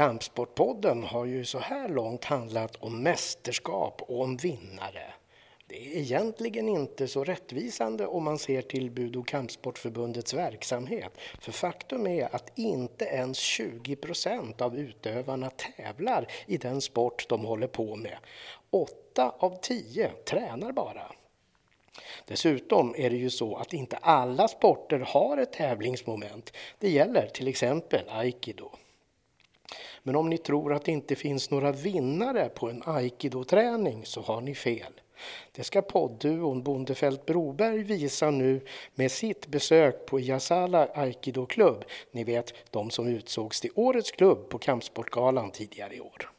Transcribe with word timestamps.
Kampsportpodden 0.00 1.02
har 1.02 1.24
ju 1.24 1.44
så 1.44 1.58
här 1.58 1.88
långt 1.88 2.24
handlat 2.24 2.76
om 2.76 3.02
mästerskap 3.02 4.02
och 4.02 4.20
om 4.20 4.36
vinnare. 4.36 5.14
Det 5.66 5.76
är 5.76 6.00
egentligen 6.00 6.68
inte 6.68 7.08
så 7.08 7.24
rättvisande 7.24 8.06
om 8.06 8.24
man 8.24 8.38
ser 8.38 8.62
till 8.62 8.90
Budo 8.90 9.22
Kampsportförbundets 9.22 10.34
verksamhet. 10.34 11.12
För 11.40 11.52
faktum 11.52 12.06
är 12.06 12.34
att 12.34 12.58
inte 12.58 13.04
ens 13.04 13.38
20 13.38 13.96
procent 13.96 14.60
av 14.60 14.78
utövarna 14.78 15.50
tävlar 15.50 16.26
i 16.46 16.56
den 16.56 16.80
sport 16.80 17.28
de 17.28 17.44
håller 17.44 17.68
på 17.68 17.96
med. 17.96 18.16
Åtta 18.70 19.34
av 19.38 19.60
tio 19.62 20.10
tränar 20.24 20.72
bara. 20.72 21.12
Dessutom 22.24 22.94
är 22.98 23.10
det 23.10 23.16
ju 23.16 23.30
så 23.30 23.56
att 23.56 23.72
inte 23.72 23.96
alla 23.96 24.48
sporter 24.48 24.98
har 24.98 25.36
ett 25.36 25.52
tävlingsmoment. 25.52 26.52
Det 26.78 26.90
gäller 26.90 27.26
till 27.26 27.48
exempel 27.48 28.04
aikido. 28.08 28.70
Men 30.02 30.16
om 30.16 30.30
ni 30.30 30.38
tror 30.38 30.74
att 30.74 30.84
det 30.84 30.92
inte 30.92 31.16
finns 31.16 31.50
några 31.50 31.72
vinnare 31.72 32.48
på 32.48 32.70
en 32.70 32.82
aikido-träning 32.86 34.04
så 34.04 34.20
har 34.20 34.40
ni 34.40 34.54
fel. 34.54 35.00
Det 35.52 35.64
ska 35.64 35.82
poddduon 35.82 36.62
Bondefält 36.62 37.26
Broberg 37.26 37.82
visa 37.82 38.30
nu 38.30 38.60
med 38.94 39.12
sitt 39.12 39.46
besök 39.46 40.06
på 40.06 40.20
Yasala 40.20 40.86
Aikido-klubb. 40.94 41.84
Ni 42.12 42.24
vet, 42.24 42.54
de 42.70 42.90
som 42.90 43.08
utsågs 43.08 43.60
till 43.60 43.70
årets 43.74 44.10
klubb 44.10 44.48
på 44.48 44.58
Kampsportgalan 44.58 45.50
tidigare 45.50 45.94
i 45.94 46.00
år. 46.00 46.30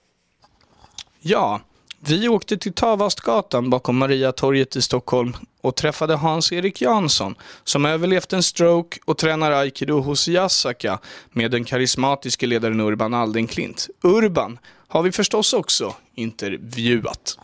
Ja, 1.20 1.62
vi 2.04 2.30
åkte 2.30 2.58
till 2.58 2.74
Tavastgatan 2.74 3.70
bakom 3.70 3.98
Mariatorget 3.98 4.76
i 4.76 4.82
Stockholm 4.82 5.34
och 5.62 5.76
träffade 5.76 6.16
Hans-Erik 6.16 6.82
Jansson 6.82 7.36
som 7.64 7.86
överlevt 7.86 8.34
en 8.34 8.44
stroke 8.44 9.00
och 9.06 9.18
tränar 9.18 9.52
aikido 9.52 10.00
hos 10.00 10.28
Yasaka 10.28 11.00
med 11.32 11.52
den 11.52 11.64
karismatiske 11.64 12.48
ledaren 12.48 12.80
Urban 12.80 13.14
Aldenklint. 13.14 13.88
Urban 14.04 14.60
har 14.88 15.04
vi 15.04 15.12
förstås 15.12 15.54
också 15.54 15.94
intervjuat. 16.16 17.38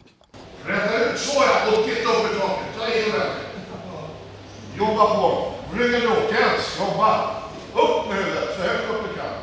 Rätta 0.66 1.06
ut, 1.06 1.20
så 1.20 1.34
ja, 1.36 1.78
och 1.78 1.86
titta 1.86 2.10
upp 2.10 2.36
i 2.36 2.40
taket. 2.40 2.66
Ta 2.78 2.88
in 2.88 3.04
ordentligt. 3.04 3.58
Jobba 4.78 5.16
på. 5.16 5.54
Ryggen 5.78 6.02
låg, 6.02 6.18
Jens, 6.18 6.80
jobba. 6.80 7.30
Upp 7.74 8.08
med 8.10 8.18
huvudet, 8.18 8.56
så 8.56 8.62
högt 8.62 8.90
upp 8.90 9.10
du 9.10 9.16
kan. 9.16 9.34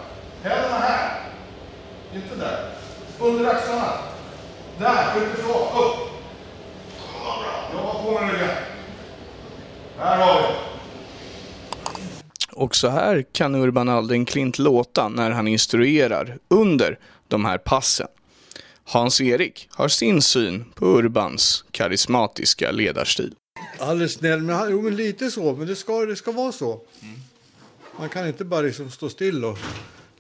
Händerna 0.42 0.78
här. 0.78 1.20
Inte 2.14 2.36
där. 2.36 2.70
Under 3.18 3.50
axlarna. 3.50 4.13
Där, 4.78 5.14
skjut 5.14 5.38
ifrån, 5.38 5.52
upp. 5.84 5.96
Jobba 7.72 8.02
på 8.02 8.12
med 8.12 8.32
ryggen. 8.32 8.48
Där 9.98 10.16
har 10.16 10.40
vi. 10.42 10.54
Och 12.52 12.76
så 12.76 12.88
här 12.88 13.24
kan 13.32 13.54
Urban 13.54 13.88
Aldenklint 13.88 14.58
låta 14.58 15.08
när 15.08 15.30
han 15.30 15.48
instruerar 15.48 16.38
under 16.48 16.98
de 17.28 17.44
här 17.44 17.58
passen. 17.58 18.06
Hans-Erik 18.84 19.68
har 19.70 19.88
sin 19.88 20.22
syn 20.22 20.64
på 20.74 20.86
Urbans 20.86 21.64
karismatiska 21.70 22.70
ledarstil. 22.70 23.34
Alldeles 23.78 24.12
snäll, 24.12 24.40
men, 24.42 24.56
han- 24.56 24.70
jo, 24.70 24.82
men 24.82 24.96
lite 24.96 25.30
så. 25.30 25.52
Men 25.56 25.66
det 25.66 25.76
ska, 25.76 26.04
det 26.06 26.16
ska 26.16 26.32
vara 26.32 26.52
så. 26.52 26.80
Man 27.98 28.08
kan 28.08 28.26
inte 28.28 28.44
bara 28.44 28.60
liksom 28.60 28.90
stå 28.90 29.08
still 29.08 29.44
och 29.44 29.58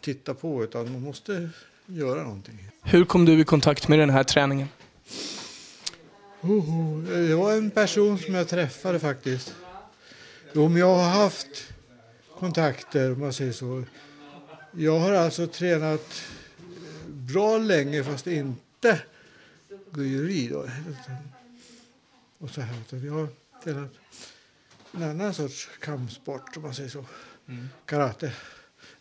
titta 0.00 0.34
på, 0.34 0.64
utan 0.64 0.92
man 0.92 1.02
måste 1.02 1.48
göra 1.86 2.22
någonting. 2.22 2.58
Hur 2.82 3.04
kom 3.04 3.24
du 3.24 3.40
i 3.40 3.44
kontakt 3.44 3.88
med 3.88 3.98
den 3.98 4.10
här 4.10 4.24
träningen? 4.24 4.68
Det 7.06 7.34
var 7.34 7.52
en 7.52 7.70
person 7.70 8.18
som 8.18 8.34
jag 8.34 8.48
träffade 8.48 8.98
faktiskt. 8.98 9.54
Jo, 10.52 10.78
jag 10.78 10.94
har 10.94 11.10
haft 11.22 11.72
kontakter, 12.38 13.12
om 13.12 13.20
man 13.20 13.32
säger 13.32 13.52
så. 13.52 13.84
Jag 14.72 14.98
har 14.98 15.12
alltså 15.12 15.46
tränat 15.46 16.22
bra 17.06 17.58
länge, 17.58 18.04
fast 18.04 18.26
inte 18.26 19.00
gujeri. 19.90 20.48
Då. 20.48 20.68
Och 22.38 22.50
så 22.50 22.60
här, 22.60 22.74
utan 22.80 23.06
jag 23.06 23.12
har 23.12 23.28
tränat 23.64 23.90
en 24.92 25.02
annan 25.02 25.34
sorts 25.34 25.68
kampsport, 25.80 26.56
om 26.56 26.62
man 26.62 26.74
säger 26.74 26.88
så. 26.88 27.04
Karate. 27.86 28.32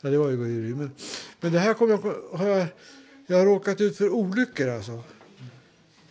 Ja, 0.03 0.09
det 0.09 0.17
var 0.17 0.29
ju 0.29 0.37
gujeri. 0.37 0.75
Men, 0.75 0.91
men 1.39 1.51
det 1.51 1.59
här 1.59 1.73
kommer 1.73 1.91
jag, 1.91 2.37
har 2.37 2.47
jag, 2.47 2.67
jag 3.27 3.37
har 3.37 3.45
råkat 3.45 3.81
ut 3.81 3.97
för 3.97 4.09
olyckor 4.09 4.69
alltså. 4.69 5.03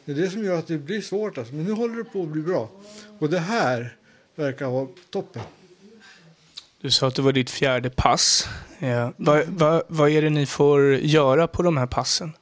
Det 0.04 0.12
är 0.12 0.16
det 0.16 0.30
som 0.30 0.44
gör 0.44 0.58
att 0.58 0.66
det 0.66 0.78
blir 0.78 1.00
svårt. 1.00 1.38
Alltså. 1.38 1.54
Men 1.54 1.64
nu 1.64 1.72
håller 1.72 1.96
det 1.96 2.04
på 2.04 2.22
att 2.22 2.28
bli 2.28 2.42
bra. 2.42 2.70
Och 3.18 3.30
det 3.30 3.38
här 3.38 3.96
verkar 4.34 4.70
vara 4.70 4.88
toppen. 5.10 5.42
Du 6.80 6.90
sa 6.90 7.06
att 7.06 7.14
det 7.14 7.22
var 7.22 7.32
ditt 7.32 7.50
fjärde 7.50 7.90
pass. 7.90 8.48
Ja. 8.78 9.12
Vad, 9.16 9.46
vad, 9.46 9.82
vad 9.88 10.10
är 10.10 10.22
det 10.22 10.30
ni 10.30 10.46
får 10.46 10.94
göra 10.94 11.46
på 11.46 11.62
de 11.62 11.76
här 11.76 11.86
passen? 11.86 12.32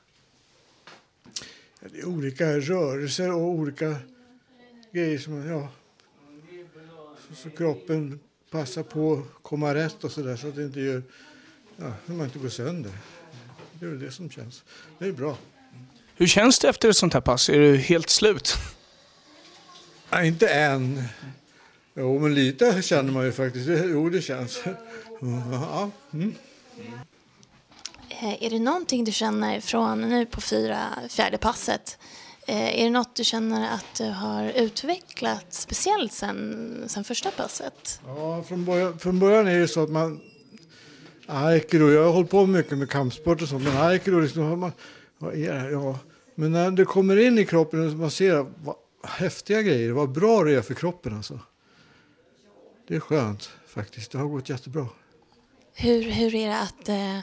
Ja, 1.81 1.89
Det 1.93 1.99
är 1.99 2.09
olika 2.09 2.59
rörelser 2.59 3.33
och 3.33 3.43
olika 3.43 3.97
grejer 4.93 5.19
som... 5.19 5.47
Ja, 5.47 5.69
så, 7.29 7.35
så 7.35 7.51
kroppen 7.51 8.21
passar 8.51 8.83
på 8.83 9.13
att 9.13 9.43
komma 9.43 9.75
rätt 9.75 10.05
och 10.05 10.11
så 10.11 10.23
där 10.23 10.37
så 10.37 10.49
att 10.49 10.57
det 10.57 10.65
inte 10.65 10.81
gör... 10.81 11.03
Ja, 11.81 11.93
så 12.07 12.13
man 12.13 12.27
inte 12.27 12.39
går 12.39 12.49
sönder. 12.49 12.93
Det 13.73 13.87
är 13.87 13.91
det 13.91 14.11
som 14.13 14.31
känns. 14.31 14.63
Det 14.99 15.05
är 15.07 15.13
bra. 15.13 15.37
Hur 16.17 16.27
känns 16.27 16.59
det 16.59 16.69
efter 16.69 16.89
ett 16.89 16.97
sånt 16.97 17.15
här 17.15 17.21
pass? 17.21 17.49
Är 17.49 17.59
du 17.59 17.77
helt 17.77 18.11
slut? 18.11 18.55
Nej, 20.11 20.29
inte 20.29 20.49
än. 20.49 21.03
Jo, 21.95 22.19
men 22.19 22.35
lite 22.35 22.83
känner 22.83 23.13
man 23.13 23.25
ju 23.25 23.33
faktiskt. 23.33 23.67
Det- 23.67 23.85
Jo, 23.87 24.09
det 24.11 24.23
känns. 24.23 24.59
Ja, 25.53 25.91
mm. 26.13 26.35
Eh, 28.09 28.43
Är 28.45 28.51
det 28.51 28.59
någonting 28.59 29.05
du 29.05 29.13
känner 29.13 29.61
från 29.61 30.01
nu 30.01 30.27
på 30.27 30.41
fyra, 30.41 30.89
fjärde 31.09 31.39
passet? 31.39 31.99
Eh, 32.47 32.81
Är 32.81 32.85
det 32.85 32.91
något 32.91 33.17
du 33.17 33.25
känner 33.25 33.75
att 33.75 33.95
du 33.99 34.05
har 34.11 34.45
utvecklat 34.51 35.47
speciellt 35.51 36.13
sen, 36.13 36.85
sen 36.87 37.05
första 37.05 37.31
passet? 37.31 38.01
Ja, 38.07 38.43
från 38.49 38.65
början, 38.65 38.99
från 38.99 39.19
början 39.19 39.47
är 39.49 39.59
det 39.59 39.69
så 39.69 39.83
att 39.83 39.91
man... 39.91 40.21
Aikido, 41.27 41.91
jag 41.91 42.05
har 42.05 42.13
hållit 42.13 42.31
på 42.31 42.47
mycket 42.47 42.79
med 42.79 42.91
kampsport 42.91 43.43
och 43.43 43.49
sånt, 43.49 43.65
men 43.65 43.77
aikido, 43.77 44.21
liksom, 44.21 44.61
man, 44.61 44.73
vad 45.19 45.35
är 45.35 45.53
det 45.53 45.59
här? 45.59 45.71
Ja. 45.71 45.99
Men 46.35 46.53
när 46.53 46.71
det 46.71 46.85
kommer 46.85 47.17
in 47.17 47.39
i 47.39 47.47
kroppen 47.47 47.89
och 47.89 47.93
man 47.93 48.11
ser 48.11 48.47
vad 48.65 48.77
häftiga 49.05 49.63
grejer, 49.63 49.93
vad 49.93 50.13
bra 50.13 50.45
det 50.45 50.55
är 50.55 50.63
för 50.63 50.75
kroppen 50.75 51.17
alltså. 51.17 51.41
Det 52.89 52.97
är 52.97 53.01
skönt 53.01 53.51
faktiskt, 53.67 54.13
det 54.13 54.19
har 54.19 54.27
gått 54.27 54.49
jättebra. 54.49 54.87
Hur, 55.75 56.03
hur 56.03 56.35
är 56.35 56.49
det 56.49 56.59
att 56.59 56.89
eh, 56.89 57.19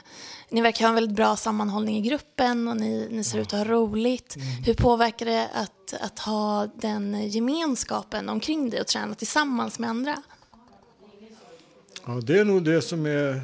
ni 0.50 0.60
verkar 0.60 0.84
ha 0.84 0.88
en 0.88 0.94
väldigt 0.94 1.16
bra 1.16 1.36
sammanhållning 1.36 1.96
i 1.96 2.00
gruppen 2.00 2.68
och 2.68 2.76
ni, 2.76 3.08
ni 3.10 3.24
ser 3.24 3.38
ut 3.38 3.54
att 3.54 3.66
ha 3.66 3.74
roligt. 3.74 4.36
Hur 4.66 4.74
påverkar 4.74 5.26
det 5.26 5.48
att, 5.54 5.94
att 6.00 6.18
ha 6.18 6.66
den 6.76 7.28
gemenskapen 7.28 8.28
omkring 8.28 8.70
dig 8.70 8.80
och 8.80 8.86
träna 8.86 9.14
tillsammans 9.14 9.78
med 9.78 9.90
andra? 9.90 10.22
Ja, 12.06 12.20
det 12.22 12.38
är 12.38 12.44
nog 12.44 12.64
det 12.64 12.82
som 12.82 13.06
är 13.06 13.42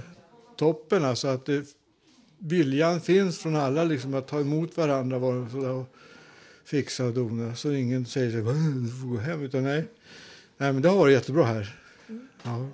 toppen, 0.56 1.04
alltså 1.04 1.28
att 1.28 1.46
det, 1.46 1.64
viljan 2.38 3.00
finns 3.00 3.38
från 3.38 3.56
alla 3.56 3.84
liksom, 3.84 4.14
att 4.14 4.28
ta 4.28 4.40
emot 4.40 4.76
varandra 4.76 5.18
var, 5.18 5.48
sådär, 5.50 5.70
och 5.70 5.94
fixa 6.64 7.04
och 7.04 7.12
dona. 7.12 7.56
Så 7.56 7.72
ingen 7.72 8.06
säger 8.06 8.30
så, 8.30 8.36
här, 8.36 8.42
"Va, 8.42 8.52
du 8.52 8.88
får 9.00 9.08
gå 9.08 9.18
hem, 9.18 9.42
utan 9.42 9.64
nej. 9.64 9.84
nej 10.56 10.72
men 10.72 10.82
det 10.82 10.88
har 10.88 10.96
varit 10.96 11.12
jättebra 11.12 11.44
här. 11.44 11.76
Ja. 12.42 12.66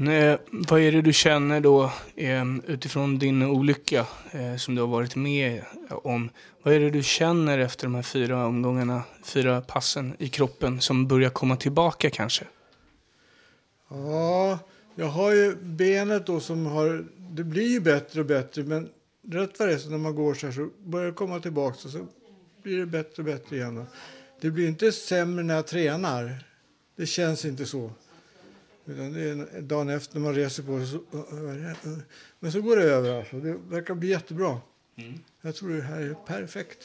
Nej, 0.00 0.38
vad 0.50 0.80
är 0.80 0.92
det 0.92 1.02
du 1.02 1.12
känner 1.12 1.60
då 1.60 1.92
eh, 2.16 2.44
utifrån 2.66 3.18
din 3.18 3.42
olycka 3.42 4.06
eh, 4.30 4.56
som 4.56 4.74
du 4.74 4.80
har 4.80 4.88
varit 4.88 5.16
med 5.16 5.62
om? 5.88 6.30
Vad 6.62 6.74
är 6.74 6.80
det 6.80 6.90
du 6.90 7.02
känner 7.02 7.58
efter 7.58 7.86
de 7.86 7.94
här 7.94 8.02
fyra 8.02 8.46
omgångarna, 8.46 9.02
fyra 9.24 9.60
passen 9.60 10.16
i 10.18 10.28
kroppen 10.28 10.80
som 10.80 11.06
börjar 11.06 11.30
komma 11.30 11.56
tillbaka 11.56 12.10
kanske? 12.10 12.44
Ja, 13.88 14.58
jag 14.98 15.06
har 15.06 15.32
ju 15.32 15.56
benet 15.56 16.26
då 16.26 16.40
som 16.40 16.66
har... 16.66 17.06
Det 17.30 17.44
blir 17.44 17.68
ju 17.68 17.80
bättre 17.80 18.20
och 18.20 18.26
bättre, 18.26 18.62
men 18.62 18.88
rätt 19.28 19.58
vad 19.58 19.68
det 19.68 19.74
är 19.74 19.78
så 19.78 19.90
när 19.90 19.98
man 19.98 20.14
går 20.14 20.34
så 20.34 20.46
här 20.46 20.52
så 20.52 20.68
börjar 20.84 21.06
det 21.06 21.12
komma 21.12 21.40
tillbaka 21.40 21.78
och 21.84 21.90
så 21.90 22.06
blir 22.62 22.78
det 22.78 22.86
bättre 22.86 23.22
och 23.22 23.24
bättre 23.24 23.56
igen. 23.56 23.74
då. 23.74 23.86
Det 24.40 24.50
blir 24.50 24.68
inte 24.68 24.92
sämre 24.92 25.44
när 25.44 25.54
jag 25.54 25.66
tränar. 25.66 26.44
Det 26.96 27.06
känns 27.06 27.44
inte 27.44 27.66
så. 27.66 27.90
Utan 28.86 29.12
det 29.12 29.20
är 29.20 29.60
dagen 29.60 29.88
efter 29.88 30.18
när 30.18 30.24
man 30.24 30.34
reser 30.34 30.62
på 30.62 30.78
sig. 30.78 30.86
Så, 30.86 31.00
men 32.40 32.52
så 32.52 32.60
går 32.60 32.76
det 32.76 32.82
över. 32.82 33.18
Alltså. 33.18 33.36
Det 33.36 33.56
verkar 33.68 33.94
bli 33.94 34.08
jättebra. 34.08 34.60
Jag 35.42 35.54
tror 35.54 35.70
det 35.70 35.82
här 35.82 36.00
är 36.00 36.14
perfekt. 36.14 36.84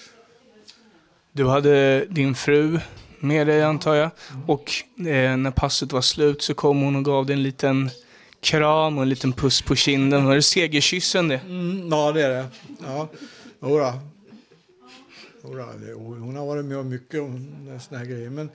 Du 1.31 1.45
hade 1.45 2.05
din 2.05 2.35
fru 2.35 2.79
med 3.23 3.47
dig 3.47 3.63
antar 3.63 3.95
jag. 3.95 4.09
Och 4.47 4.71
eh, 5.07 5.37
när 5.37 5.51
passet 5.51 5.91
var 5.91 6.01
slut 6.01 6.41
så 6.41 6.53
kom 6.53 6.81
hon 6.81 6.95
och 6.95 7.05
gav 7.05 7.25
dig 7.25 7.33
en 7.33 7.43
liten 7.43 7.89
kram 8.39 8.97
och 8.97 9.03
en 9.03 9.09
liten 9.09 9.33
puss 9.33 9.61
på 9.61 9.75
kinden. 9.75 10.25
Var 10.25 10.35
det 10.35 10.41
segerkyssen 10.41 11.27
det? 11.27 11.37
Mm, 11.37 11.89
ja, 11.91 12.11
det 12.11 12.21
är 12.23 12.29
det. 12.29 12.45
Ja, 12.83 13.09
jodå. 13.61 13.93
Jodå, 15.43 15.65
det- 15.85 15.93
hon 15.93 16.35
har 16.35 16.45
varit 16.45 16.65
med 16.65 16.77
om 16.77 16.89
mycket 16.89 17.21
om 17.21 17.47
såna 17.81 17.99
här 17.99 18.05
grejer. 18.05 18.29
Men, 18.29 18.49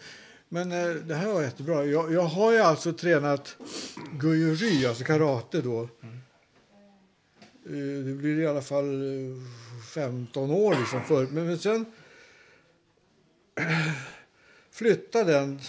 men 0.48 0.72
eh, 0.72 0.88
det 0.94 1.14
här 1.14 1.32
var 1.32 1.42
jättebra. 1.42 1.84
Jag, 1.84 2.12
jag 2.12 2.22
har 2.22 2.52
ju 2.52 2.58
alltså 2.58 2.92
tränat 2.92 3.56
guyuri, 4.12 4.86
alltså 4.86 5.04
karate 5.04 5.60
då. 5.60 5.82
Eh, 7.66 8.04
det 8.04 8.12
blir 8.14 8.40
i 8.40 8.46
alla 8.46 8.62
fall 8.62 8.84
eh, 9.02 9.36
15 9.94 10.50
år 10.50 10.76
liksom 10.78 11.00
förut. 11.04 11.30
Men, 11.32 11.46
men 11.46 11.58
sen 11.58 11.84
flyttade 14.78 15.32
den 15.32 15.60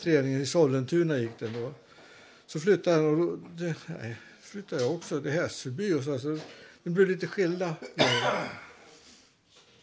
träningen 0.00 0.40
i 0.40 0.46
Sollentuna 0.46 1.18
gick 1.18 1.38
den 1.38 1.52
då. 1.52 1.74
Så 2.46 2.60
flyttade 2.60 2.96
den 2.96 3.06
och 3.06 3.16
då, 3.16 3.36
det, 3.36 3.74
nej, 3.86 4.16
flyttade 4.40 4.82
jag 4.82 4.94
också 4.94 5.20
till 5.22 5.30
Hässelby 5.30 5.92
och 5.92 6.04
så. 6.04 6.18
så 6.18 6.38
det 6.82 6.90
blev 6.90 7.08
lite 7.08 7.26
skilda. 7.26 7.74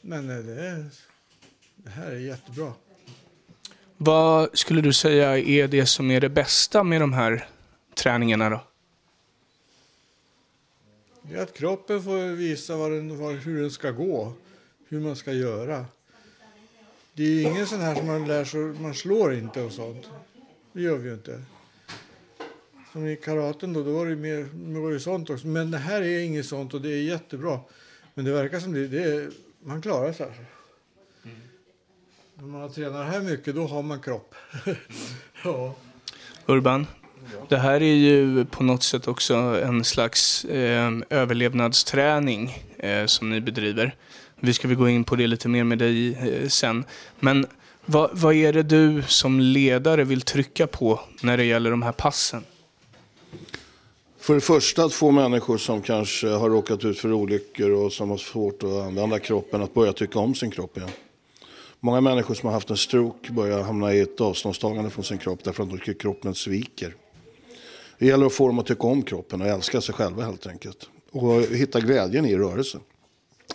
Men 0.02 0.28
det, 0.28 0.86
det 1.76 1.90
här 1.90 2.12
är 2.12 2.20
jättebra. 2.20 2.74
Vad 3.98 4.58
skulle 4.58 4.82
du 4.82 4.94
säga 4.94 5.38
är 5.38 5.68
det 5.68 5.86
som 5.86 6.12
är 6.12 6.22
det 6.22 6.30
bästa 6.30 6.84
med 6.84 7.02
de 7.02 7.14
här 7.14 7.48
träningarna 7.96 8.50
då? 8.50 8.64
Det 11.22 11.36
är 11.36 11.44
att 11.44 11.54
kroppen 11.54 12.04
får 12.04 12.36
visa 12.36 12.78
vad 12.78 12.92
den, 12.92 13.12
hur 13.40 13.62
den 13.62 13.72
ska 13.72 13.92
gå, 13.92 14.34
hur 14.88 15.00
man 15.00 15.16
ska 15.16 15.34
göra. 15.34 15.86
Det 17.18 17.24
är 17.24 17.42
ingen 17.42 17.68
sån 17.68 17.80
här 17.80 17.96
som 17.96 18.08
man 18.08 18.28
lär 18.28 18.46
sig, 18.46 18.60
man 18.60 18.94
slår 18.94 19.34
inte 19.34 19.62
och 19.62 19.72
sånt. 19.72 20.10
Det 20.74 20.82
gör 20.82 20.98
vi 20.98 21.08
ju 21.10 21.14
inte. 21.14 21.42
Som 22.92 23.08
i 23.08 23.16
karaten 23.16 23.74
då, 23.74 23.84
då 23.84 23.92
var 23.92 24.06
det 24.06 24.16
mer 24.16 24.82
var 24.82 24.92
det 24.92 25.00
sånt 25.00 25.30
också. 25.30 25.48
Men 25.48 25.72
det 25.72 25.78
här 25.78 26.02
är 26.02 26.20
inget 26.20 26.46
sånt 26.46 26.74
och 26.74 26.82
det 26.82 26.90
är 26.90 27.02
jättebra. 27.02 27.60
Men 28.14 28.26
det 28.26 28.32
verkar 28.32 28.60
som 28.60 28.74
det, 28.74 28.88
det 28.88 29.04
är, 29.04 29.30
man 29.64 29.82
klarar 29.82 30.14
sig. 30.14 30.28
Mm. 31.24 31.38
När 32.36 32.44
man 32.44 32.62
har 32.62 32.70
tränat 32.70 33.08
här 33.08 33.22
mycket, 33.22 33.56
då 33.56 33.68
har 33.68 33.84
man 33.84 34.02
kropp. 34.02 34.36
ja. 35.44 35.76
Urban, 36.46 36.88
det 37.50 37.58
här 37.58 37.82
är 37.82 37.96
ju 37.96 38.46
på 38.46 38.64
något 38.64 38.84
sätt 38.84 39.08
också 39.08 39.36
en 39.36 39.84
slags 39.84 40.46
eh, 40.46 40.92
överlevnadsträning 41.10 42.64
eh, 42.78 43.06
som 43.06 43.30
ni 43.30 43.42
bedriver. 43.42 43.96
Vi 44.40 44.54
ska 44.54 44.68
väl 44.68 44.78
gå 44.78 44.90
in 44.90 45.04
på 45.04 45.16
det 45.16 45.28
lite 45.28 45.48
mer 45.48 45.64
med 45.64 45.78
dig 45.78 46.14
eh, 46.14 46.48
sen. 46.48 46.84
Men 47.20 47.46
vad, 47.86 48.10
vad 48.14 48.36
är 48.36 48.54
det 48.54 48.64
du 48.64 49.04
som 49.08 49.40
ledare 49.40 50.04
vill 50.04 50.22
trycka 50.22 50.68
på 50.68 51.00
när 51.22 51.38
det 51.38 51.46
gäller 51.46 51.72
de 51.72 51.82
här 51.82 51.92
passen? 51.92 52.44
För 54.20 54.34
det 54.36 54.42
första 54.42 54.84
att 54.84 54.94
få 54.94 55.12
människor 55.12 55.58
som 55.58 55.82
kanske 55.82 56.28
har 56.28 56.50
råkat 56.50 56.86
ut 56.86 57.00
för 57.00 57.14
olyckor 57.14 57.72
och 57.72 57.94
som 57.94 58.10
har 58.10 58.18
svårt 58.18 58.64
att 58.64 58.70
använda 58.70 59.20
kroppen 59.20 59.62
att 59.62 59.74
börja 59.74 59.94
tycka 59.94 60.20
om 60.20 60.36
sin 60.36 60.52
kropp 60.52 60.78
igen. 60.78 60.90
Många 61.80 62.02
människor 62.02 62.34
som 62.34 62.48
har 62.48 62.54
haft 62.54 62.70
en 62.70 62.78
stroke 62.78 63.32
börjar 63.32 63.62
hamna 63.62 63.94
i 63.94 64.00
ett 64.00 64.22
avståndstagande 64.22 64.90
från 64.90 65.04
sin 65.04 65.18
kropp 65.18 65.40
därför 65.44 65.64
att 65.64 65.70
de 65.70 65.78
tycker 65.78 65.94
kroppen 65.94 66.36
sviker. 66.36 66.96
Det 68.00 68.06
gäller 68.06 68.26
att 68.26 68.34
få 68.34 68.48
dem 68.48 68.60
att 68.60 68.66
tycka 68.66 68.88
om 68.88 69.04
kroppen 69.04 69.42
och 69.42 69.48
älska 69.48 69.82
sig 69.82 69.96
själva 69.96 70.24
helt 70.24 70.48
enkelt. 70.48 70.90
Och 71.12 71.42
hitta 71.42 71.80
glädjen 71.80 72.26
i 72.26 72.38
rörelsen. 72.38 72.82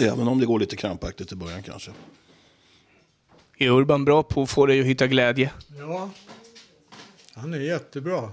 Även 0.00 0.28
om 0.28 0.40
det 0.40 0.46
går 0.46 0.58
lite 0.58 0.76
krampaktigt 0.76 1.32
i 1.32 1.36
början 1.36 1.62
kanske. 1.62 1.90
Är 3.58 3.68
Urban 3.68 4.04
bra 4.04 4.22
på 4.22 4.42
att 4.42 4.50
få 4.50 4.66
dig 4.66 4.80
att 4.80 4.86
hitta 4.86 5.06
glädje? 5.06 5.52
Ja, 5.78 6.10
han 7.34 7.54
är 7.54 7.58
jättebra. 7.58 8.32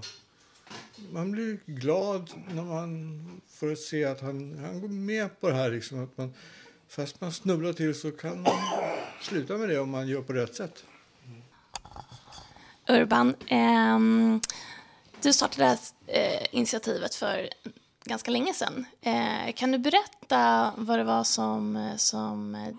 Man 1.12 1.32
blir 1.32 1.60
glad 1.66 2.32
när 2.54 2.64
man 2.64 3.42
får 3.50 3.76
se 3.76 4.06
att 4.06 4.22
han, 4.22 4.60
han 4.60 4.82
går 4.82 4.88
med 4.88 5.40
på 5.42 5.50
det 5.50 5.56
här. 5.56 5.72
Liksom, 5.72 6.04
att 6.04 6.18
man, 6.18 6.34
fast 6.88 7.22
man 7.22 7.34
snubblar 7.34 7.74
till 7.74 7.96
så 7.96 8.12
kan 8.12 8.42
man 8.42 8.54
sluta 9.22 9.58
med 9.58 9.70
det 9.70 9.80
om 9.80 9.90
man 9.90 10.08
gör 10.08 10.22
på 10.22 10.34
rätt 10.34 10.56
sätt. 10.56 10.84
Urban, 12.90 13.36
ehm, 13.48 14.42
du 15.22 15.34
startade 15.34 15.64
det 15.64 15.70
här 15.70 15.78
eh, 16.08 16.48
initiativet 16.52 17.16
för 17.16 17.50
ganska 18.08 18.32
länge 18.32 18.54
sedan. 18.54 18.86
Eh, 19.02 19.54
kan 19.56 19.72
du 19.72 19.78
berätta 19.78 20.74
vad 20.78 21.00
det 21.00 21.04
var 21.04 21.24
som, 21.24 21.94
som 21.98 22.56
eh, 22.56 22.76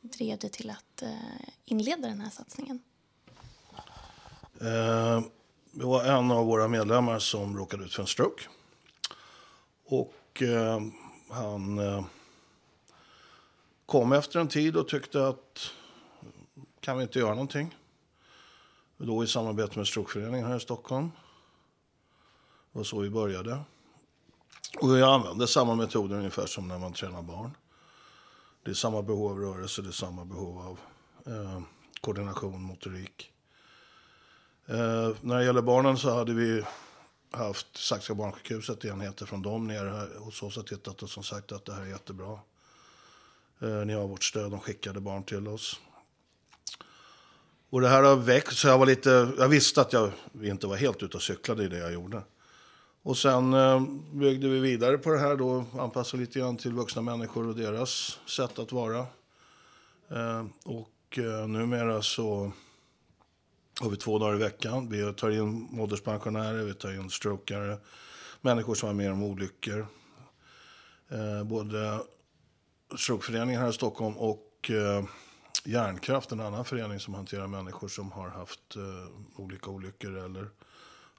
drev 0.00 0.38
dig 0.38 0.50
till 0.50 0.70
att 0.70 1.02
eh, 1.02 1.48
inleda 1.64 2.08
den 2.08 2.20
här 2.20 2.30
satsningen? 2.30 2.80
Eh, 4.60 5.22
det 5.72 5.84
var 5.84 6.04
en 6.04 6.30
av 6.30 6.46
våra 6.46 6.68
medlemmar 6.68 7.18
som 7.18 7.56
råkade 7.56 7.84
ut 7.84 7.94
för 7.94 8.02
en 8.02 8.06
stroke. 8.06 8.42
Och 9.84 10.42
eh, 10.42 10.80
han 11.30 11.78
eh, 11.78 12.04
kom 13.86 14.12
efter 14.12 14.40
en 14.40 14.48
tid 14.48 14.76
och 14.76 14.88
tyckte 14.88 15.28
att 15.28 15.70
kan 16.80 16.96
vi 16.96 17.02
inte 17.02 17.18
göra 17.18 17.30
någonting? 17.30 17.76
Då 18.96 19.24
i 19.24 19.26
samarbete 19.26 19.78
med 19.78 19.86
Strokeföreningen 19.86 20.46
här 20.46 20.56
i 20.56 20.60
Stockholm. 20.60 21.10
Det 22.72 22.78
var 22.78 22.84
så 22.84 23.00
vi 23.00 23.10
började. 23.10 23.58
Och 24.78 24.98
jag 24.98 25.14
använder 25.14 25.46
samma 25.46 25.74
metoder 25.74 26.16
ungefär 26.16 26.46
som 26.46 26.68
när 26.68 26.78
man 26.78 26.92
tränar 26.92 27.22
barn. 27.22 27.56
Det 28.64 28.70
är 28.70 28.74
samma 28.74 29.02
behov 29.02 29.30
av 29.30 29.38
rörelse, 29.38 29.82
det 29.82 29.88
är 29.88 29.92
samma 29.92 30.24
behov 30.24 30.58
av 30.58 30.78
eh, 31.34 31.62
koordination, 32.00 32.62
motorik. 32.62 33.30
Eh, 34.66 35.10
när 35.20 35.38
det 35.38 35.44
gäller 35.44 35.62
barnen 35.62 35.98
så 35.98 36.14
hade 36.14 36.32
vi 36.34 36.64
haft 37.30 37.76
Saxka 37.76 38.14
barnsjukhuset 38.14 38.84
enheter 38.84 39.26
från 39.26 39.42
dem 39.42 39.66
nere 39.66 39.88
här 39.88 40.18
hos 40.18 40.42
oss 40.42 40.56
och 40.56 40.66
tittat 40.66 41.02
och 41.02 41.10
som 41.10 41.22
sagt 41.22 41.52
att 41.52 41.64
det 41.64 41.72
här 41.72 41.82
är 41.82 41.86
jättebra. 41.86 42.38
Eh, 43.60 43.68
ni 43.68 43.92
har 43.92 44.06
vårt 44.06 44.24
stöd, 44.24 44.50
de 44.50 44.60
skickade 44.60 45.00
barn 45.00 45.24
till 45.24 45.48
oss. 45.48 45.80
Och 47.70 47.80
det 47.80 47.88
här 47.88 48.02
har 48.02 48.16
växt, 48.16 48.58
så 48.58 48.68
jag 48.68 48.78
var 48.78 48.86
lite, 48.86 49.32
jag 49.38 49.48
visste 49.48 49.80
att 49.80 49.92
jag 49.92 50.12
inte 50.42 50.66
var 50.66 50.76
helt 50.76 51.02
ute 51.02 51.16
och 51.16 51.22
cyklade 51.22 51.64
i 51.64 51.68
det 51.68 51.78
jag 51.78 51.92
gjorde. 51.92 52.22
Och 53.02 53.18
sen 53.18 53.54
eh, 53.54 53.82
byggde 54.12 54.48
vi 54.48 54.60
vidare 54.60 54.98
på 54.98 55.10
det 55.10 55.18
här 55.18 55.36
då, 55.36 55.64
anpassade 55.78 56.20
lite 56.20 56.38
grann 56.38 56.56
till 56.56 56.72
vuxna 56.72 57.02
människor 57.02 57.48
och 57.48 57.56
deras 57.56 58.18
sätt 58.26 58.58
att 58.58 58.72
vara. 58.72 58.98
Eh, 60.08 60.46
och 60.64 61.18
eh, 61.18 61.48
numera 61.48 62.02
så 62.02 62.52
har 63.80 63.90
vi 63.90 63.96
två 63.96 64.18
dagar 64.18 64.34
i 64.34 64.38
veckan. 64.38 64.88
Vi 64.88 65.12
tar 65.12 65.30
in 65.30 65.80
ålderspensionärer, 65.80 66.64
vi 66.64 66.74
tar 66.74 66.92
in 66.92 67.10
strokare, 67.10 67.78
människor 68.40 68.74
som 68.74 68.86
har 68.86 68.94
med 68.94 69.12
om 69.12 69.22
olyckor. 69.22 69.86
Eh, 71.08 71.44
både 71.44 72.00
Strokeföreningen 72.96 73.60
här 73.60 73.68
i 73.68 73.72
Stockholm 73.72 74.16
och 74.16 74.70
eh, 74.70 75.04
Hjärnkraft, 75.64 76.32
en 76.32 76.40
annan 76.40 76.64
förening 76.64 77.00
som 77.00 77.14
hanterar 77.14 77.46
människor 77.46 77.88
som 77.88 78.12
har 78.12 78.28
haft 78.28 78.76
eh, 78.76 79.40
olika 79.40 79.70
olyckor 79.70 80.16
eller 80.16 80.48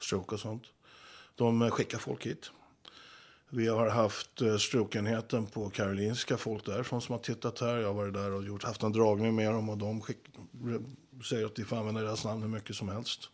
stroke 0.01 0.35
och 0.35 0.41
sånt. 0.41 0.63
De 1.35 1.71
skickar 1.71 1.97
folk 1.97 2.25
hit. 2.25 2.51
Vi 3.49 3.67
har 3.67 3.89
haft 3.89 4.41
eh, 4.41 5.43
på 5.53 5.69
Karolinska, 5.69 6.37
folk 6.37 6.65
därifrån 6.65 7.01
som 7.01 7.13
har 7.13 7.19
tittat 7.19 7.59
här. 7.59 7.77
Jag 7.77 7.87
har 7.87 7.93
varit 7.93 8.13
där 8.13 8.31
och 8.31 8.43
gjort, 8.43 8.63
haft 8.63 8.83
en 8.83 8.91
dragning 8.91 9.35
med 9.35 9.53
dem 9.53 9.69
och 9.69 9.77
de 9.77 10.01
skick, 10.01 10.17
säger 11.29 11.45
att 11.45 11.59
vi 11.59 11.63
får 11.63 11.75
använda 11.75 12.01
deras 12.01 12.25
namn 12.25 12.41
hur 12.41 12.49
mycket 12.49 12.75
som 12.75 12.89
helst. 12.89 13.29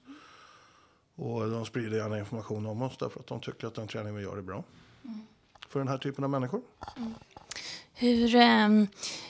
Och 1.16 1.50
de 1.50 1.66
sprider 1.66 1.98
gärna 1.98 2.20
information 2.20 2.66
om 2.66 2.82
oss 2.82 2.98
därför 3.00 3.20
att 3.20 3.28
de 3.28 3.40
tycker 3.40 3.68
att 3.68 3.76
den 3.76 3.88
träning 3.88 4.16
vi 4.16 4.24
gör 4.24 4.38
är 4.38 4.42
bra. 4.42 4.64
Mm. 5.04 5.28
För 5.70 5.80
den 5.80 5.88
här 5.88 5.98
typen 5.98 6.24
av 6.24 6.30
människor. 6.30 6.62
Mm. 6.98 7.14
Hur, 7.94 8.36
eh, 8.36 8.70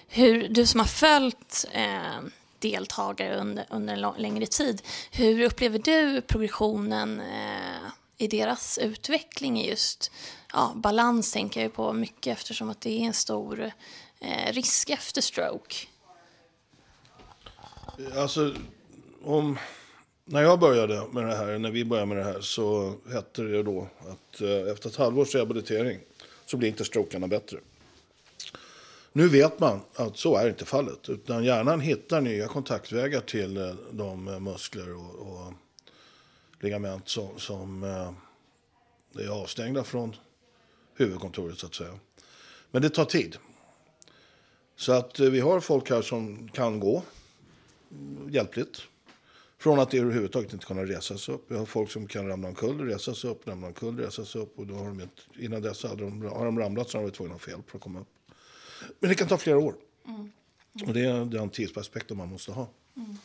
hur, 0.08 0.48
du 0.50 0.66
som 0.66 0.80
har 0.80 0.88
följt 0.88 1.66
eh, 1.74 2.20
deltagare 2.60 3.38
under, 3.38 3.66
under 3.70 3.94
en 3.94 4.22
längre 4.22 4.46
tid, 4.46 4.82
hur 5.12 5.44
upplever 5.44 5.80
du 5.80 6.22
progressionen 6.22 7.20
eh, 7.20 7.92
i 8.20 8.28
deras 8.28 8.78
utveckling 8.78 9.62
i 9.62 9.70
just 9.70 10.12
ja, 10.54 10.74
balans 10.76 11.34
tänker 11.34 11.62
jag 11.62 11.74
på 11.74 11.94
mycket 11.94 12.38
eftersom 12.38 12.70
att 12.70 12.82
det 12.82 12.90
är 12.90 13.06
en 13.06 13.14
stor 13.14 13.72
eh, 14.20 14.54
risk 14.54 14.90
efter 14.90 15.22
stroke. 15.22 15.76
Alltså, 18.16 18.54
om, 19.24 19.58
när 20.26 20.42
jag 20.42 20.60
började 20.60 21.08
med 21.12 21.26
det 21.28 21.36
här, 21.36 21.58
när 21.58 21.72
vi 21.72 21.86
började 21.86 22.08
med 22.08 22.18
det 22.18 22.24
här 22.24 22.42
så 22.42 22.94
hette 23.12 23.42
det 23.42 23.64
då 23.64 23.88
att 24.00 24.42
eh, 24.42 24.72
efter 24.72 24.90
ett 24.90 24.96
halvårs 24.96 25.36
rehabilitering 25.36 26.00
så 26.46 26.58
blir 26.58 26.70
inte 26.70 26.86
strokarna 26.86 27.28
bättre. 27.28 27.58
Nu 29.14 29.28
vet 29.28 29.60
man 29.60 29.82
att 29.96 30.18
så 30.18 30.36
är 30.36 30.50
inte 30.50 30.66
fallet. 30.66 31.10
Utan 31.10 31.44
hjärnan 31.44 31.82
hittar 31.82 32.22
nya 32.22 32.48
kontaktvägar 32.48 33.22
till 33.22 33.58
eh, 33.58 33.74
de 33.92 34.24
muskler 34.24 34.96
och, 34.96 35.16
och 35.16 35.54
ligament 36.60 37.10
som, 37.10 37.40
som 37.40 37.84
eh, 37.84 39.24
är 39.24 39.30
avstängda 39.30 39.84
från 39.84 40.16
huvudkontoret 40.96 41.58
så 41.58 41.66
att 41.66 41.76
säga. 41.76 42.00
Men 42.72 42.82
det 42.82 42.90
tar 42.90 43.06
tid. 43.06 43.38
Så 44.76 44.92
att 44.92 45.20
eh, 45.20 45.30
vi 45.30 45.40
har 45.40 45.60
folk 45.60 45.90
här 45.90 46.02
som 46.02 46.50
kan 46.50 46.80
gå 46.80 47.04
hjälpligt. 48.30 48.82
Från 49.58 49.80
att 49.80 49.94
överhuvudtaget 49.94 50.54
inte 50.54 50.66
kunna 50.66 50.86
resa 50.86 51.18
sig 51.18 51.36
upp. 51.36 51.46
Vi 51.48 51.58
har 51.58 51.66
folk 51.66 51.92
som 51.92 52.08
kan 52.08 52.28
ramla 52.28 52.48
omkull, 52.48 52.80
resa 52.82 53.14
sig 53.14 53.30
upp, 53.30 53.48
ramla 53.48 53.68
omkull, 53.68 54.00
resa 54.00 54.26
sig 54.26 54.42
upp. 54.42 54.60
Och 54.60 54.68
då 54.68 54.76
har 54.76 54.86
de, 54.86 55.08
innan 55.40 55.62
dess 55.62 55.84
hade 55.84 56.04
de, 56.04 56.22
har 56.22 56.46
de 56.46 56.60
ramlat 56.60 56.90
så 56.90 56.98
har 56.98 57.02
de 57.02 57.06
varit 57.06 57.18
tvungna 57.18 57.36
att 57.36 57.48
hjälp 57.48 57.70
för 57.70 57.78
att 57.78 57.84
komma 57.84 58.00
upp. 58.00 58.08
Men 59.00 59.10
det 59.10 59.16
kan 59.16 59.28
ta 59.28 59.38
flera 59.38 59.58
år. 59.58 59.76
Mm. 60.08 60.20
Mm. 60.20 60.88
Och 60.88 60.94
det 60.94 61.06
är 61.06 61.26
den 61.26 61.50
tidsaspekten 61.50 62.18
man 62.18 62.28
måste 62.28 62.52
ha. 62.52 62.68
Mm. 62.98 63.18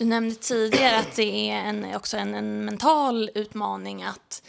Du 0.00 0.06
nämnde 0.06 0.34
tidigare 0.34 0.98
att 0.98 1.16
det 1.16 1.50
är 1.50 1.56
en, 1.56 1.94
också 1.94 2.16
en, 2.16 2.34
en 2.34 2.64
mental 2.64 3.30
utmaning 3.34 4.02
att 4.02 4.42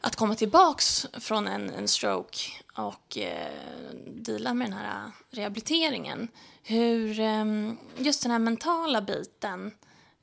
att 0.00 0.16
komma 0.16 0.34
tillbaks 0.34 1.06
från 1.12 1.48
en, 1.48 1.70
en 1.70 1.88
stroke 1.88 2.38
och 2.76 3.18
eh, 3.18 3.52
deala 4.06 4.54
med 4.54 4.66
den 4.66 4.78
här 4.78 5.04
eh, 5.04 5.10
rehabiliteringen. 5.30 6.28
Hur, 6.62 7.20
eh, 7.20 7.44
just 7.96 8.22
den 8.22 8.32
här 8.32 8.38
mentala 8.38 9.02
biten, 9.02 9.74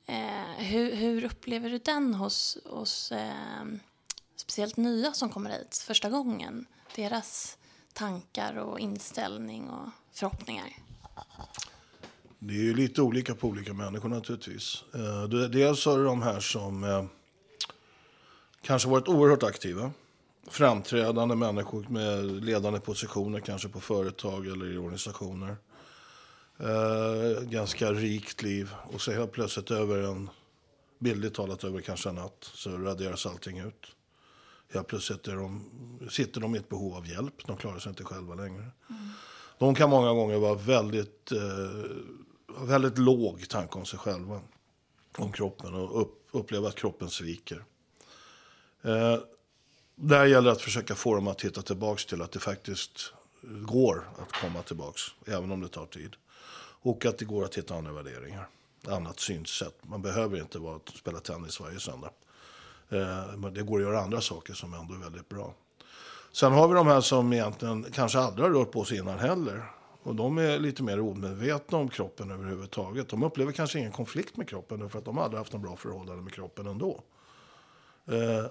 eh, 0.06 0.56
hur, 0.58 0.96
hur, 0.96 1.24
upplever 1.26 1.70
du 1.70 1.78
den 1.78 2.14
hos, 2.14 2.58
hos 2.66 3.12
eh, 3.12 3.66
speciellt 4.36 4.78
nya 4.78 5.14
som 5.14 5.30
kommer 5.30 5.50
hit 5.50 5.84
första 5.88 6.10
gången? 6.10 6.66
Deras 6.96 7.58
tankar 7.94 8.56
och 8.56 8.80
inställning 8.80 9.70
och 9.70 9.90
förhoppningar. 10.14 10.68
Det 12.40 12.54
är 12.54 12.64
ju 12.64 12.74
lite 12.74 13.02
olika 13.02 13.36
på 13.36 13.48
olika 13.48 13.74
människor 13.74 14.10
naturligtvis. 14.10 14.84
Eh, 14.94 15.24
dels 15.50 15.86
har 15.86 15.98
du 15.98 16.04
de 16.04 16.22
här 16.22 16.40
som 16.40 16.84
eh, 16.84 17.06
kanske 18.62 18.90
varit 18.90 19.08
oerhört 19.08 19.44
aktiva. 19.44 19.92
Framträdande 20.48 21.36
människor 21.36 21.86
med 21.90 22.26
ledande 22.26 22.80
positioner 22.80 23.40
kanske 23.40 23.70
på 23.70 23.80
företag 23.80 24.48
eller 24.48 24.74
i 24.74 24.78
organisationer. 24.78 25.58
Eh, 26.60 27.44
ganska 27.44 27.92
rikt 27.92 28.42
liv 28.42 28.72
och 28.94 29.02
så 29.02 29.12
helt 29.12 29.32
plötsligt 29.32 29.72
över 29.72 30.04
en, 30.04 30.30
bildligt 31.00 31.36
talat 31.36 31.64
över 31.64 31.82
kanske 31.82 32.10
en 32.10 32.16
natt, 32.16 32.52
så 32.54 32.78
raderas 32.78 33.26
allting 33.26 33.60
ut. 33.60 33.96
Helt 34.74 34.88
plötsligt 34.88 35.28
är 35.28 35.36
de, 35.36 35.70
sitter 36.10 36.42
de 36.42 36.56
i 36.56 36.58
ett 36.58 36.70
behov 36.70 36.96
av 36.96 37.08
hjälp, 37.08 37.48
de 37.48 37.58
klarar 37.58 37.80
sig 37.80 37.90
inte 37.90 38.04
själva 38.04 38.36
längre. 38.36 38.62
Mm. 38.90 39.10
De 39.58 39.76
kan 39.76 39.90
många 39.90 40.14
gånger 40.14 40.38
vara 40.38 40.56
väldigt, 40.56 41.32
eh, 41.32 42.66
väldigt 42.66 42.98
låg 42.98 43.50
tanke 43.50 43.78
om 43.78 43.86
sig 43.86 44.00
själva. 44.00 44.42
Om 45.18 45.32
kroppen 45.32 45.74
och 45.74 46.02
upp, 46.02 46.28
uppleva 46.32 46.68
att 46.68 46.76
kroppen 46.76 47.10
sviker. 47.10 47.66
Eh, 48.82 49.18
där 49.96 50.26
gäller 50.26 50.46
det 50.46 50.52
att 50.52 50.62
försöka 50.62 50.96
få 50.96 51.16
dem 51.16 51.28
att 51.28 51.42
hitta 51.42 51.62
tillbaka 51.62 52.02
till 52.10 52.22
att 52.22 52.32
det 52.32 52.40
faktiskt 52.40 53.14
går 53.42 54.10
att 54.18 54.32
komma 54.32 54.62
tillbaka, 54.62 55.00
även 55.26 55.52
om 55.52 55.62
det 55.62 55.68
tar 55.68 55.86
tid. 55.86 56.16
Och 56.82 57.06
att 57.06 57.18
det 57.18 57.26
går 57.26 57.46
att 57.46 57.58
hitta 57.58 57.76
andra 57.76 57.92
värderingar, 57.92 58.48
annat 58.88 59.20
synsätt. 59.20 59.76
Man 59.82 60.02
behöver 60.02 60.38
inte 60.38 60.60
vara 60.60 60.76
att 60.76 60.90
spela 60.90 61.20
tennis 61.20 61.60
varje 61.60 61.80
söndag. 61.80 62.10
Eh, 62.90 63.38
men 63.38 63.54
det 63.54 63.64
går 63.64 63.80
att 63.80 63.86
göra 63.86 64.02
andra 64.02 64.22
saker 64.22 64.54
som 64.54 64.74
ändå 64.74 64.94
är 64.94 64.98
väldigt 64.98 65.30
bra. 65.30 65.54
Sen 66.36 66.54
har 66.54 66.68
vi 66.68 66.74
de 66.74 66.88
här 66.88 67.02
som 67.02 67.34
egentligen 67.34 67.84
kanske 67.92 68.20
aldrig 68.20 68.46
har 68.46 68.54
rört 68.54 68.72
på 68.72 68.86
sig 68.86 68.98
innan 68.98 69.20
heller. 69.20 69.72
Och 70.04 70.16
de 70.16 70.38
är 70.38 70.60
lite 70.60 70.84
mer 70.84 71.00
omedvetna 71.00 71.78
om 71.78 71.90
kroppen 71.90 72.32
överhuvudtaget. 72.32 73.10
De 73.10 73.24
upplever 73.24 73.52
kanske 73.52 73.80
ingen 73.80 73.92
konflikt 73.92 74.38
med 74.38 74.50
kroppen 74.50 74.90
för 74.90 75.00
att 75.00 75.06
de 75.06 75.18
aldrig 75.18 75.38
haft 75.38 75.54
en 75.54 75.62
bra 75.62 75.76
förhållande 75.76 76.24
med 76.24 76.34
kroppen 76.34 76.68
ändå. 76.68 77.04
Eh, 78.06 78.46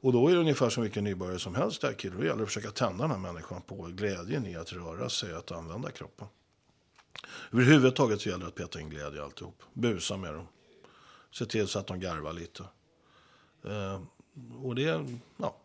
och 0.00 0.12
då 0.12 0.28
är 0.28 0.34
det 0.34 0.40
ungefär 0.40 0.70
som 0.70 0.82
vilken 0.82 1.04
nybörjare 1.04 1.38
som 1.38 1.54
helst 1.54 1.80
där 1.80 1.94
Då 2.02 2.24
gäller 2.24 2.36
det 2.36 2.42
att 2.42 2.48
försöka 2.48 2.70
tända 2.70 3.02
den 3.02 3.10
här 3.10 3.32
människan 3.32 3.62
på 3.62 3.74
glädjen 3.82 4.46
i 4.46 4.56
att 4.56 4.72
röra 4.72 5.08
sig, 5.08 5.34
att 5.34 5.52
använda 5.52 5.90
kroppen. 5.90 6.26
Överhuvudtaget 7.52 8.20
så 8.20 8.28
gäller 8.28 8.44
det 8.44 8.48
att 8.48 8.54
peta 8.54 8.80
in 8.80 8.90
glädje 8.90 9.20
i 9.20 9.22
alltihop. 9.22 9.62
Busa 9.72 10.16
med 10.16 10.34
dem. 10.34 10.46
Se 11.32 11.46
till 11.46 11.68
så 11.68 11.78
att 11.78 11.86
de 11.86 12.00
garvar 12.00 12.32
lite. 12.32 12.64
Eh, 13.64 14.00
och 14.62 14.74
det, 14.74 15.06
ja. 15.36 15.56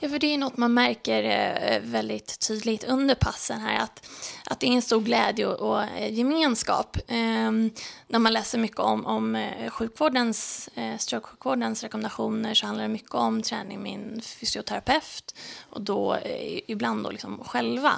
Ja, 0.00 0.08
för 0.08 0.18
det 0.18 0.34
är 0.34 0.38
något 0.38 0.56
man 0.56 0.74
märker 0.74 1.22
eh, 1.24 1.74
eh, 1.74 1.82
väldigt 1.82 2.40
tydligt 2.48 2.84
under 2.84 3.14
passen 3.14 3.60
här, 3.60 3.78
att, 3.78 4.06
att 4.44 4.60
det 4.60 4.66
är 4.66 4.72
en 4.72 4.82
stor 4.82 5.00
glädje 5.00 5.46
och, 5.46 5.70
och 5.70 5.82
eh, 5.82 6.14
gemenskap. 6.14 6.96
Ehm, 7.08 7.70
när 8.08 8.18
man 8.18 8.32
läser 8.32 8.58
mycket 8.58 8.78
om, 8.78 9.06
om 9.06 9.50
sjukvårdens, 9.68 10.68
strokesjukvårdens 10.98 11.82
rekommendationer 11.82 12.54
så 12.54 12.66
handlar 12.66 12.82
det 12.82 12.88
mycket 12.88 13.14
om 13.14 13.42
träning 13.42 13.82
med 13.82 13.94
en 13.94 14.20
fysioterapeut 14.20 15.34
och 15.70 15.82
då 15.82 16.18
ibland 16.66 17.04
då 17.04 17.10
liksom 17.10 17.44
själva. 17.44 17.92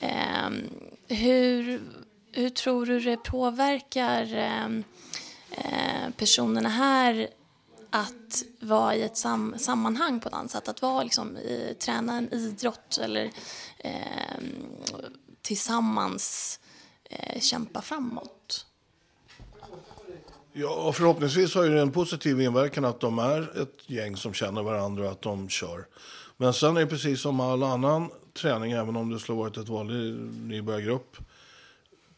Ehm, 0.00 0.68
hur, 1.08 1.82
hur 2.32 2.50
tror 2.50 2.86
du 2.86 3.00
det 3.00 3.16
påverkar 3.16 4.34
ehm, 4.34 4.84
eh, 5.50 6.10
personerna 6.16 6.68
här 6.68 7.28
att 7.90 8.42
vara 8.60 8.94
i 8.94 9.02
ett 9.02 9.16
sam 9.16 9.54
sammanhang 9.58 10.20
på 10.20 10.28
ett 10.28 10.34
annat 10.34 10.50
sätt. 10.50 10.68
Att 10.68 10.82
vara 10.82 11.02
liksom 11.02 11.36
i, 11.36 11.76
träna 11.80 12.18
en 12.18 12.32
idrott 12.34 12.98
eller 13.02 13.30
eh, 13.78 13.92
tillsammans 15.42 16.60
eh, 17.04 17.40
kämpa 17.40 17.82
framåt. 17.82 18.66
Ja, 20.52 20.92
förhoppningsvis 20.92 21.54
har 21.54 21.68
det 21.68 21.80
en 21.80 21.92
positiv 21.92 22.40
inverkan 22.40 22.84
att 22.84 23.00
de 23.00 23.18
är 23.18 23.62
ett 23.62 23.90
gäng 23.90 24.16
som 24.16 24.34
känner 24.34 24.62
varandra 24.62 25.04
och 25.04 25.12
att 25.12 25.22
de 25.22 25.48
kör. 25.48 25.86
Men 26.36 26.54
sen 26.54 26.76
är 26.76 26.80
det 26.80 26.86
precis 26.86 27.20
som 27.20 27.40
all 27.40 27.62
annan 27.62 28.10
träning, 28.34 28.72
även 28.72 28.96
om 28.96 29.10
det 29.10 29.18
skulle 29.18 29.38
varit 29.38 29.56
ett 29.56 29.68
vanlig 29.68 30.14
nybörjargrupp. 30.42 31.16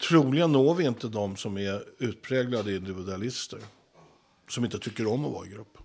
Troligen 0.09 0.51
når 0.51 0.75
vi 0.75 0.85
inte 0.85 1.07
de 1.07 1.35
som 1.35 1.57
är 1.57 1.83
utpräglade 1.99 2.75
individualister 2.75 3.59
som 4.51 4.65
inte 4.65 4.79
tycker 4.79 5.07
om 5.07 5.25
att 5.25 5.31
vara 5.31 5.45
i 5.45 5.49
grupp. 5.49 5.77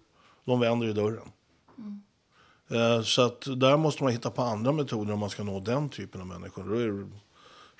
De 0.45 0.61
vänder 0.61 0.89
i 0.89 0.93
dörren. 0.93 1.33
Mm. 1.79 3.05
Så 3.05 3.23
att 3.23 3.61
där 3.61 3.77
måste 3.77 4.03
man 4.03 4.13
hitta 4.13 4.31
på 4.31 4.43
andra 4.43 4.73
metoder 4.73 5.13
om 5.13 5.19
man 5.19 5.31
ska 5.31 5.45
nå 5.45 5.61
den 5.61 5.89
typen 5.89 6.21
av 6.21 6.27
människor. 6.27 6.65
Då 6.65 6.75
är 6.75 6.89
det 6.89 7.11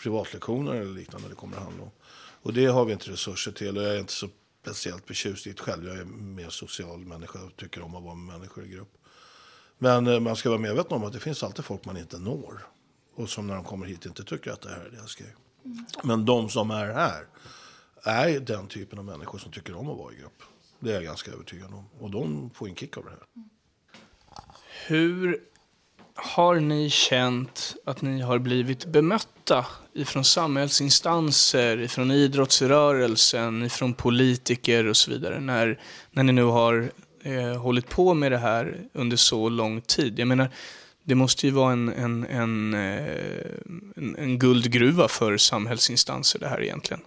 privatlektioner 0.03 0.75
eller 0.75 0.95
liknande 0.95 1.29
det 1.29 1.35
kommer 1.35 1.57
att 1.57 1.63
handla 1.63 1.83
om. 1.83 1.91
Och 2.43 2.53
det 2.53 2.67
har 2.67 2.85
vi 2.85 2.93
inte 2.93 3.11
resurser 3.11 3.53
till 3.53 3.77
och 3.79 3.83
jag 3.83 3.95
är 3.95 3.99
inte 3.99 4.13
så 4.13 4.29
speciellt 4.63 5.07
förtjust 5.07 5.47
i 5.47 5.53
det 5.53 5.61
själv. 5.61 5.87
Jag 5.87 5.99
är 5.99 6.05
mer 6.05 6.51
social 6.51 6.99
människa 6.99 7.39
och 7.45 7.57
tycker 7.57 7.83
om 7.83 7.95
att 7.95 8.03
vara 8.03 8.15
med 8.15 8.39
människor 8.39 8.65
i 8.65 8.69
grupp. 8.69 8.99
Men 9.79 10.07
eh, 10.07 10.21
man 10.21 10.37
ska 10.37 10.49
vara 10.49 10.61
medveten 10.61 10.93
om 10.93 11.05
att 11.05 11.13
det 11.13 11.21
finns 11.21 11.43
alltid 11.43 11.65
folk 11.65 11.85
man 11.85 11.97
inte 11.97 12.19
når. 12.19 12.67
Och 13.15 13.29
som 13.29 13.47
när 13.47 13.55
de 13.55 13.65
kommer 13.65 13.87
hit 13.87 14.07
inte 14.07 14.25
tycker 14.25 14.51
att 14.51 14.61
det 14.61 14.69
här 14.69 14.85
är 14.85 14.91
deras 14.91 15.15
grej. 15.15 15.35
Mm. 15.65 15.87
Men 16.05 16.25
de 16.25 16.49
som 16.49 16.71
är 16.71 16.87
här 16.87 17.27
är 18.03 18.41
den 18.41 18.67
typen 18.67 18.99
av 18.99 19.05
människor 19.05 19.39
som 19.39 19.53
tycker 19.53 19.75
om 19.75 19.89
att 19.89 19.99
vara 19.99 20.13
i 20.13 20.17
grupp. 20.17 20.43
Det 20.87 20.93
är 20.93 20.95
jag 20.95 21.05
ganska 21.05 21.31
övertygad 21.31 21.75
om. 21.75 21.85
Och 22.01 22.11
de 22.11 22.51
får 22.55 22.69
en 22.69 22.75
kick 22.75 22.97
av 22.97 23.05
det 23.05 23.11
här. 23.11 23.19
Hur 24.87 25.41
har 26.15 26.61
ni 26.61 26.91
känt 26.91 27.77
att 27.87 28.03
ni 28.03 28.21
har 28.21 28.39
blivit 28.39 28.87
bemötta 28.87 29.67
ifrån 29.95 30.25
samhällsinstanser, 30.25 31.81
ifrån 31.81 32.11
idrottsrörelsen, 32.11 33.63
ifrån 33.63 33.95
politiker 33.95 34.87
och 34.87 34.97
så 34.97 35.11
vidare 35.11 35.41
när, 35.41 35.81
när 36.11 36.23
ni 36.23 36.33
nu 36.33 36.45
har 36.45 36.91
eh, 37.23 37.57
hållit 37.57 37.89
på 37.89 38.15
med 38.15 38.33
det 38.33 38.39
här 38.39 38.89
under 38.93 39.17
så 39.17 39.49
lång 39.49 39.81
tid? 39.81 40.19
Jag 40.19 40.29
menar, 40.29 40.51
det 41.03 41.15
måste 41.15 41.47
ju 41.47 41.53
vara 41.53 41.73
en, 41.73 41.89
en, 41.89 42.27
en, 42.27 42.75
eh, 42.75 43.07
en, 43.97 44.17
en 44.19 44.39
guldgruva 44.39 45.09
för 45.09 45.37
samhällsinstanser 45.37 46.39
det 46.39 46.49
här 46.49 46.63
egentligen. 46.63 47.03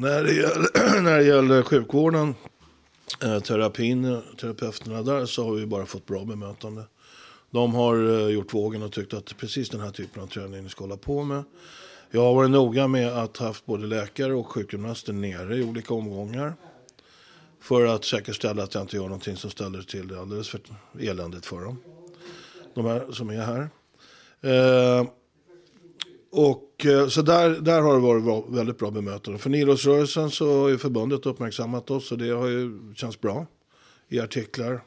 När 0.00 0.24
det 0.24 0.32
gäller, 0.32 1.00
när 1.02 1.18
det 1.18 1.24
gäller 1.24 1.62
sjukvården, 1.62 2.34
eh, 3.22 3.40
terapin, 3.40 4.22
terapeuterna 4.40 5.02
där 5.02 5.26
så 5.26 5.44
har 5.44 5.52
vi 5.52 5.66
bara 5.66 5.86
fått 5.86 6.06
bra 6.06 6.24
bemötande. 6.24 6.82
De 7.50 7.74
har 7.74 7.94
eh, 7.96 8.28
gjort 8.28 8.54
vågen 8.54 8.82
och 8.82 8.92
tyckt 8.92 9.14
att 9.14 9.26
det 9.26 9.32
är 9.32 9.34
precis 9.34 9.68
den 9.68 9.80
här 9.80 9.90
typen 9.90 10.22
av 10.22 10.26
träning 10.26 10.62
ni 10.62 10.68
ska 10.68 10.84
hålla 10.84 10.96
på 10.96 11.22
med. 11.22 11.44
Jag 12.10 12.20
har 12.20 12.34
varit 12.34 12.50
noga 12.50 12.88
med 12.88 13.08
att 13.08 13.36
ha 13.36 13.46
haft 13.46 13.66
både 13.66 13.86
läkare 13.86 14.34
och 14.34 14.46
sjukgymnaster 14.46 15.12
nere 15.12 15.56
i 15.56 15.62
olika 15.62 15.94
omgångar. 15.94 16.54
För 17.60 17.86
att 17.86 18.04
säkerställa 18.04 18.62
att 18.62 18.74
jag 18.74 18.82
inte 18.82 18.96
gör 18.96 19.02
någonting 19.02 19.36
som 19.36 19.50
ställer 19.50 19.82
till 19.82 20.08
det 20.08 20.20
alldeles 20.20 20.48
för 20.48 20.60
eländigt 21.00 21.46
för 21.46 21.60
dem. 21.60 21.82
De 22.74 22.84
här 22.84 23.12
som 23.12 23.30
är 23.30 23.40
här. 23.40 23.70
Eh, 24.40 25.06
och, 26.30 26.86
eh, 26.86 27.08
så 27.08 27.22
där, 27.22 27.50
där 27.50 27.80
har 27.80 27.94
det 27.94 28.00
varit 28.00 28.44
väldigt 28.48 28.78
bra 28.78 28.90
bemötande. 28.90 29.38
För 29.38 29.54
idrottsrörelsen 29.54 30.30
så 30.30 30.60
har 30.60 30.68
ju 30.68 30.78
förbundet 30.78 31.26
uppmärksammat 31.26 31.90
oss 31.90 32.12
och 32.12 32.18
det 32.18 32.30
har 32.30 32.46
ju 32.46 32.94
känts 32.94 33.20
bra 33.20 33.46
i 34.08 34.20
artiklar. 34.20 34.80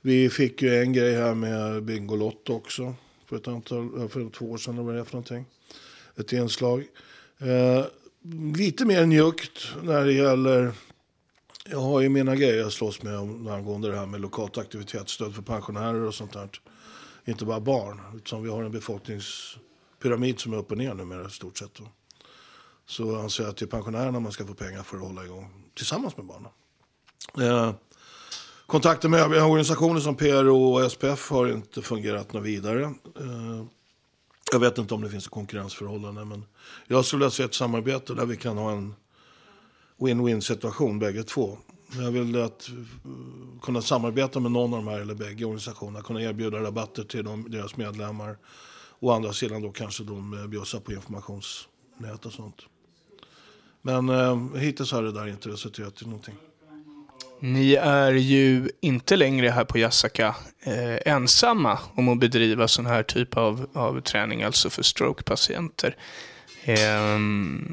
Vi 0.00 0.30
fick 0.30 0.62
ju 0.62 0.80
en 0.82 0.92
grej 0.92 1.14
här 1.14 1.34
med 1.34 1.84
Bingolotto 1.84 2.54
också 2.54 2.94
för, 3.26 3.36
ett 3.36 3.48
antal, 3.48 4.00
eh, 4.00 4.08
för 4.08 4.30
två 4.30 4.50
år 4.50 4.58
sedan. 4.58 4.76
Vad 4.76 4.86
var 4.86 4.94
det 4.94 5.04
för 5.04 5.12
någonting? 5.12 5.44
Ett 6.16 6.32
inslag. 6.32 6.84
Eh, 7.38 7.84
lite 8.56 8.84
mer 8.84 9.06
njuggt 9.06 9.68
när 9.82 10.04
det 10.04 10.12
gäller... 10.12 10.72
Jag 11.70 11.78
har 11.78 12.00
ju 12.00 12.08
mina 12.08 12.36
grejer 12.36 12.54
jag 12.54 12.72
slåss 12.72 13.02
med 13.02 13.18
om, 13.18 13.48
angående 13.48 13.90
det 13.90 13.96
här 13.96 14.06
med 14.06 14.20
lokalt 14.20 14.58
aktivitetsstöd 14.58 15.34
för 15.34 15.42
pensionärer 15.42 16.00
och 16.00 16.14
sånt 16.14 16.32
där. 16.32 16.48
Inte 17.24 17.44
bara 17.44 17.60
barn, 17.60 18.00
utan 18.16 18.42
vi 18.42 18.50
har 18.50 18.62
en 18.62 18.72
befolknings 18.72 19.56
pyramid 20.04 20.40
som 20.40 20.52
är 20.52 20.56
upp 20.56 20.70
och 20.70 20.78
ner 20.78 20.94
numera 20.94 21.26
i 21.26 21.30
stort 21.30 21.58
sett. 21.58 21.80
Så 22.86 23.16
anser 23.16 23.42
jag 23.42 23.50
att 23.50 23.56
det 23.56 23.64
är 23.64 23.66
pensionärerna 23.66 24.20
man 24.20 24.32
ska 24.32 24.46
få 24.46 24.54
pengar 24.54 24.82
för 24.82 24.96
att 24.96 25.02
hålla 25.02 25.24
igång 25.24 25.64
tillsammans 25.74 26.16
med 26.16 26.26
barnen. 26.26 26.50
Eh, 27.40 27.74
kontakter 28.66 29.08
med 29.08 29.20
övriga 29.20 29.44
organisationer 29.44 30.00
som 30.00 30.16
PRO 30.16 30.74
och 30.74 30.92
SPF 30.92 31.30
har 31.30 31.48
inte 31.48 31.82
fungerat 31.82 32.32
något 32.32 32.42
vidare. 32.42 32.82
Eh, 33.20 33.64
jag 34.52 34.60
vet 34.60 34.78
inte 34.78 34.94
om 34.94 35.02
det 35.02 35.10
finns 35.10 35.24
ett 35.24 35.30
konkurrensförhållande 35.30 36.24
men 36.24 36.44
jag 36.86 37.04
skulle 37.04 37.18
vilja 37.18 37.30
se 37.30 37.42
ett 37.42 37.54
samarbete 37.54 38.14
där 38.14 38.26
vi 38.26 38.36
kan 38.36 38.58
ha 38.58 38.72
en 38.72 38.94
win-win 39.98 40.40
situation 40.40 40.98
bägge 40.98 41.22
två. 41.22 41.58
Jag 41.92 42.10
vill 42.10 42.42
att, 42.42 42.68
eh, 42.68 42.74
kunna 43.62 43.82
samarbeta 43.82 44.40
med 44.40 44.52
någon 44.52 44.74
av 44.74 44.84
de 44.84 44.88
här 44.88 45.00
eller 45.00 45.14
bägge 45.14 45.44
organisationerna. 45.44 46.02
Kunna 46.02 46.22
erbjuda 46.22 46.58
rabatter 46.58 47.04
till 47.04 47.24
dem, 47.24 47.46
deras 47.50 47.76
medlemmar. 47.76 48.36
Å 49.04 49.10
andra 49.10 49.32
sidan 49.32 49.62
då 49.62 49.72
kanske 49.72 50.04
de 50.04 50.32
uh, 50.32 50.46
bjussar 50.46 50.80
på 50.80 50.92
informationsnät 50.92 52.26
och 52.26 52.32
sånt. 52.32 52.56
Men 53.82 54.08
uh, 54.08 54.56
hittills 54.56 54.92
har 54.92 55.02
det 55.02 55.12
där 55.12 55.26
inte 55.26 55.48
resulterat 55.48 56.02
i 56.02 56.04
någonting. 56.04 56.34
Ni 57.40 57.74
är 57.74 58.12
ju 58.12 58.70
inte 58.80 59.16
längre 59.16 59.48
här 59.48 59.64
på 59.64 59.78
Jasaka 59.78 60.36
eh, 60.62 61.12
ensamma 61.12 61.78
om 61.94 62.08
att 62.08 62.18
bedriva 62.18 62.68
sån 62.68 62.86
här 62.86 63.02
typ 63.02 63.36
av, 63.36 63.66
av 63.72 64.00
träning, 64.00 64.42
alltså 64.42 64.70
för 64.70 64.82
strokepatienter. 64.82 65.96
Eh, 66.62 67.18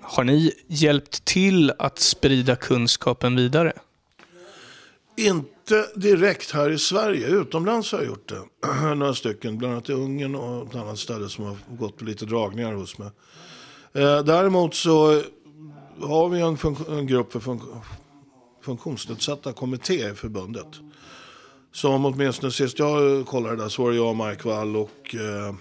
har 0.03 0.23
ni 0.23 0.51
hjälpt 0.67 1.25
till 1.25 1.73
att 1.79 1.99
sprida 1.99 2.55
kunskapen 2.55 3.35
vidare? 3.35 3.73
Inte 5.17 5.60
inte 5.71 5.99
direkt 5.99 6.51
här 6.51 6.69
i 6.69 6.77
Sverige. 6.77 7.27
Utomlands 7.27 7.91
har 7.91 7.99
jag 7.99 8.07
gjort 8.07 8.29
det. 8.29 8.95
Några 8.95 9.13
stycken, 9.13 9.57
bland 9.57 9.73
annat 9.73 9.89
i 9.89 9.93
Ungern 9.93 10.35
och 10.35 10.67
ett 10.67 10.75
annat 10.75 10.99
ställe 10.99 11.29
som 11.29 11.45
har 11.45 11.57
gått 11.69 11.97
på 11.97 12.05
lite 12.05 12.25
dragningar 12.25 12.73
hos 12.73 12.97
mig. 12.97 13.09
Eh, 13.93 14.23
däremot 14.23 14.75
så 14.75 15.21
har 16.01 16.29
vi 16.29 16.41
en, 16.41 16.57
en 16.97 17.07
grupp 17.07 17.31
för 17.31 17.39
fun 17.39 17.61
funktionsnedsatta 18.61 19.53
kommitté 19.53 20.09
i 20.09 20.13
förbundet. 20.13 20.67
Som 21.71 22.05
åtminstone 22.05 22.51
sist 22.51 22.79
jag 22.79 23.25
kollade 23.25 23.55
där 23.55 23.69
så 23.69 23.83
var 23.83 23.91
det 23.91 23.97
jag, 23.97 24.15
Mark 24.15 24.45
Wall 24.45 24.75
och 24.75 25.15
eh, 25.15 25.55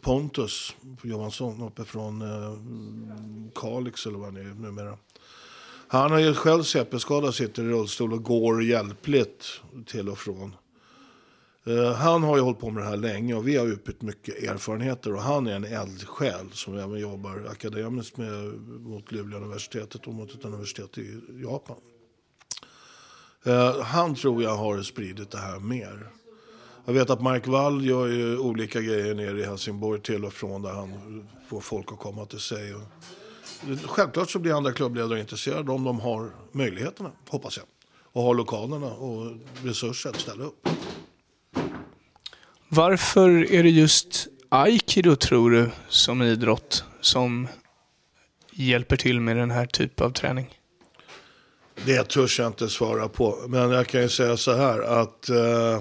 Pontus 0.00 0.76
Johansson 1.02 1.62
uppe 1.62 1.84
från 1.84 2.22
eh, 2.22 2.58
Kalix 3.54 4.06
eller 4.06 4.18
vad 4.18 4.26
han 4.26 4.36
är 4.36 4.54
numera. 4.54 4.98
Han 5.92 6.10
har 6.10 6.18
ju 6.18 6.34
själv 6.34 6.62
CP-skada, 6.62 7.32
sitter 7.32 7.62
i 7.62 7.66
rullstol 7.66 8.12
och 8.12 8.22
går 8.22 8.62
hjälpligt 8.62 9.60
till 9.86 10.08
och 10.08 10.18
från. 10.18 10.56
Eh, 11.66 11.92
han 11.92 12.22
har 12.22 12.36
ju 12.36 12.42
hållit 12.42 12.60
på 12.60 12.70
med 12.70 12.82
det 12.82 12.88
här 12.88 12.96
länge 12.96 13.34
och 13.34 13.48
vi 13.48 13.56
har 13.56 13.66
utbytt 13.66 14.02
mycket 14.02 14.42
erfarenheter 14.42 15.14
och 15.14 15.22
han 15.22 15.46
är 15.46 15.56
en 15.56 15.64
eldsjäl 15.64 16.50
som 16.52 16.78
även 16.78 16.98
jobbar 16.98 17.48
akademiskt 17.50 18.16
med, 18.16 18.54
mot 18.80 19.12
Luleå 19.12 19.38
universitetet 19.38 20.06
och 20.06 20.14
mot 20.14 20.34
ett 20.34 20.44
universitet 20.44 20.98
i 20.98 21.20
Japan. 21.42 21.76
Eh, 23.44 23.80
han 23.80 24.14
tror 24.14 24.42
jag 24.42 24.56
har 24.56 24.82
spridit 24.82 25.30
det 25.30 25.38
här 25.38 25.60
mer. 25.60 26.10
Jag 26.84 26.92
vet 26.92 27.10
att 27.10 27.22
Mark 27.22 27.46
Wall 27.46 27.84
gör 27.84 28.06
ju 28.06 28.38
olika 28.38 28.80
grejer 28.80 29.14
nere 29.14 29.40
i 29.40 29.44
Helsingborg 29.44 30.00
till 30.00 30.24
och 30.24 30.32
från 30.32 30.62
där 30.62 30.72
han 30.72 31.28
får 31.48 31.60
folk 31.60 31.92
att 31.92 31.98
komma 31.98 32.26
till 32.26 32.40
sig. 32.40 32.74
Och 32.74 32.82
självklart 33.84 34.30
så 34.30 34.38
blir 34.38 34.56
andra 34.56 34.72
klubbledare 34.72 35.20
intresserade 35.20 35.72
om 35.72 35.84
de 35.84 36.00
har 36.00 36.30
möjligheterna, 36.52 37.10
hoppas 37.28 37.56
jag. 37.56 37.66
Och 38.12 38.22
har 38.22 38.34
lokalerna 38.34 38.86
och 38.86 39.32
resurser 39.62 40.10
att 40.10 40.20
ställa 40.20 40.44
upp. 40.44 40.68
Varför 42.68 43.52
är 43.52 43.62
det 43.62 43.70
just 43.70 44.26
aikido, 44.48 45.16
tror 45.16 45.50
du, 45.50 45.70
som 45.88 46.22
idrott 46.22 46.84
som 47.00 47.48
hjälper 48.50 48.96
till 48.96 49.20
med 49.20 49.36
den 49.36 49.50
här 49.50 49.66
typen 49.66 50.06
av 50.06 50.10
träning? 50.10 50.58
Det 51.86 52.08
törs 52.08 52.38
jag 52.38 52.46
inte 52.46 52.68
svara 52.68 53.08
på. 53.08 53.38
Men 53.48 53.70
jag 53.70 53.86
kan 53.86 54.02
ju 54.02 54.08
säga 54.08 54.36
så 54.36 54.52
här 54.52 54.82
att 54.82 55.28
eh, 55.28 55.80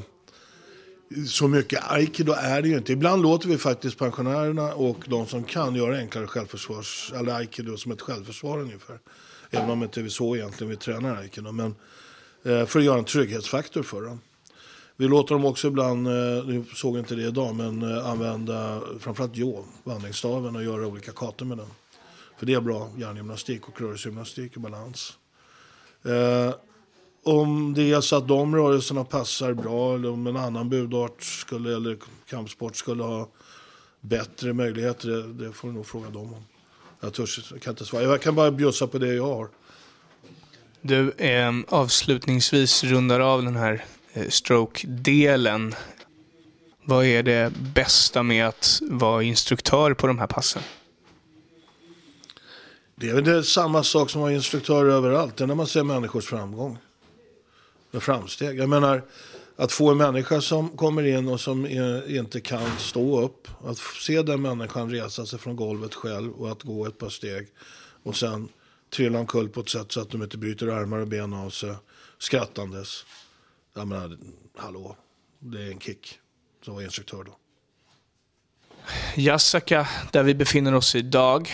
så 1.27 1.47
mycket 1.47 1.91
aikido 1.91 2.33
är 2.33 2.61
det 2.61 2.67
ju 2.67 2.77
inte. 2.77 2.93
Ibland 2.93 3.21
låter 3.21 3.47
vi 3.47 3.57
faktiskt 3.57 3.97
pensionärerna 3.97 4.73
och 4.73 5.05
de 5.07 5.27
som 5.27 5.43
kan 5.43 5.75
göra 5.75 5.97
enklare 5.97 6.27
självförsvars, 6.27 7.13
eller 7.15 7.33
aikido 7.33 7.77
som 7.77 7.91
ett 7.91 8.01
självförsvar 8.01 8.59
ungefär. 8.59 8.99
Även 9.49 9.69
om 9.69 9.83
inte 9.83 10.01
vi 10.01 10.09
så 10.09 10.35
egentligen 10.35 10.69
vi 10.69 10.77
tränar 10.77 11.15
aikido. 11.15 11.51
Men 11.51 11.75
eh, 12.43 12.65
för 12.65 12.79
att 12.79 12.85
göra 12.85 12.99
en 12.99 13.05
trygghetsfaktor 13.05 13.83
för 13.83 14.01
dem. 14.01 14.19
Vi 14.95 15.07
låter 15.07 15.35
dem 15.35 15.45
också 15.45 15.67
ibland, 15.67 16.07
eh, 16.07 16.63
såg 16.73 16.97
inte 16.97 17.15
det 17.15 17.27
idag, 17.27 17.55
men 17.55 17.81
eh, 17.81 18.09
använda 18.09 18.81
framförallt 18.99 19.35
jo, 19.35 19.65
vandringsstaven 19.83 20.55
och 20.55 20.63
göra 20.63 20.87
olika 20.87 21.11
kator 21.11 21.45
med 21.45 21.57
den. 21.57 21.67
För 22.37 22.45
det 22.45 22.53
är 22.53 22.61
bra 22.61 22.91
hjärngymnastik 22.97 23.67
och 23.67 23.81
rörelsegymnastik 23.81 24.57
i 24.57 24.59
balans. 24.59 25.17
Eh, 26.03 26.53
om 27.23 27.73
det 27.73 27.91
är 27.91 28.01
så 28.01 28.15
att 28.15 28.27
de 28.27 28.55
rörelserna 28.55 29.03
passar 29.03 29.53
bra 29.53 29.95
eller 29.95 30.11
om 30.11 30.27
en 30.27 30.37
annan 30.37 30.69
budart 30.69 31.23
skulle, 31.23 31.75
eller 31.75 31.97
kampsport 32.29 32.75
skulle 32.75 33.03
ha 33.03 33.29
bättre 34.01 34.53
möjligheter, 34.53 35.09
det, 35.09 35.33
det 35.33 35.53
får 35.53 35.67
du 35.67 35.73
nog 35.73 35.85
fråga 35.85 36.09
dem 36.09 36.33
om. 36.33 36.43
Jag, 36.99 37.13
törs, 37.13 37.53
kan 37.61 37.71
inte 37.71 37.85
svara. 37.85 38.03
Jag 38.03 38.21
kan 38.21 38.35
bara 38.35 38.51
bjussa 38.51 38.87
på 38.87 38.97
det 38.97 39.13
jag 39.13 39.23
har. 39.23 39.49
Du, 40.81 41.11
eh, 41.11 41.53
avslutningsvis 41.67 42.83
rundar 42.83 43.19
av 43.19 43.43
den 43.43 43.55
här 43.55 43.85
eh, 44.13 44.29
stroke-delen. 44.29 45.75
Vad 46.83 47.05
är 47.05 47.23
det 47.23 47.53
bästa 47.75 48.23
med 48.23 48.47
att 48.47 48.79
vara 48.81 49.23
instruktör 49.23 49.93
på 49.93 50.07
de 50.07 50.19
här 50.19 50.27
passen? 50.27 50.61
Det 52.95 53.09
är 53.09 53.13
väl 53.13 53.23
det 53.23 53.43
samma 53.43 53.83
sak 53.83 54.09
som 54.09 54.21
att 54.21 54.23
vara 54.23 54.33
instruktör 54.33 54.85
överallt. 54.85 55.37
Det 55.37 55.43
är 55.43 55.47
när 55.47 55.55
man 55.55 55.67
ser 55.67 55.83
människors 55.83 56.25
framgång 56.25 56.77
med 57.91 58.03
framsteg. 58.03 58.59
Jag 58.59 58.69
menar, 58.69 59.03
att 59.55 59.71
få 59.71 59.91
en 59.91 59.97
människa 59.97 60.41
som 60.41 60.69
kommer 60.69 61.03
in 61.03 61.27
och 61.27 61.39
som 61.39 61.65
inte 62.07 62.41
kan 62.41 62.77
stå 62.77 63.21
upp. 63.21 63.47
Att 63.63 63.77
se 63.77 64.21
den 64.21 64.41
människan 64.41 64.91
resa 64.91 65.25
sig 65.25 65.39
från 65.39 65.55
golvet 65.55 65.95
själv 65.95 66.33
och 66.33 66.51
att 66.51 66.63
gå 66.63 66.85
ett 66.85 66.97
par 66.97 67.09
steg. 67.09 67.47
Och 68.03 68.15
sen 68.15 68.49
trilla 68.89 69.19
omkull 69.19 69.49
på 69.49 69.59
ett 69.59 69.69
sätt 69.69 69.91
så 69.91 70.01
att 70.01 70.09
de 70.09 70.23
inte 70.23 70.37
bryter 70.37 70.67
armar 70.67 70.99
och 70.99 71.07
ben 71.07 71.33
av 71.33 71.49
sig. 71.49 71.75
Skrattandes. 72.17 73.05
Jag 73.73 73.87
menar, 73.87 74.17
hallå. 74.55 74.95
Det 75.39 75.61
är 75.61 75.71
en 75.71 75.79
kick. 75.79 76.19
Som 76.65 76.73
var 76.75 76.81
instruktör 76.81 77.23
då. 77.23 77.40
Jasaka, 79.15 79.87
där 80.11 80.23
vi 80.23 80.35
befinner 80.35 80.73
oss 80.75 80.95
idag, 80.95 81.51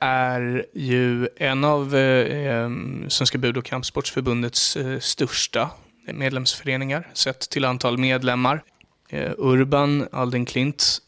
är 0.00 0.66
ju 0.74 1.28
en 1.36 1.64
av 1.64 1.96
eh, 1.96 2.46
eh, 2.46 2.70
Svenska 3.08 3.38
Bud 3.38 3.56
och 3.56 3.64
kampsportsförbundets 3.64 4.76
eh, 4.76 4.98
största 4.98 5.70
medlemsföreningar 6.06 7.08
sett 7.14 7.40
till 7.40 7.64
antal 7.64 7.98
medlemmar. 7.98 8.62
Eh, 9.08 9.32
Urban 9.38 10.08
Aldenklint, 10.12 10.98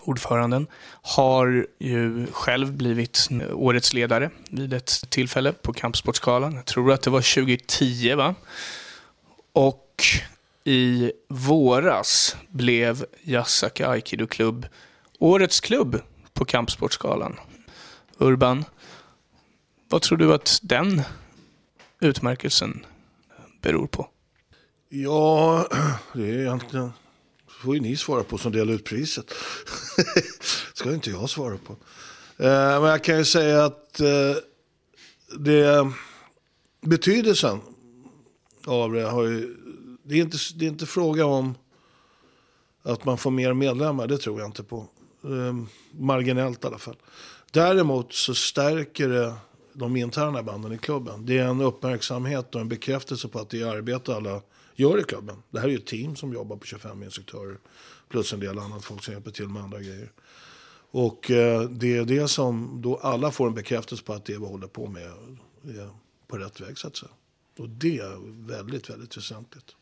ordföranden, 0.00 0.66
har 1.02 1.66
ju 1.78 2.26
själv 2.32 2.72
blivit 2.72 3.28
årets 3.52 3.92
ledare 3.92 4.30
vid 4.50 4.72
ett 4.72 5.10
tillfälle 5.10 5.52
på 5.52 5.72
Kampsportsgalan. 5.72 6.54
Jag 6.54 6.64
tror 6.64 6.92
att 6.92 7.02
det 7.02 7.10
var 7.10 7.34
2010, 7.34 8.14
va? 8.14 8.34
Och 9.52 10.04
i 10.64 11.12
våras 11.28 12.36
blev 12.48 13.04
Jasaka 13.22 13.88
Aikido 13.88 14.26
Klubb 14.26 14.66
Årets 15.22 15.60
klubb 15.60 16.02
på 16.32 16.44
Kampsportsgalan. 16.44 17.36
Urban, 18.18 18.64
vad 19.88 20.02
tror 20.02 20.18
du 20.18 20.34
att 20.34 20.60
den 20.62 21.02
utmärkelsen 22.00 22.86
beror 23.62 23.86
på? 23.86 24.08
Ja, 24.88 25.66
det 26.14 26.30
är 26.30 26.38
egentligen... 26.38 26.92
Det 27.46 27.52
får 27.62 27.74
ju 27.74 27.80
ni 27.80 27.96
svara 27.96 28.24
på 28.24 28.38
som 28.38 28.52
delar 28.52 28.72
ut 28.72 28.84
priset. 28.84 29.34
ska 30.74 30.94
inte 30.94 31.10
jag 31.10 31.30
svara 31.30 31.58
på. 31.58 31.72
Eh, 32.44 32.80
men 32.80 32.90
jag 32.90 33.04
kan 33.04 33.18
ju 33.18 33.24
säga 33.24 33.64
att 33.64 34.00
eh, 34.00 34.36
det, 35.38 35.92
betydelsen 36.80 37.60
av 38.66 38.92
det 38.92 39.02
har 39.02 39.24
ju... 39.24 39.56
Det 40.02 40.14
är, 40.14 40.20
inte, 40.20 40.38
det 40.54 40.64
är 40.64 40.68
inte 40.68 40.86
fråga 40.86 41.26
om 41.26 41.54
att 42.82 43.04
man 43.04 43.18
får 43.18 43.30
mer 43.30 43.52
medlemmar, 43.52 44.06
det 44.06 44.18
tror 44.18 44.40
jag 44.40 44.48
inte 44.48 44.62
på. 44.62 44.88
Eh, 45.24 45.54
marginellt 45.92 46.64
i 46.64 46.66
alla 46.66 46.78
fall. 46.78 46.96
Däremot 47.50 48.12
så 48.12 48.34
stärker 48.34 49.08
det 49.08 49.34
de 49.72 49.96
interna 49.96 50.42
banden 50.42 50.72
i 50.72 50.78
klubben. 50.78 51.26
Det 51.26 51.38
är 51.38 51.44
en 51.44 51.60
uppmärksamhet 51.60 52.54
och 52.54 52.60
en 52.60 52.68
bekräftelse 52.68 53.28
på 53.28 53.38
att 53.38 53.50
det 53.50 53.60
är 53.60 53.66
arbete 53.66 54.16
alla 54.16 54.42
gör 54.74 55.00
i 55.00 55.04
klubben. 55.04 55.42
Det 55.50 55.60
här 55.60 55.66
är 55.66 55.72
ju 55.72 55.78
ett 55.78 55.86
team 55.86 56.16
som 56.16 56.32
jobbar 56.32 56.56
på 56.56 56.66
25 56.66 57.02
instruktörer. 57.02 57.58
Plus 58.08 58.32
en 58.32 58.40
del 58.40 58.58
annat 58.58 58.84
folk 58.84 59.02
som 59.02 59.14
hjälper 59.14 59.30
till 59.30 59.48
med 59.48 59.62
andra 59.62 59.78
grejer. 59.78 60.12
Och 60.92 61.30
eh, 61.30 61.62
det 61.62 61.96
är 61.96 62.04
det 62.04 62.28
som 62.28 62.82
då 62.82 62.96
alla 62.96 63.30
får 63.30 63.46
en 63.46 63.54
bekräftelse 63.54 64.04
på 64.04 64.12
att 64.12 64.24
det 64.24 64.38
vi 64.38 64.46
håller 64.46 64.66
på 64.66 64.86
med 64.86 65.02
är 65.64 65.90
på 66.26 66.36
rätt 66.36 66.60
väg 66.60 66.78
så 66.78 66.86
att 66.86 66.96
säga. 66.96 67.12
Och 67.58 67.68
det 67.68 67.98
är 67.98 68.46
väldigt, 68.46 68.90
väldigt 68.90 69.16
väsentligt. 69.16 69.76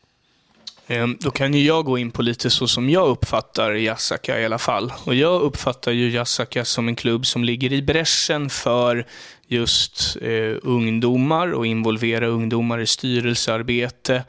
Ehm, 0.91 1.17
då 1.19 1.31
kan 1.31 1.53
ju 1.53 1.63
jag 1.65 1.85
gå 1.85 1.97
in 1.97 2.11
på 2.11 2.21
lite 2.21 2.49
så 2.49 2.67
som 2.67 2.89
jag 2.89 3.07
uppfattar 3.07 3.71
Jassaka 3.71 4.39
i 4.39 4.45
alla 4.45 4.57
fall. 4.57 4.93
Och 5.05 5.15
jag 5.15 5.41
uppfattar 5.41 5.91
ju 5.91 6.09
Jassaka 6.09 6.65
som 6.65 6.87
en 6.87 6.95
klubb 6.95 7.25
som 7.25 7.43
ligger 7.43 7.73
i 7.73 7.81
bräschen 7.81 8.49
för 8.49 9.05
just 9.47 10.17
eh, 10.21 10.57
ungdomar 10.61 11.51
och 11.51 11.65
involvera 11.65 12.27
ungdomar 12.27 12.79
i 12.79 12.87
styrelsearbete. 12.87 14.23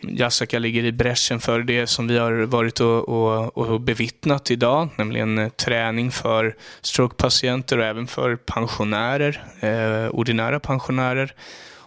Jassaka 0.00 0.58
ligger 0.58 0.84
i 0.84 0.92
bräschen 0.92 1.40
för 1.40 1.60
det 1.60 1.86
som 1.86 2.08
vi 2.08 2.18
har 2.18 2.32
varit 2.32 2.80
och, 2.80 3.08
och, 3.08 3.58
och 3.58 3.80
bevittnat 3.80 4.50
idag, 4.50 4.88
nämligen 4.96 5.38
eh, 5.38 5.48
träning 5.48 6.10
för 6.10 6.56
strokepatienter 6.80 7.78
och 7.78 7.84
även 7.84 8.06
för 8.06 8.36
pensionärer, 8.36 9.42
eh, 9.60 10.08
ordinära 10.10 10.60
pensionärer. 10.60 11.34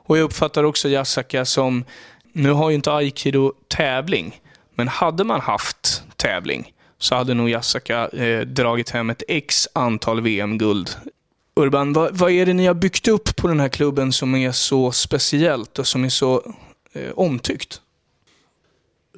Och 0.06 0.18
jag 0.18 0.24
uppfattar 0.24 0.64
också 0.64 0.90
Jassaka 0.90 1.46
som, 1.46 1.86
nu 2.34 2.52
har 2.52 2.70
ju 2.70 2.76
inte 2.76 2.92
Aikido 2.92 3.54
tävling, 3.68 4.42
men 4.76 4.88
hade 4.88 5.24
man 5.24 5.42
haft 5.42 6.04
tävling 6.16 6.74
så 7.04 7.16
hade 7.16 7.34
nog 7.34 7.50
Yasaka 7.50 8.08
eh, 8.08 8.42
dragit 8.42 8.90
hem 8.90 9.10
ett 9.10 9.24
x 9.28 9.68
antal 9.74 10.22
VM-guld. 10.22 10.90
Urban, 11.56 11.94
vad, 11.94 12.18
vad, 12.18 12.32
är 12.32 12.46
det 12.46 12.54
ni 12.54 12.66
har 12.66 12.74
byggt 12.74 13.08
upp 13.08 13.36
på 13.36 13.48
den 13.48 13.60
här 13.60 13.70
klubben 13.70 14.14
som 14.14 14.36
är 14.36 14.52
så 14.52 14.92
speciellt 14.92 15.80
och 15.80 15.88
som 15.88 16.04
är 16.04 16.10
så 16.10 16.54
eh, 16.94 17.12
omtyckt? 17.16 17.82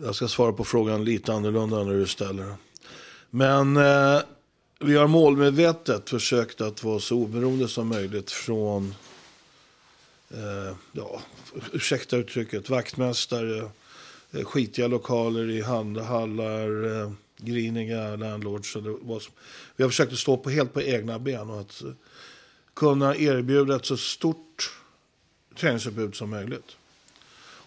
Jag 0.01 0.15
ska 0.15 0.27
svara 0.27 0.53
på 0.53 0.63
frågan 0.63 1.05
lite 1.05 1.33
annorlunda 1.33 1.83
när 1.83 1.93
du 1.93 2.07
ställer 2.07 2.53
Men 3.29 3.77
eh, 3.77 4.19
vi 4.79 4.97
har 4.97 5.07
målmedvetet 5.07 6.09
försökt 6.09 6.61
att 6.61 6.83
vara 6.83 6.99
så 6.99 7.15
oberoende 7.15 7.67
som 7.67 7.87
möjligt 7.87 8.31
från, 8.31 8.95
eh, 10.29 10.75
ja, 10.91 11.21
ursäkta 11.73 12.17
uttrycket, 12.17 12.69
vaktmästare, 12.69 13.69
eh, 14.31 14.43
skitiga 14.43 14.87
lokaler 14.87 15.49
i 15.49 15.61
handhallar, 15.61 17.01
eh, 17.01 17.11
griniga 17.37 18.15
landlords. 18.15 18.75
Eller 18.75 18.95
vad 19.01 19.21
som. 19.21 19.33
Vi 19.75 19.83
har 19.83 19.89
försökt 19.89 20.13
att 20.13 20.19
stå 20.19 20.37
på, 20.37 20.49
helt 20.49 20.73
på 20.73 20.81
egna 20.81 21.19
ben 21.19 21.49
och 21.49 21.61
att 21.61 21.81
eh, 21.81 21.91
kunna 22.73 23.15
erbjuda 23.15 23.75
ett 23.75 23.85
så 23.85 23.97
stort 23.97 24.73
träningsutbud 25.59 26.15
som 26.15 26.29
möjligt. 26.29 26.77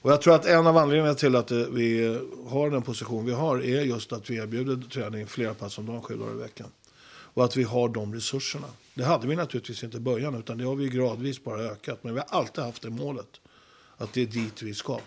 Och 0.01 0.13
jag 0.13 0.23
tror 0.23 0.35
att 0.35 0.47
en 0.47 0.67
av 0.67 0.77
anledningarna 0.77 1.15
till 1.15 1.37
att 1.37 1.51
eh, 1.51 1.59
vi 1.59 2.19
har 2.49 2.71
den 2.71 2.83
position 2.83 3.27
vi 3.27 3.33
har 3.33 3.59
är 3.65 3.83
just 3.83 4.13
att 4.13 4.31
vi 4.31 4.37
erbjuder 4.37 4.89
träning 4.91 5.27
flera 5.27 5.55
pass 5.55 5.79
om 5.79 5.87
dagen, 5.87 6.03
sju 6.03 6.17
dagar 6.17 6.35
i 6.35 6.39
veckan. 6.39 6.69
Och 7.11 7.45
att 7.45 7.57
vi 7.57 7.63
har 7.63 7.89
de 7.89 8.15
resurserna. 8.15 8.67
Det 8.99 9.05
hade 9.05 9.27
vi 9.27 9.37
naturligtvis 9.37 9.85
inte 9.85 9.97
i 9.97 10.01
början, 10.01 10.35
utan 10.35 10.59
det 10.59 10.65
har 10.65 10.75
vi 10.75 10.89
gradvis 10.89 11.45
bara 11.45 11.63
ökat. 11.63 12.05
Men 12.05 12.15
vi 12.15 12.21
har 12.21 12.27
alltid 12.29 12.65
haft 12.65 12.83
det 12.83 12.91
målet, 12.91 13.41
att 13.97 14.13
det 14.13 14.23
är 14.23 14.27
dit 14.27 14.63
vi 14.63 14.75
ska. 14.75 15.01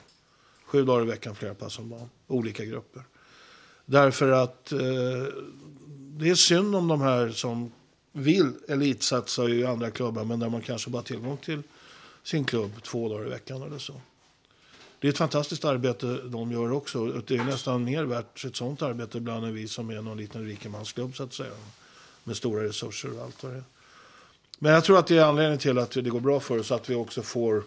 Sju 0.65 0.85
dagar 0.85 1.03
i 1.03 1.07
veckan, 1.07 1.35
flera 1.35 1.53
pass 1.53 1.79
om 1.79 1.89
dagen, 1.89 2.09
olika 2.27 2.65
grupper. 2.65 3.03
Därför 3.85 4.31
att 4.31 4.71
eh, 4.71 4.79
det 5.89 6.29
är 6.29 6.35
synd 6.35 6.75
om 6.75 6.87
de 6.87 7.01
här 7.01 7.29
som 7.29 7.71
vill 8.11 8.53
elitsatsa 8.67 9.49
i 9.49 9.65
andra 9.65 9.91
klubbar, 9.91 10.23
men 10.23 10.39
där 10.39 10.49
man 10.49 10.61
kanske 10.61 10.89
bara 10.89 10.97
har 10.97 11.03
tillgång 11.03 11.37
till 11.37 11.61
sin 12.23 12.45
klubb 12.45 12.83
två 12.83 13.09
dagar 13.09 13.25
i 13.25 13.29
veckan 13.29 13.61
eller 13.61 13.79
så. 13.79 14.01
Det 14.99 15.07
är 15.07 15.11
ett 15.11 15.17
fantastiskt 15.17 15.65
arbete 15.65 16.21
de 16.25 16.51
gör 16.51 16.71
också. 16.71 17.05
Det 17.05 17.35
är 17.35 17.43
nästan 17.43 17.83
mer 17.83 18.03
värt 18.03 18.45
ett 18.45 18.55
sånt 18.55 18.81
arbete 18.81 19.17
ibland 19.17 19.45
än 19.45 19.53
vi 19.53 19.67
som 19.67 19.89
är 19.89 20.01
någon 20.01 20.17
liten 20.17 20.45
rikemansklubb 20.45 21.15
så 21.15 21.23
att 21.23 21.33
säga. 21.33 21.53
Med 22.23 22.37
stora 22.37 22.63
resurser 22.63 23.17
och 23.17 23.23
allt 23.23 23.43
vad 23.43 23.51
det 23.51 23.57
är. 23.57 23.63
Men 24.63 24.73
jag 24.73 24.83
tror 24.83 24.99
att 24.99 25.07
det 25.07 25.17
är 25.17 25.23
anledningen 25.23 25.59
till 25.59 25.77
att 25.77 25.91
det 25.91 26.09
går 26.09 26.19
bra 26.19 26.39
för 26.39 26.59
oss. 26.59 26.71
Att 26.71 26.89
vi 26.89 26.95
också 26.95 27.21
får 27.21 27.63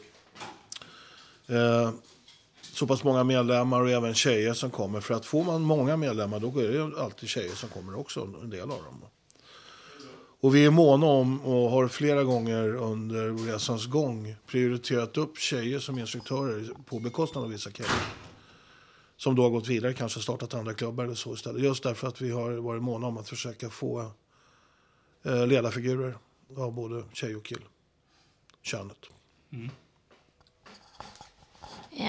eh, 1.47 1.91
så 2.73 2.87
pass 2.87 3.05
många 3.05 3.25
medlemmar 3.25 3.81
och 3.81 3.91
även 3.91 4.15
tjejer 4.15 4.53
som 4.53 4.71
kommer. 4.71 5.01
För 5.01 5.15
att 5.15 5.27
får 5.27 5.45
man 5.45 5.63
många 5.63 5.97
medlemmar 5.97 6.41
då 6.41 6.59
är 6.59 6.69
det 6.69 7.03
alltid 7.03 7.29
tjejer 7.29 7.55
som 7.55 7.69
kommer 7.69 7.99
också. 7.99 8.21
En 8.43 8.51
del 8.51 8.61
av 8.61 8.69
dem. 8.69 9.05
Och 10.41 10.55
vi 10.55 10.65
är 10.65 10.71
måna 10.71 11.07
om 11.07 11.41
och 11.41 11.71
har 11.71 11.89
flera 11.89 12.25
gånger 12.25 12.75
under 12.77 13.47
resans 13.47 13.87
gång 13.87 14.37
prioriterat 14.47 15.17
upp 15.17 15.39
tjejer 15.39 15.79
som 15.79 15.99
instruktörer 15.99 16.69
på 16.87 16.99
bekostnad 17.01 17.45
av 17.45 17.51
vissa 17.51 17.71
killar. 17.71 18.03
Som 19.17 19.35
då 19.35 19.43
har 19.43 19.51
gått 19.51 19.69
vidare, 19.69 19.95
kanske 19.95 20.21
startat 20.21 20.55
andra 20.55 20.75
klubbar 20.75 21.05
eller 21.05 21.15
så 21.15 21.35
istället. 21.35 21.63
Just 21.63 21.83
därför 21.83 22.09
att 22.09 22.21
vi 22.21 22.31
har 22.31 22.51
varit 22.51 22.83
måna 22.83 23.07
om 23.07 23.19
att 23.19 23.29
försöka 23.29 23.71
få 23.71 24.11
eh, 25.25 25.47
ledarfigurer 25.47 26.17
av 26.57 26.73
både 26.73 27.05
tjej 27.13 27.37
och 27.37 27.45
kill. 27.45 27.65
Könet. 28.63 28.99
Mm. 29.53 29.71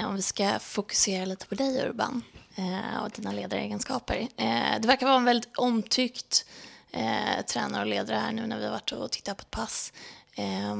Om 0.05 0.15
vi 0.15 0.21
ska 0.21 0.59
fokusera 0.59 1.25
lite 1.25 1.47
på 1.47 1.55
dig 1.55 1.87
Urban 1.87 2.21
eh, 2.55 3.03
och 3.03 3.09
dina 3.09 3.31
ledaregenskaper. 3.31 4.27
Eh, 4.37 4.81
det 4.81 4.87
verkar 4.87 5.05
vara 5.05 5.17
en 5.17 5.25
väldigt 5.25 5.57
omtyckt 5.57 6.45
eh, 6.91 7.45
tränare 7.47 7.81
och 7.81 7.87
ledare 7.87 8.17
här 8.17 8.31
nu 8.31 8.47
när 8.47 8.57
vi 8.57 8.65
har 8.65 8.71
varit 8.71 8.91
och 8.91 9.11
tittat 9.11 9.37
på 9.37 9.41
ett 9.41 9.51
pass. 9.51 9.93
Eh, 10.33 10.77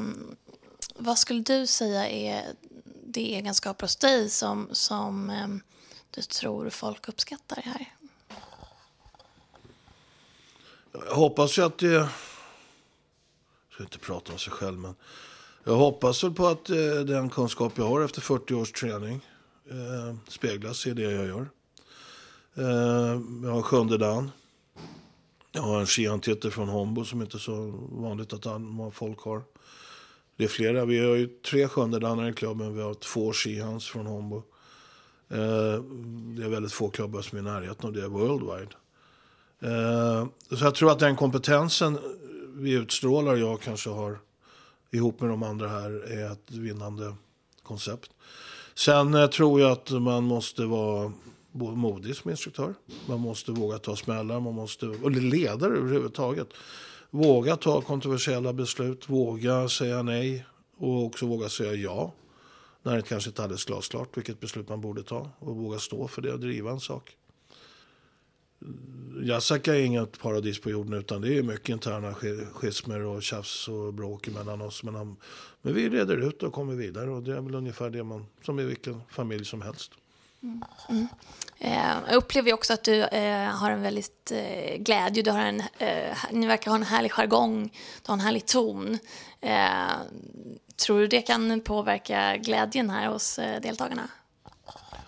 vad 0.96 1.18
skulle 1.18 1.42
du 1.42 1.68
säga 1.68 2.10
är 2.10 2.54
de 3.04 3.36
egenskaper 3.36 3.84
hos 3.84 3.96
dig 3.96 4.30
som, 4.30 4.70
som 4.72 5.30
eh, 5.30 5.48
du 6.12 6.22
tror 6.22 6.70
folk 6.70 7.10
uppskattar 7.10 7.62
här? 7.62 7.96
Jag 10.92 11.16
hoppas 11.16 11.58
ju 11.58 11.66
att 11.66 11.78
det... 11.78 12.10
Ska 13.76 13.84
inte 13.84 14.00
prata 14.00 14.32
om 14.32 14.40
sig 14.40 14.54
själv, 14.54 14.78
men 14.78 14.96
jag 15.64 15.76
hoppas 15.76 16.24
väl 16.24 16.34
på 16.34 16.48
att 16.48 16.70
eh, 16.70 17.00
den 17.06 17.30
kunskap 17.30 17.74
jag 17.76 17.86
har 17.86 18.02
efter 18.02 18.22
40 18.22 18.54
års 18.54 18.72
träning 18.72 19.26
eh, 19.70 20.16
speglas 20.28 20.88
i 20.88 20.94
det 20.94 21.02
jag 21.02 21.28
gör. 21.28 21.50
Eh, 22.54 23.22
jag 23.44 23.52
har 23.52 23.62
sjunde 23.62 23.98
dan. 23.98 24.32
Jag 25.52 25.62
har 25.62 25.80
en 25.80 25.86
skiantitel 25.86 26.52
från 26.52 26.70
Hombo 26.70 27.06
som 27.06 27.22
inte 27.22 27.38
är 27.38 27.40
så 27.40 27.74
vanligt 27.92 28.34
att 28.34 28.46
folk 28.94 29.20
har. 29.20 29.44
Det 30.38 30.44
är 30.44 30.48
flera. 30.48 30.86
Vi 30.86 31.00
har 31.00 31.16
ju 31.16 31.28
tre 31.28 31.68
sjundedanar 31.68 32.30
i 32.30 32.34
klubben. 32.34 32.76
Vi 32.76 32.82
har 32.82 32.94
två 32.94 33.34
skihans 33.34 33.88
från 33.88 34.06
Hombo. 34.06 34.38
Eh, 35.30 35.84
det 36.36 36.44
är 36.44 36.50
väldigt 36.50 36.74
få 36.74 36.90
klubbar 36.90 37.22
som 37.22 37.38
är 37.38 37.42
i 37.42 37.46
närheten 37.46 37.86
av 37.86 37.94
det 37.94 38.08
worldwide. 38.08 38.76
Eh, 39.60 40.28
så 40.58 40.66
jag 40.66 40.76
tror 40.76 40.92
att 40.92 41.00
den 41.00 41.16
kompetensen 41.16 42.00
vi 42.56 42.72
utstrålar, 42.72 43.36
jag 43.36 43.62
kanske 43.62 43.90
har 43.90 44.20
ihop 44.92 45.22
med 45.22 45.30
de 45.30 45.44
andra 45.44 45.68
här, 45.68 46.12
är 46.12 46.32
ett 46.32 46.52
vinnande 46.52 47.16
koncept. 47.64 48.12
Sen 48.76 49.14
eh, 49.14 49.28
tror 49.28 49.62
jag 49.62 49.72
att 49.72 49.92
man 49.92 50.24
måste 50.24 50.66
vara 50.66 51.12
modig 51.52 52.16
som 52.16 52.32
instruktör. 52.32 52.74
Man 53.08 53.20
måste 53.20 53.52
våga 53.52 53.78
ta 53.78 53.96
smällar, 53.96 54.40
man 54.40 54.54
måste, 54.54 54.86
eller 54.86 55.22
ledare 55.22 55.78
överhuvudtaget. 55.78 56.48
Våga 57.10 57.56
ta 57.56 57.82
kontroversiella 57.82 58.54
beslut, 58.54 59.10
våga 59.10 59.70
säga 59.70 60.04
nej 60.04 60.46
och 60.78 61.06
också 61.06 61.26
våga 61.26 61.50
säga 61.50 61.74
ja. 61.74 62.14
När 62.84 62.96
det 62.96 63.02
kanske 63.02 63.30
inte 63.30 63.42
är 63.42 63.44
alldeles 63.44 63.66
glasklart 63.66 64.18
vilket 64.18 64.40
beslut 64.40 64.70
man 64.70 64.82
borde 64.82 65.04
ta 65.04 65.30
och 65.40 65.56
våga 65.56 65.80
stå 65.80 66.08
för 66.08 66.22
det 66.22 66.34
och 66.34 66.40
driva 66.40 66.72
en 66.72 66.80
sak. 66.80 67.18
Jasaka 69.24 69.76
är 69.76 69.80
inget 69.80 70.20
paradis 70.20 70.62
på 70.62 70.70
jorden 70.70 70.94
utan 70.94 71.22
det 71.22 71.38
är 71.38 71.44
mycket 71.44 71.70
interna 71.70 72.14
schismer 72.54 73.06
och 73.06 73.24
tjafs 73.24 73.68
och 73.68 73.94
bråk 73.94 74.28
mellan 74.28 74.62
oss. 74.62 74.84
Men, 74.84 74.96
han, 74.96 75.18
men 75.62 75.74
vi 75.74 75.90
reder 75.90 76.28
ut 76.28 76.44
och 76.44 76.54
kommer 76.54 76.76
vidare 76.76 77.10
och 77.10 77.24
det 77.24 77.32
är 77.32 77.42
väl 77.42 77.56
ungefär 77.56 77.90
det 77.90 78.04
man, 78.04 78.26
som 78.46 78.60
i 78.60 78.64
vilken 78.64 79.02
familj 79.10 79.46
som 79.46 79.62
helst. 79.62 79.92
Mm. 80.44 80.64
Mm. 80.90 81.08
Eh, 81.60 81.98
jag 82.08 82.16
upplever 82.16 82.54
också 82.54 82.74
att 82.74 82.84
du 82.84 83.04
eh, 83.04 83.50
har 83.50 83.72
en 83.72 83.82
väldigt 83.82 84.32
eh, 84.32 84.78
glädje, 84.78 85.24
du 85.24 85.32
har 85.32 85.40
en, 85.40 85.60
eh, 85.78 86.18
ni 86.32 86.48
verkar 86.48 86.72
ha 86.72 86.76
en 86.76 86.84
härlig 86.84 87.12
jargong, 87.12 87.64
du 88.04 88.12
har 88.12 88.14
en 88.14 88.20
härlig 88.20 88.46
ton. 88.46 88.98
Eh, 89.42 89.92
tror 90.86 91.00
du 91.00 91.08
det 91.08 91.22
kan 91.22 91.62
påverka 91.62 92.38
glädjen 92.38 92.90
här 92.90 93.08
hos 93.08 93.40
eh, 93.40 93.62
deltagarna? 93.62 94.10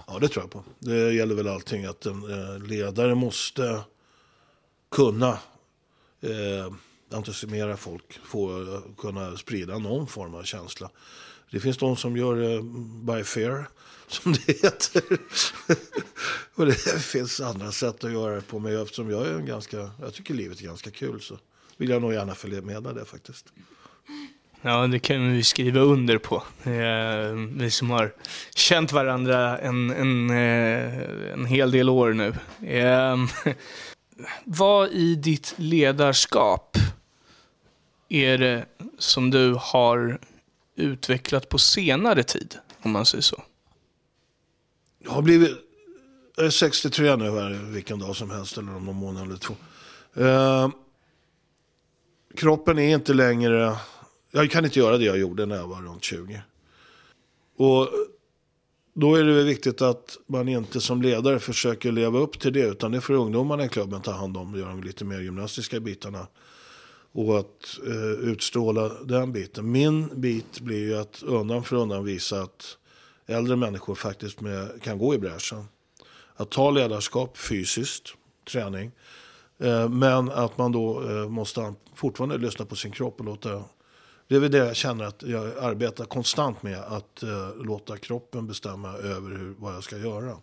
Ja, 0.08 0.20
det 0.20 0.28
tror 0.28 0.44
jag 0.44 0.52
på. 0.52 0.64
Det 0.80 1.14
gäller 1.14 1.36
väl 1.36 1.48
allting 1.48 1.86
att 1.86 2.06
en 2.06 2.32
eh, 2.32 2.60
ledare 2.60 3.16
måste 3.16 3.82
kunna 4.92 5.40
eh, 6.22 6.74
entusiasmera 7.12 7.78
folk, 7.78 8.20
få 8.24 8.74
eh, 8.74 8.82
kunna 8.98 9.38
sprida 9.38 9.78
någon 9.78 10.08
form 10.08 10.36
av 10.36 10.44
känsla. 10.44 10.90
Det 11.52 11.60
finns 11.60 11.78
de 11.78 11.96
som 11.96 12.18
gör 12.18 12.36
det 12.36 12.62
by 13.14 13.24
fear 13.24 13.70
som 14.08 14.34
det 14.34 14.48
heter. 14.48 15.04
och 16.56 16.66
det 16.66 17.02
finns 17.02 17.40
andra 17.40 17.72
sätt 17.72 18.04
att 18.04 18.12
göra 18.12 18.36
det 18.36 18.42
på. 18.42 18.60
Men 18.60 18.82
eftersom 18.82 19.10
jag 19.10 19.28
är 19.28 19.34
en 19.34 19.46
ganska, 19.46 19.92
jag 20.02 20.14
tycker 20.14 20.34
livet 20.34 20.60
är 20.60 20.64
ganska 20.64 20.92
kul 20.92 21.22
så 21.22 21.40
vill 21.78 21.90
jag 21.90 22.02
nog 22.02 22.14
gärna 22.14 22.36
följa 22.36 22.62
med 22.62 22.84
det 22.84 23.06
faktiskt. 23.06 23.46
Ja, 24.62 24.88
det 24.88 25.00
kan 25.00 25.34
vi 25.34 25.44
skriva 25.44 25.80
under 25.80 26.18
på. 26.18 26.44
Eh, 26.64 27.32
vi 27.58 27.72
som 27.72 27.90
har 27.90 28.14
känt 28.56 28.92
varandra 28.92 29.58
en, 29.58 29.90
en, 29.90 30.30
eh, 30.30 31.34
en 31.34 31.46
hel 31.46 31.72
del 31.72 31.90
år 31.90 32.14
nu. 32.14 32.34
Ehm, 32.68 33.28
vad 34.44 34.90
i 34.92 35.16
ditt 35.16 35.54
ledarskap 35.58 36.78
är 38.10 38.38
det 38.38 38.66
som 38.98 39.32
du 39.32 39.58
har 39.60 40.20
utvecklat 40.76 41.50
på 41.50 41.58
senare 41.58 42.24
tid, 42.24 42.56
om 42.82 42.92
man 42.92 43.06
säger 43.06 43.22
så? 43.22 43.44
Jag 45.04 45.12
har 45.12 45.22
blivit 45.22 45.58
jag 46.40 46.46
är 46.46 46.50
63 46.50 47.16
nu 47.16 47.32
här, 47.32 47.50
vilken 47.50 48.00
dag 48.00 48.16
som 48.16 48.30
helst 48.30 48.58
eller 48.58 48.76
om 48.76 48.86
någon 48.86 48.96
månad 48.96 49.24
eller 49.24 49.38
två. 49.38 49.56
Eh, 50.16 50.70
kroppen 52.36 52.80
är 52.80 52.96
inte 52.96 53.14
längre, 53.14 53.76
jag 54.32 54.52
kan 54.52 54.66
inte 54.66 54.80
göra 54.80 54.98
det 54.98 55.06
jag 55.06 55.18
gjorde 55.18 55.46
när 55.46 55.56
jag 55.56 55.68
var 55.68 55.82
runt 55.82 56.04
20. 56.04 56.42
Och 57.58 57.90
då 58.94 59.16
är 59.16 59.24
det 59.24 59.44
viktigt 59.44 59.82
att 59.82 60.18
man 60.28 60.48
inte 60.48 60.82
som 60.82 61.02
ledare 61.02 61.40
försöker 61.40 61.92
leva 61.92 62.20
upp 62.20 62.40
till 62.40 62.54
det. 62.54 62.68
Utan 62.68 62.92
det 62.92 63.02
får 63.02 63.14
ungdomarna 63.14 63.66
i 63.66 63.70
klubben 63.70 64.02
ta 64.02 64.12
hand 64.12 64.38
om 64.38 64.54
och 64.54 64.60
göra 64.60 64.70
de 64.70 64.84
lite 64.84 65.06
mer 65.06 65.20
gymnastiska 65.20 65.80
bitarna. 65.80 66.28
och 67.12 67.40
att 67.40 67.80
eh, 67.88 68.30
utstråla 68.30 68.92
den 69.04 69.34
biten. 69.34 69.72
Min 69.72 70.22
bit 70.22 70.60
blir 70.60 70.78
ju 70.78 70.98
att 70.98 71.24
undan 71.24 71.64
för 71.64 71.76
undan 71.76 72.04
visa 72.04 72.42
att 72.42 72.78
äldre 73.26 73.56
människor 73.56 73.96
faktiskt 73.96 74.42
med, 74.42 74.82
kan 74.82 74.98
gå 74.98 75.14
i 75.14 75.18
bräschen. 75.18 75.66
Att 76.36 76.52
ta 76.52 76.72
ledarskap 76.72 77.38
fysiskt, 77.38 78.14
träning. 78.52 78.92
Eh, 79.60 79.90
men 79.90 80.32
att 80.32 80.58
man 80.58 80.72
då 80.72 81.10
eh, 81.10 81.30
måste 81.30 81.74
fortfarande 81.96 82.38
lyssna 82.38 82.66
på 82.66 82.76
sin 82.76 82.92
kropp 82.92 83.20
och 83.20 83.26
låta 83.26 83.64
det 84.28 84.36
är 84.36 84.40
väl 84.40 84.52
det 84.52 84.58
jag 84.58 84.76
känner 84.76 85.06
att 85.06 85.24
jag 85.24 85.58
arbetar 85.58 86.06
konstant 86.06 86.64
med. 86.64 86.80
Att 86.80 87.24
eh, 87.24 87.56
låta 87.56 87.98
kroppen 87.98 88.48
bestämma 88.48 88.94
över 88.94 89.38
hur, 89.38 89.56
vad 89.58 89.76
jag 89.76 89.84
ska 89.84 89.98
göra. 89.98 90.38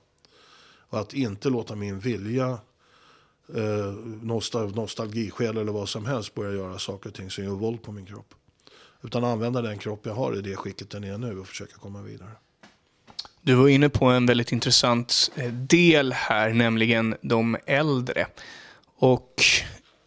Och 0.88 1.00
att 1.00 1.14
inte 1.14 1.48
låta 1.50 1.74
min 1.74 1.98
vilja, 1.98 2.58
eh, 3.54 3.92
nostal 4.22 4.74
nostalgiskäl 4.74 5.56
eller 5.56 5.72
vad 5.72 5.88
som 5.88 6.06
helst 6.06 6.34
börja 6.34 6.52
göra 6.52 6.78
saker 6.78 7.08
och 7.08 7.14
ting 7.14 7.30
som 7.30 7.44
gör 7.44 7.50
våld 7.50 7.82
på 7.82 7.92
min 7.92 8.06
kropp. 8.06 8.34
Utan 9.02 9.24
använda 9.24 9.62
den 9.62 9.78
kropp 9.78 10.06
jag 10.06 10.14
har 10.14 10.36
i 10.36 10.40
det 10.40 10.56
skicket 10.56 10.90
den 10.90 11.04
är 11.04 11.18
nu 11.18 11.38
och 11.38 11.46
försöka 11.46 11.76
komma 11.76 12.02
vidare. 12.02 12.30
Du 13.42 13.54
var 13.54 13.68
inne 13.68 13.88
på 13.88 14.04
en 14.04 14.26
väldigt 14.26 14.52
intressant 14.52 15.30
eh, 15.36 15.52
del 15.52 16.12
här, 16.12 16.50
nämligen 16.50 17.16
de 17.20 17.56
äldre. 17.66 18.26
Och 18.96 19.42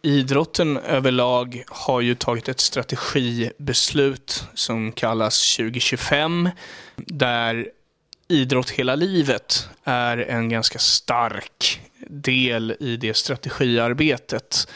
idrotten 0.02 0.76
överlag 0.76 1.62
har 1.68 2.00
ju 2.00 2.14
tagit 2.14 2.48
ett 2.48 2.60
strategibeslut 2.60 4.44
som 4.54 4.92
kallas 4.92 5.56
2025, 5.56 6.50
där 6.96 7.68
idrott 8.28 8.70
hela 8.70 8.94
livet 8.94 9.68
är 9.84 10.18
en 10.18 10.48
ganska 10.48 10.78
stark 10.78 11.80
del 12.08 12.76
i 12.80 12.96
det 12.96 13.16
strategiarbetet. 13.16 14.68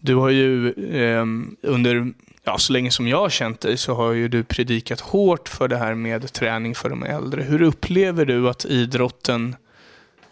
Du 0.00 0.14
har 0.14 0.28
ju 0.28 0.68
eh, 0.72 1.24
under, 1.62 2.12
ja, 2.44 2.58
så 2.58 2.72
länge 2.72 2.90
som 2.90 3.08
jag 3.08 3.18
har 3.18 3.30
känt 3.30 3.60
dig 3.60 3.76
så 3.76 3.94
har 3.94 4.12
ju 4.12 4.28
du 4.28 4.44
predikat 4.44 5.00
hårt 5.00 5.48
för 5.48 5.68
det 5.68 5.76
här 5.76 5.94
med 5.94 6.32
träning 6.32 6.74
för 6.74 6.88
de 6.88 7.02
äldre. 7.02 7.42
Hur 7.42 7.62
upplever 7.62 8.24
du 8.24 8.48
att 8.48 8.64
idrotten 8.64 9.56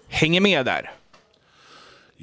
hänger 0.08 0.40
med 0.40 0.64
där? 0.64 0.92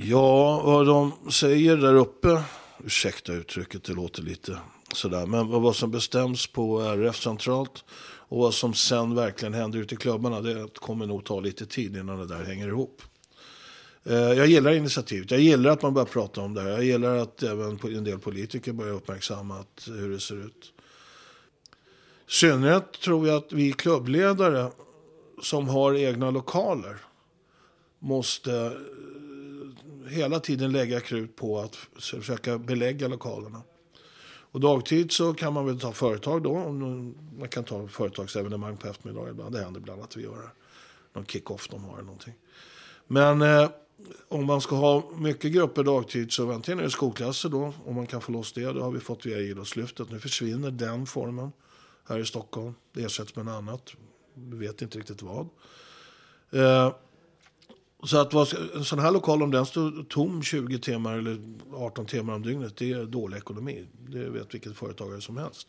Ja, 0.03 0.61
vad 0.65 0.85
de 0.85 1.31
säger 1.31 1.77
där 1.77 1.95
uppe, 1.95 2.43
ursäkta 2.85 3.33
uttrycket, 3.33 3.83
det 3.83 3.93
låter 3.93 4.21
lite 4.21 4.57
sådär, 4.93 5.25
men 5.25 5.47
vad 5.49 5.75
som 5.75 5.91
bestäms 5.91 6.47
på 6.47 6.81
RF 6.81 7.15
centralt 7.15 7.83
och 8.01 8.37
vad 8.37 8.53
som 8.53 8.73
sen 8.73 9.15
verkligen 9.15 9.53
händer 9.53 9.79
ute 9.79 9.95
i 9.95 9.97
klubbarna, 9.97 10.41
det 10.41 10.79
kommer 10.79 11.05
nog 11.05 11.25
ta 11.25 11.39
lite 11.39 11.65
tid 11.65 11.97
innan 11.97 12.19
det 12.19 12.25
där 12.25 12.43
hänger 12.43 12.67
ihop. 12.67 13.01
Eh, 14.03 14.15
jag 14.15 14.47
gillar 14.47 14.71
initiativet. 14.71 15.31
Jag 15.31 15.39
gillar 15.39 15.71
att 15.71 15.81
man 15.81 15.93
börjar 15.93 16.05
prata 16.05 16.41
om 16.41 16.53
det 16.53 16.61
här. 16.61 16.69
Jag 16.69 16.83
gillar 16.83 17.15
att 17.15 17.43
även 17.43 17.79
en 17.83 18.03
del 18.03 18.19
politiker 18.19 18.73
börjar 18.73 18.93
uppmärksamma 18.93 19.65
hur 19.87 20.09
det 20.09 20.19
ser 20.19 20.45
ut. 20.45 20.73
I 22.27 22.31
synnerhet 22.31 22.91
tror 22.91 23.27
jag 23.27 23.37
att 23.37 23.53
vi 23.53 23.71
klubbledare 23.71 24.71
som 25.41 25.67
har 25.67 25.95
egna 25.95 26.31
lokaler 26.31 26.97
måste 27.99 28.71
hela 30.07 30.39
tiden 30.39 30.71
lägga 30.71 30.99
krut 30.99 31.35
på 31.35 31.59
att 31.59 31.75
försöka 31.75 32.57
belägga 32.57 33.07
lokalerna. 33.07 33.61
Och 34.51 34.59
dagtid 34.59 35.11
så 35.11 35.33
kan 35.33 35.53
man 35.53 35.65
väl 35.65 35.79
ta 35.79 35.91
företag 35.91 36.43
då. 36.43 36.71
Man 37.39 37.47
kan 37.49 37.63
ta 37.63 37.87
företagsevenemang 37.87 38.77
på 38.77 38.87
eftermiddagen 38.87 39.31
ibland. 39.31 39.55
Det 39.55 39.63
händer 39.63 39.79
ibland 39.79 40.01
att 40.01 40.17
vi 40.17 40.23
gör 40.23 40.53
någon 41.13 41.25
kick-off 41.25 41.67
de 41.69 41.83
har 41.83 41.93
eller 41.93 42.03
någonting. 42.03 42.33
Men 43.07 43.41
eh, 43.41 43.69
om 44.27 44.45
man 44.45 44.61
ska 44.61 44.75
ha 44.75 45.11
mycket 45.17 45.51
grupper 45.51 45.83
dagtid 45.83 46.31
så 46.31 46.51
antingen 46.51 46.79
är 46.79 46.83
det 46.83 46.91
skolklasser 46.91 47.49
då. 47.49 47.73
Om 47.85 47.95
man 47.95 48.07
kan 48.07 48.21
få 48.21 48.31
loss 48.31 48.53
det. 48.53 48.73
Det 48.73 48.81
har 48.81 48.91
vi 48.91 48.99
fått 48.99 49.25
via 49.25 49.37
Idrottslyftet. 49.37 50.11
Nu 50.11 50.19
försvinner 50.19 50.71
den 50.71 51.05
formen 51.05 51.51
här 52.09 52.19
i 52.19 52.25
Stockholm. 52.25 52.73
Det 52.93 53.03
ersätts 53.03 53.35
med 53.35 53.45
något 53.45 53.53
annat. 53.53 53.93
Vi 54.33 54.57
vet 54.57 54.81
inte 54.81 54.97
riktigt 54.97 55.21
vad. 55.21 55.49
Eh, 56.51 56.93
så 58.03 58.17
att 58.17 58.33
en 58.75 58.85
sån 58.85 58.99
här 58.99 59.11
lokal, 59.11 59.43
om 59.43 59.51
den 59.51 59.65
står 59.65 60.03
tom 60.03 60.43
20 60.43 60.79
timmar 60.79 61.17
eller 61.17 61.39
18 61.73 62.05
timmar 62.05 62.33
om 62.33 62.41
dygnet, 62.41 62.77
det 62.77 62.91
är 62.91 63.05
dålig 63.05 63.37
ekonomi. 63.37 63.87
Det 64.07 64.29
vet 64.29 64.53
vilket 64.53 64.77
företagare 64.77 65.21
som 65.21 65.37
helst. 65.37 65.67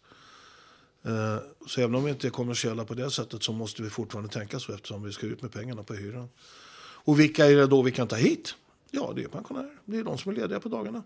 Eh, 1.02 1.36
så 1.66 1.80
även 1.80 1.94
om 1.94 2.04
vi 2.04 2.10
inte 2.10 2.28
är 2.28 2.30
kommersiella 2.30 2.84
på 2.84 2.94
det 2.94 3.10
sättet 3.10 3.42
så 3.42 3.52
måste 3.52 3.82
vi 3.82 3.90
fortfarande 3.90 4.30
tänka 4.30 4.58
så 4.58 4.72
eftersom 4.72 5.02
vi 5.02 5.12
ska 5.12 5.26
ut 5.26 5.42
med 5.42 5.52
pengarna 5.52 5.82
på 5.82 5.94
hyran. 5.94 6.28
Och 7.04 7.20
vilka 7.20 7.46
är 7.46 7.56
det 7.56 7.66
då 7.66 7.82
vi 7.82 7.92
kan 7.92 8.08
ta 8.08 8.16
hit? 8.16 8.54
Ja, 8.90 9.12
det 9.16 9.22
är 9.22 9.28
pensionärer. 9.28 9.78
Det 9.84 9.98
är 9.98 10.04
de 10.04 10.18
som 10.18 10.32
är 10.32 10.36
lediga 10.36 10.60
på 10.60 10.68
dagarna. 10.68 11.02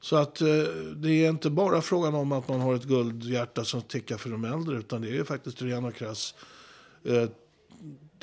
Så 0.00 0.16
att 0.16 0.40
eh, 0.40 0.46
det 0.96 1.10
är 1.10 1.30
inte 1.30 1.50
bara 1.50 1.82
frågan 1.82 2.14
om 2.14 2.32
att 2.32 2.48
man 2.48 2.60
har 2.60 2.74
ett 2.74 2.84
guldhjärta 2.84 3.64
som 3.64 3.82
tickar 3.82 4.16
för 4.16 4.30
de 4.30 4.44
äldre 4.44 4.78
utan 4.78 5.02
det 5.02 5.16
är 5.16 5.24
faktiskt 5.24 5.62
ren 5.62 5.84
och 5.84 5.94
krass 5.94 6.34
eh, 7.04 7.28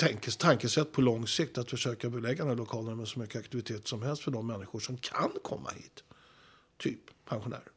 eh, 0.04 0.18
tankesätt 0.38 0.92
på 0.92 1.02
lång 1.02 1.28
sikt 1.28 1.58
att 1.58 1.70
försöka 1.70 2.10
belägga 2.10 2.38
den 2.38 2.48
här 2.48 2.56
lokalen 2.56 2.98
med 2.98 3.08
så 3.08 3.20
mycket 3.20 3.40
aktivitet 3.40 3.88
som 3.88 4.02
helst 4.02 4.24
för 4.24 4.32
de 4.32 4.48
människor 4.48 4.80
som 4.80 4.98
kan 4.98 5.32
komma 5.44 5.70
hit. 5.76 6.04
Typ 6.78 7.00
pensionärer. 7.30 7.72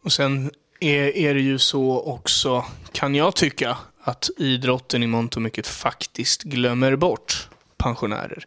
Och 0.00 0.12
sen 0.12 0.50
är, 0.80 1.16
är 1.16 1.34
det 1.34 1.40
ju 1.40 1.58
så 1.58 2.00
också, 2.00 2.64
kan 2.92 3.14
jag 3.14 3.36
tycka, 3.36 3.78
att 4.00 4.30
idrotten 4.36 5.02
i 5.02 5.06
mångt 5.06 5.36
och 5.36 5.42
mycket 5.42 5.66
faktiskt 5.66 6.42
glömmer 6.42 6.96
bort 6.96 7.48
pensionärer. 7.76 8.46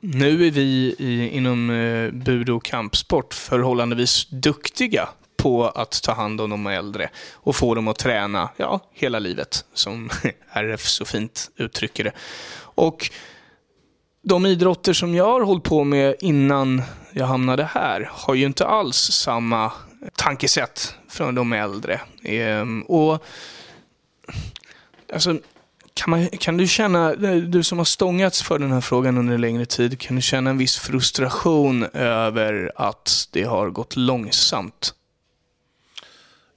Nu 0.00 0.46
är 0.46 0.50
vi 0.50 0.96
i, 0.98 1.28
inom 1.32 1.70
eh, 1.70 2.10
budo 2.10 2.56
och 2.56 2.64
kampsport 2.64 3.34
förhållandevis 3.34 4.26
duktiga 4.30 5.08
på 5.42 5.68
att 5.68 6.02
ta 6.02 6.12
hand 6.12 6.40
om 6.40 6.50
de 6.50 6.66
äldre 6.66 7.10
och 7.32 7.56
få 7.56 7.74
dem 7.74 7.88
att 7.88 7.98
träna 7.98 8.48
ja, 8.56 8.80
hela 8.92 9.18
livet, 9.18 9.64
som 9.74 10.10
RF 10.52 10.86
så 10.86 11.04
fint 11.04 11.50
uttrycker 11.56 12.04
det. 12.04 12.12
Och 12.60 13.10
de 14.22 14.46
idrotter 14.46 14.92
som 14.92 15.14
jag 15.14 15.24
har 15.32 15.40
hållit 15.40 15.64
på 15.64 15.84
med 15.84 16.14
innan 16.20 16.82
jag 17.12 17.26
hamnade 17.26 17.64
här 17.64 18.10
har 18.12 18.34
ju 18.34 18.46
inte 18.46 18.66
alls 18.66 18.96
samma 18.96 19.72
tankesätt 20.16 20.94
från 21.08 21.34
de 21.34 21.52
äldre. 21.52 22.00
Ehm, 22.22 22.82
och 22.82 23.24
alltså, 25.12 25.38
kan, 25.94 26.10
man, 26.10 26.28
kan 26.28 26.56
du 26.56 26.66
känna, 26.66 27.14
du 27.40 27.62
som 27.62 27.78
har 27.78 27.84
stångats 27.84 28.42
för 28.42 28.58
den 28.58 28.72
här 28.72 28.80
frågan 28.80 29.18
under 29.18 29.34
en 29.34 29.40
längre 29.40 29.66
tid, 29.66 30.00
kan 30.00 30.16
du 30.16 30.22
känna 30.22 30.50
en 30.50 30.58
viss 30.58 30.78
frustration 30.78 31.84
över 31.92 32.72
att 32.76 33.28
det 33.32 33.42
har 33.42 33.70
gått 33.70 33.96
långsamt? 33.96 34.94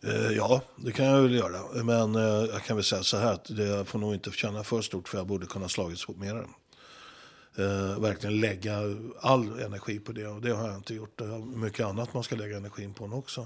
Eh, 0.03 0.31
ja, 0.31 0.61
det 0.75 0.91
kan 0.91 1.05
jag 1.05 1.21
väl 1.21 1.35
göra. 1.35 1.83
Men 1.83 2.15
eh, 2.15 2.21
jag 2.51 2.63
kan 2.63 2.75
väl 2.75 2.85
säga 2.85 3.03
så 3.03 3.17
här 3.17 3.33
att 3.33 3.45
det 3.45 3.85
får 3.85 3.99
nog 3.99 4.13
inte 4.13 4.31
känna 4.31 4.63
för 4.63 4.81
stort 4.81 5.09
för 5.09 5.17
jag 5.17 5.27
borde 5.27 5.45
kunna 5.45 5.69
slagits 5.69 6.07
mer. 6.07 6.47
Eh, 7.55 7.99
verkligen 7.99 8.39
lägga 8.39 8.79
all 9.19 9.59
energi 9.59 9.99
på 9.99 10.11
det 10.11 10.27
och 10.27 10.41
det 10.41 10.51
har 10.51 10.67
jag 10.67 10.77
inte 10.77 10.93
gjort. 10.93 11.17
Det 11.17 11.23
är 11.23 11.57
mycket 11.57 11.85
annat 11.85 12.13
man 12.13 12.23
ska 12.23 12.35
lägga 12.35 12.57
energin 12.57 12.93
på 12.93 13.05
också. 13.05 13.45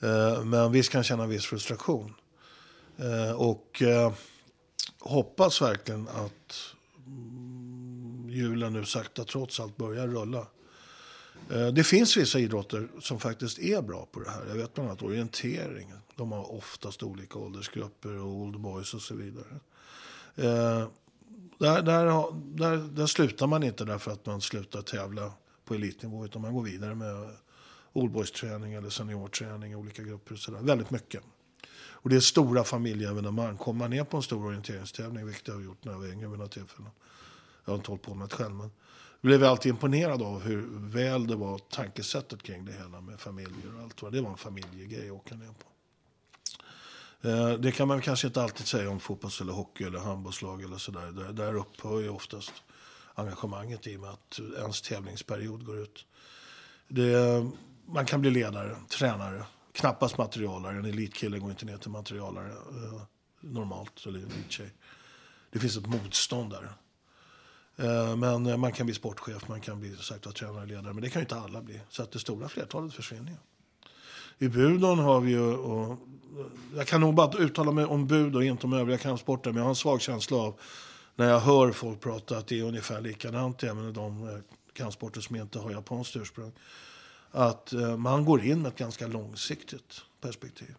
Eh, 0.00 0.44
men 0.44 0.72
visst 0.72 0.90
kan 0.90 0.98
jag 0.98 1.06
känna 1.06 1.22
en 1.22 1.28
viss 1.28 1.46
frustration. 1.46 2.14
Eh, 2.96 3.32
och 3.32 3.82
eh, 3.82 4.12
hoppas 4.98 5.62
verkligen 5.62 6.08
att 6.08 6.74
hjulen 8.28 8.30
julen 8.30 8.72
nu 8.72 8.84
sakta 8.84 9.24
trots 9.24 9.60
allt 9.60 9.76
börjar 9.76 10.06
rulla. 10.06 10.46
Eh, 11.50 11.66
det 11.66 11.84
finns 11.84 12.16
vissa 12.16 12.38
idrotter 12.38 12.88
som 13.00 13.20
faktiskt 13.20 13.58
är 13.58 13.82
bra 13.82 14.06
på 14.12 14.20
det 14.20 14.30
här. 14.30 14.46
Jag 14.48 14.54
vet 14.54 14.74
bland 14.74 14.90
annat 14.90 15.02
orientering. 15.02 15.92
De 16.16 16.32
har 16.32 16.52
oftast 16.52 17.02
olika 17.02 17.38
åldersgrupper 17.38 18.18
och 18.18 18.26
old 18.26 18.60
boys 18.60 18.94
och 18.94 19.02
så 19.02 19.14
vidare. 19.14 19.60
Eh, 20.34 20.88
där, 21.58 21.82
där, 21.82 22.24
där, 22.56 22.76
där 22.76 23.06
slutar 23.06 23.46
man 23.46 23.62
inte 23.62 23.84
därför 23.84 24.10
att 24.10 24.26
man 24.26 24.40
slutar 24.40 24.82
tävla 24.82 25.32
på 25.64 25.74
elitnivå 25.74 26.24
utan 26.24 26.42
man 26.42 26.54
går 26.54 26.62
vidare 26.62 26.94
med 26.94 27.28
old 27.92 28.12
boys-träning 28.12 28.72
eller 28.72 28.90
seniorträning 28.90 29.72
i 29.72 29.74
olika 29.74 30.02
grupper. 30.02 30.34
Och 30.34 30.38
så 30.38 30.50
där. 30.50 30.60
Väldigt 30.60 30.90
mycket. 30.90 31.22
Och 32.06 32.10
det 32.10 32.16
är 32.16 32.20
stora 32.20 32.64
familjeevenemang. 32.64 33.56
Kommer 33.56 33.78
man 33.78 33.90
ner 33.90 34.04
på 34.04 34.16
en 34.16 34.22
stor 34.22 34.46
orienteringstävling, 34.46 35.26
vilket 35.26 35.48
jag 35.48 35.54
har 35.54 35.62
gjort 35.62 35.84
när 35.84 35.92
jag 35.92 35.98
var 35.98 36.06
yngre 36.06 36.28
vid 36.28 36.38
några 36.38 36.50
tillfällen. 36.50 36.90
Jag 37.64 37.72
har 37.72 37.76
inte 37.76 37.90
hållit 37.90 38.02
på 38.02 38.14
med 38.14 38.28
det 38.28 38.34
själv. 38.34 38.54
Men 38.54 38.70
blev 39.26 39.44
alltid 39.44 39.70
imponerad 39.70 40.22
av 40.22 40.42
hur 40.42 40.66
väl 40.70 41.26
det 41.26 41.36
var 41.36 41.58
tankesättet 41.58 42.42
kring 42.42 42.64
det 42.64 42.72
hela 42.72 43.00
med 43.00 43.20
familjer 43.20 43.76
och 43.76 43.82
allt. 43.82 44.12
Det 44.12 44.20
var 44.20 44.30
en 44.30 44.36
familjegrej 44.36 45.06
att 45.06 45.14
åka 45.14 45.34
ner 45.34 45.46
på. 45.46 45.68
Eh, 47.28 47.52
det 47.52 47.72
kan 47.72 47.88
man 47.88 48.00
kanske 48.00 48.26
inte 48.26 48.42
alltid 48.42 48.66
säga 48.66 48.90
om 48.90 49.00
fotbolls 49.00 49.40
eller 49.40 49.52
hockey 49.52 49.84
eller 49.84 49.98
handbollslag 49.98 50.62
eller 50.62 50.78
sådär. 50.78 51.12
Där, 51.12 51.32
där 51.32 51.54
upphör 51.54 52.00
ju 52.00 52.08
oftast 52.08 52.52
engagemanget 53.14 53.86
i 53.86 53.96
och 53.96 54.00
med 54.00 54.10
att 54.10 54.40
ens 54.58 54.82
tävlingsperiod 54.82 55.64
går 55.64 55.78
ut. 55.78 56.06
Det, 56.88 57.46
man 57.86 58.06
kan 58.06 58.20
bli 58.20 58.30
ledare, 58.30 58.76
tränare, 58.88 59.44
knappast 59.72 60.18
materialare. 60.18 60.76
En 60.76 60.84
elitkille 60.84 61.38
går 61.38 61.50
inte 61.50 61.66
ner 61.66 61.76
till 61.76 61.90
materialare 61.90 62.50
eh, 62.50 63.02
normalt, 63.40 64.06
eller 64.06 64.18
elittjej. 64.18 64.70
Det 65.50 65.58
finns 65.58 65.76
ett 65.76 65.86
motstånd 65.86 66.50
där. 66.50 66.72
Eh, 67.76 68.16
men 68.16 68.46
eh, 68.46 68.56
man 68.56 68.72
kan 68.72 68.86
bli 68.86 68.94
sportchef, 68.94 69.48
man 69.48 69.60
kan 69.60 69.80
bli 69.80 69.96
sagt, 69.96 70.34
tränare, 70.34 70.66
ledare. 70.66 70.92
Men 70.92 71.02
det 71.02 71.10
kan 71.10 71.20
ju 71.20 71.24
inte 71.24 71.36
alla 71.36 71.62
bli. 71.62 71.80
Så 71.88 72.02
att 72.02 72.12
det 72.12 72.18
stora 72.18 72.48
flertalet 72.48 72.94
försvinner 72.94 73.30
ju. 73.30 73.36
I 74.46 74.48
Budon 74.48 74.98
har 74.98 75.20
vi 75.20 75.30
ju, 75.30 75.54
och, 75.54 75.90
eh, 75.90 75.96
jag 76.76 76.86
kan 76.86 77.00
nog 77.00 77.14
bara 77.14 77.38
uttala 77.38 77.72
mig 77.72 77.84
om 77.84 78.06
Bud 78.06 78.36
och 78.36 78.44
inte 78.44 78.66
om 78.66 78.72
övriga 78.72 78.98
kampsporter, 78.98 79.50
men 79.50 79.56
jag 79.56 79.64
har 79.64 79.70
en 79.70 79.76
svag 79.76 80.00
känsla 80.00 80.36
av 80.36 80.60
när 81.16 81.28
jag 81.28 81.40
hör 81.40 81.72
folk 81.72 82.00
prata 82.00 82.38
att 82.38 82.46
det 82.46 82.58
är 82.58 82.62
ungefär 82.62 83.00
likadant 83.00 83.62
även 83.62 83.88
i 83.88 83.92
de 83.92 84.42
kampsporter 84.72 85.20
som 85.20 85.36
inte 85.36 85.58
har 85.58 85.70
japanskt 85.70 86.16
ursprung. 86.16 86.52
Att 87.30 87.72
man 87.98 88.24
går 88.24 88.44
in 88.44 88.62
med 88.62 88.68
ett 88.68 88.78
ganska 88.78 89.06
långsiktigt 89.06 90.00
perspektiv. 90.20 90.74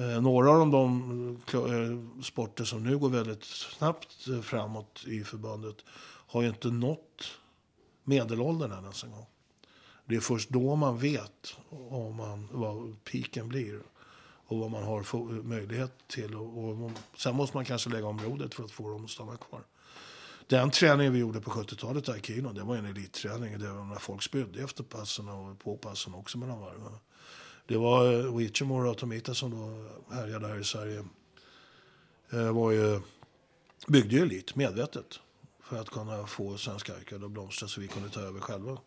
Eh, 0.00 0.20
några 0.20 0.50
av 0.50 0.70
de 0.70 1.38
eh, 1.52 2.22
sporter 2.22 2.64
som 2.64 2.82
nu 2.82 2.98
går 2.98 3.08
väldigt 3.08 3.44
snabbt 3.44 4.28
eh, 4.28 4.40
framåt 4.40 5.04
i 5.06 5.24
förbundet 5.24 5.76
har 6.26 6.42
ju 6.42 6.48
inte 6.48 6.68
nått 6.68 7.24
medelåldern 8.04 8.72
än 8.72 8.82
ens 8.82 9.04
en 9.04 9.10
gång. 9.10 9.26
Det 10.04 10.16
är 10.16 10.20
först 10.20 10.48
då 10.48 10.76
man 10.76 10.98
vet 10.98 11.56
om 11.90 12.16
man, 12.16 12.48
vad 12.52 13.04
piken 13.04 13.48
blir 13.48 13.80
och 14.46 14.58
vad 14.58 14.70
man 14.70 14.82
har 14.82 15.42
möjlighet 15.42 15.92
till. 16.06 16.36
Och, 16.36 16.58
och, 16.58 16.90
sen 17.16 17.36
måste 17.36 17.56
man 17.56 17.64
kanske 17.64 17.90
lägga 17.90 18.06
om 18.06 18.20
rodet 18.20 18.54
för 18.54 18.64
att 18.64 18.70
få 18.70 18.88
dem 18.88 19.04
att 19.04 19.10
stanna 19.10 19.36
kvar. 19.36 19.62
Den 20.46 20.70
träningen 20.70 21.12
vi 21.12 21.18
gjorde 21.18 21.40
på 21.40 21.50
70-talet 21.50 22.08
i 22.08 22.10
Aikino, 22.10 22.52
det 22.52 22.62
var 22.62 22.76
en 22.76 22.86
elitträning. 22.86 23.58
Det 23.58 23.72
var 23.72 23.84
när 23.84 23.98
folk 23.98 24.22
spydde 24.22 24.62
efter 24.62 24.82
passen 24.82 25.28
och 25.28 25.58
på 25.58 25.76
passen 25.76 26.14
också 26.14 26.38
mellan 26.38 26.60
varven. 26.60 26.92
Det 27.70 27.78
var 27.78 28.12
eh, 28.12 28.36
Wichimore 28.36 28.90
och 28.90 28.98
Tomita 28.98 29.34
som 29.34 29.50
då 29.50 29.88
härjade 30.14 30.46
här 30.46 30.60
i 30.60 30.64
Sverige. 30.64 31.04
Eh, 32.30 32.52
var 32.52 32.70
ju, 32.70 33.00
byggde 33.86 34.16
ju 34.16 34.22
elit 34.22 34.56
medvetet 34.56 35.20
för 35.62 35.80
att 35.80 35.90
kunna 35.90 36.26
få 36.26 36.56
svenska 36.56 36.94
Arkad 36.96 37.24
att 37.24 37.30
blomstra 37.30 37.68
så 37.68 37.80
vi 37.80 37.88
kunde 37.88 38.08
ta 38.08 38.20
över 38.20 38.40
själva 38.40 38.78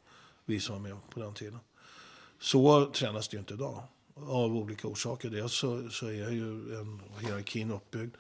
vi 0.46 0.60
som 0.60 0.76
var 0.76 0.90
med 0.90 0.98
på 1.10 1.20
den 1.20 1.34
tiden. 1.34 1.60
Så 2.40 2.86
tränas 2.86 3.28
det 3.28 3.36
ju 3.36 3.40
inte 3.40 3.54
idag. 3.54 3.84
Av 4.16 4.56
olika 4.56 4.88
orsaker. 4.88 5.30
Dels 5.30 5.54
så, 5.54 5.90
så 5.90 6.08
är 6.08 6.32
ju 6.32 6.76
en 6.80 7.02
hierarkin 7.20 7.72
uppbyggd. 7.72 8.16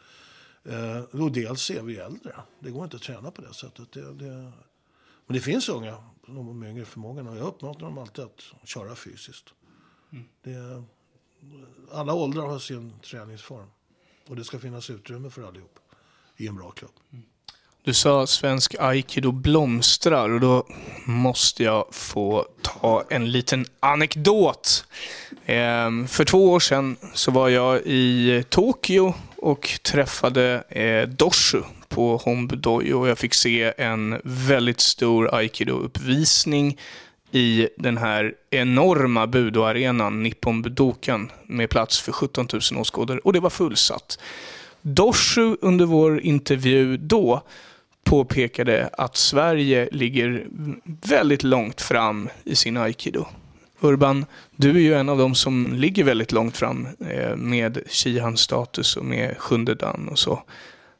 Eh, 0.63 1.21
och 1.21 1.31
dels 1.31 1.71
är 1.71 1.81
vi 1.81 1.97
äldre. 1.97 2.35
Det 2.59 2.71
går 2.71 2.83
inte 2.83 2.95
att 2.95 3.03
träna 3.03 3.31
på 3.31 3.41
det 3.41 3.53
sättet. 3.53 3.91
Det, 3.91 4.13
det... 4.13 4.51
Men 5.25 5.33
det 5.35 5.39
finns 5.39 5.69
unga, 5.69 6.03
de 6.27 6.59
med 6.59 6.69
yngre 6.69 6.85
förmågan. 6.85 7.27
Och 7.27 7.37
jag 7.37 7.47
uppmanar 7.47 7.79
dem 7.79 7.97
alltid 7.97 8.25
att 8.25 8.69
köra 8.69 8.95
fysiskt. 8.95 9.53
Mm. 10.13 10.25
Det, 10.43 10.83
alla 11.91 12.13
åldrar 12.13 12.47
har 12.47 12.59
sin 12.59 12.93
träningsform. 13.01 13.67
Och 14.27 14.35
det 14.35 14.43
ska 14.43 14.59
finnas 14.59 14.89
utrymme 14.89 15.29
för 15.29 15.47
allihop 15.47 15.79
i 16.37 16.47
en 16.47 16.55
bra 16.55 16.71
klubb. 16.71 16.91
Mm. 17.11 17.23
Du 17.85 17.93
sa 17.93 18.27
svensk 18.27 18.75
aikido 18.79 19.31
blomstrar 19.31 20.29
och 20.29 20.39
då 20.39 20.67
måste 21.05 21.63
jag 21.63 21.85
få 21.91 22.47
ta 22.61 23.03
en 23.09 23.31
liten 23.31 23.65
anekdot. 23.79 24.85
Ehm, 25.45 26.07
för 26.07 26.25
två 26.25 26.51
år 26.51 26.59
sedan 26.59 26.97
så 27.13 27.31
var 27.31 27.49
jag 27.49 27.81
i 27.85 28.43
Tokyo 28.49 29.13
och 29.35 29.79
träffade 29.83 30.63
eh, 30.69 31.07
Doshu 31.07 31.61
på 31.87 32.17
Hombudoyo 32.17 32.93
och 32.93 33.07
jag 33.07 33.17
fick 33.17 33.33
se 33.33 33.73
en 33.77 34.21
väldigt 34.23 34.79
stor 34.79 35.35
aikido-uppvisning 35.35 36.77
i 37.33 37.69
den 37.77 37.97
här 37.97 38.33
enorma 38.49 39.27
budoarenan 39.27 40.23
Nippon 40.23 40.61
Budokan 40.61 41.31
med 41.45 41.69
plats 41.69 41.99
för 41.99 42.11
17 42.11 42.47
000 42.71 42.81
åskådare 42.81 43.19
och 43.19 43.33
det 43.33 43.39
var 43.39 43.49
fullsatt. 43.49 44.19
Doshu 44.81 45.57
under 45.61 45.85
vår 45.85 46.19
intervju 46.19 46.97
då 46.97 47.41
påpekade 48.03 48.89
att 48.97 49.17
Sverige 49.17 49.89
ligger 49.91 50.45
väldigt 50.83 51.43
långt 51.43 51.81
fram 51.81 52.29
i 52.43 52.55
sin 52.55 52.77
aikido. 52.77 53.25
Urban, 53.79 54.25
du 54.55 54.69
är 54.69 54.81
ju 54.81 54.93
en 54.93 55.09
av 55.09 55.17
dem 55.17 55.35
som 55.35 55.73
ligger 55.73 56.03
väldigt 56.03 56.31
långt 56.31 56.57
fram 56.57 56.87
eh, 57.09 57.35
med 57.35 57.83
Shihan-status 57.87 58.97
och 58.97 59.05
med 59.05 59.37
sjunde 59.37 59.75
dan 59.75 60.07
och 60.07 60.19
så. 60.19 60.43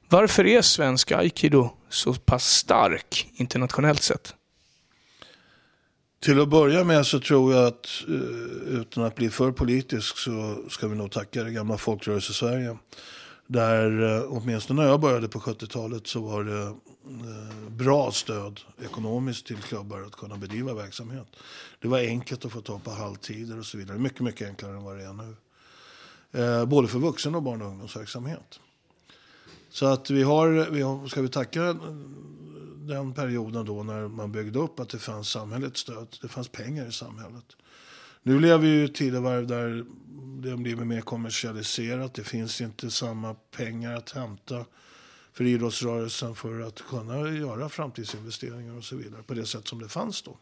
Varför 0.09 0.47
är 0.47 0.61
svensk 0.61 1.11
aikido 1.11 1.69
så 1.89 2.13
pass 2.13 2.45
stark 2.45 3.27
internationellt 3.35 4.01
sett? 4.01 4.35
Till 6.23 6.41
att 6.41 6.49
börja 6.49 6.83
med 6.83 7.05
så 7.05 7.19
tror 7.19 7.53
jag 7.53 7.67
att, 7.67 7.87
eh, 8.07 8.79
utan 8.79 9.03
att 9.03 9.15
bli 9.15 9.29
för 9.29 9.51
politisk, 9.51 10.17
så 10.17 10.55
ska 10.69 10.87
vi 10.87 10.95
nog 10.95 11.11
tacka 11.11 11.43
det 11.43 11.51
gamla 11.51 11.77
folkrörelse-Sverige. 11.77 12.77
Där, 13.47 14.17
eh, 14.17 14.23
åtminstone 14.29 14.81
när 14.81 14.89
jag 14.89 14.99
började 14.99 15.27
på 15.27 15.39
70-talet, 15.39 16.07
så 16.07 16.21
var 16.21 16.43
det 16.43 16.61
eh, 16.61 17.69
bra 17.69 18.11
stöd 18.11 18.59
ekonomiskt 18.85 19.45
till 19.45 19.57
klubbar 19.57 20.01
att 20.01 20.15
kunna 20.15 20.37
bedriva 20.37 20.73
verksamhet. 20.73 21.27
Det 21.81 21.87
var 21.87 21.99
enkelt 21.99 22.45
att 22.45 22.51
få 22.51 22.61
ta 22.61 22.79
på 22.79 22.91
halvtider 22.91 23.59
och 23.59 23.65
så 23.65 23.77
vidare. 23.77 23.97
Mycket, 23.97 24.21
mycket 24.21 24.47
enklare 24.47 24.77
än 24.77 24.83
vad 24.83 24.97
det 24.97 25.03
är 25.03 25.13
nu. 25.13 25.35
Både 26.65 26.87
för 26.87 26.99
vuxen 26.99 27.35
och 27.35 27.43
barn 27.43 27.61
och 27.61 27.67
ungdomsverksamhet. 27.67 28.59
Så 29.69 29.85
att 29.85 30.09
vi 30.09 30.23
har, 30.23 30.69
vi 30.71 30.81
har, 30.81 31.07
ska 31.07 31.21
vi 31.21 31.29
tacka 31.29 31.75
den 32.87 33.13
perioden 33.13 33.65
då 33.65 33.83
när 33.83 34.07
man 34.07 34.31
byggde 34.31 34.59
upp 34.59 34.79
att 34.79 34.89
det 34.89 34.99
fanns 34.99 35.29
samhällets 35.29 35.79
stöd. 35.79 36.17
Det 36.21 36.27
fanns 36.27 36.47
pengar 36.47 36.87
i 36.87 36.91
samhället. 36.91 37.45
Nu 38.23 38.39
lever 38.39 38.57
vi 38.57 38.83
i 38.83 38.87
tidevarv 38.87 39.47
där 39.47 39.69
det 39.69 39.83
blir 40.41 40.55
blivit 40.55 40.87
mer 40.87 41.01
kommersialiserat. 41.01 42.13
Det 42.13 42.23
finns 42.23 42.61
inte 42.61 42.91
samma 42.91 43.33
pengar 43.33 43.95
att 43.95 44.11
hämta 44.11 44.65
för 45.33 45.43
idrottsrörelsen 45.43 46.35
för 46.35 46.59
att 46.59 46.81
kunna 46.81 47.29
göra 47.29 47.69
framtidsinvesteringar 47.69 48.77
och 48.77 48.83
så 48.83 48.95
vidare 48.95 49.23
på 49.23 49.33
det 49.33 49.45
sätt 49.45 49.67
som 49.67 49.79
det 49.79 49.89
fanns 49.89 50.21
då. 50.21 50.37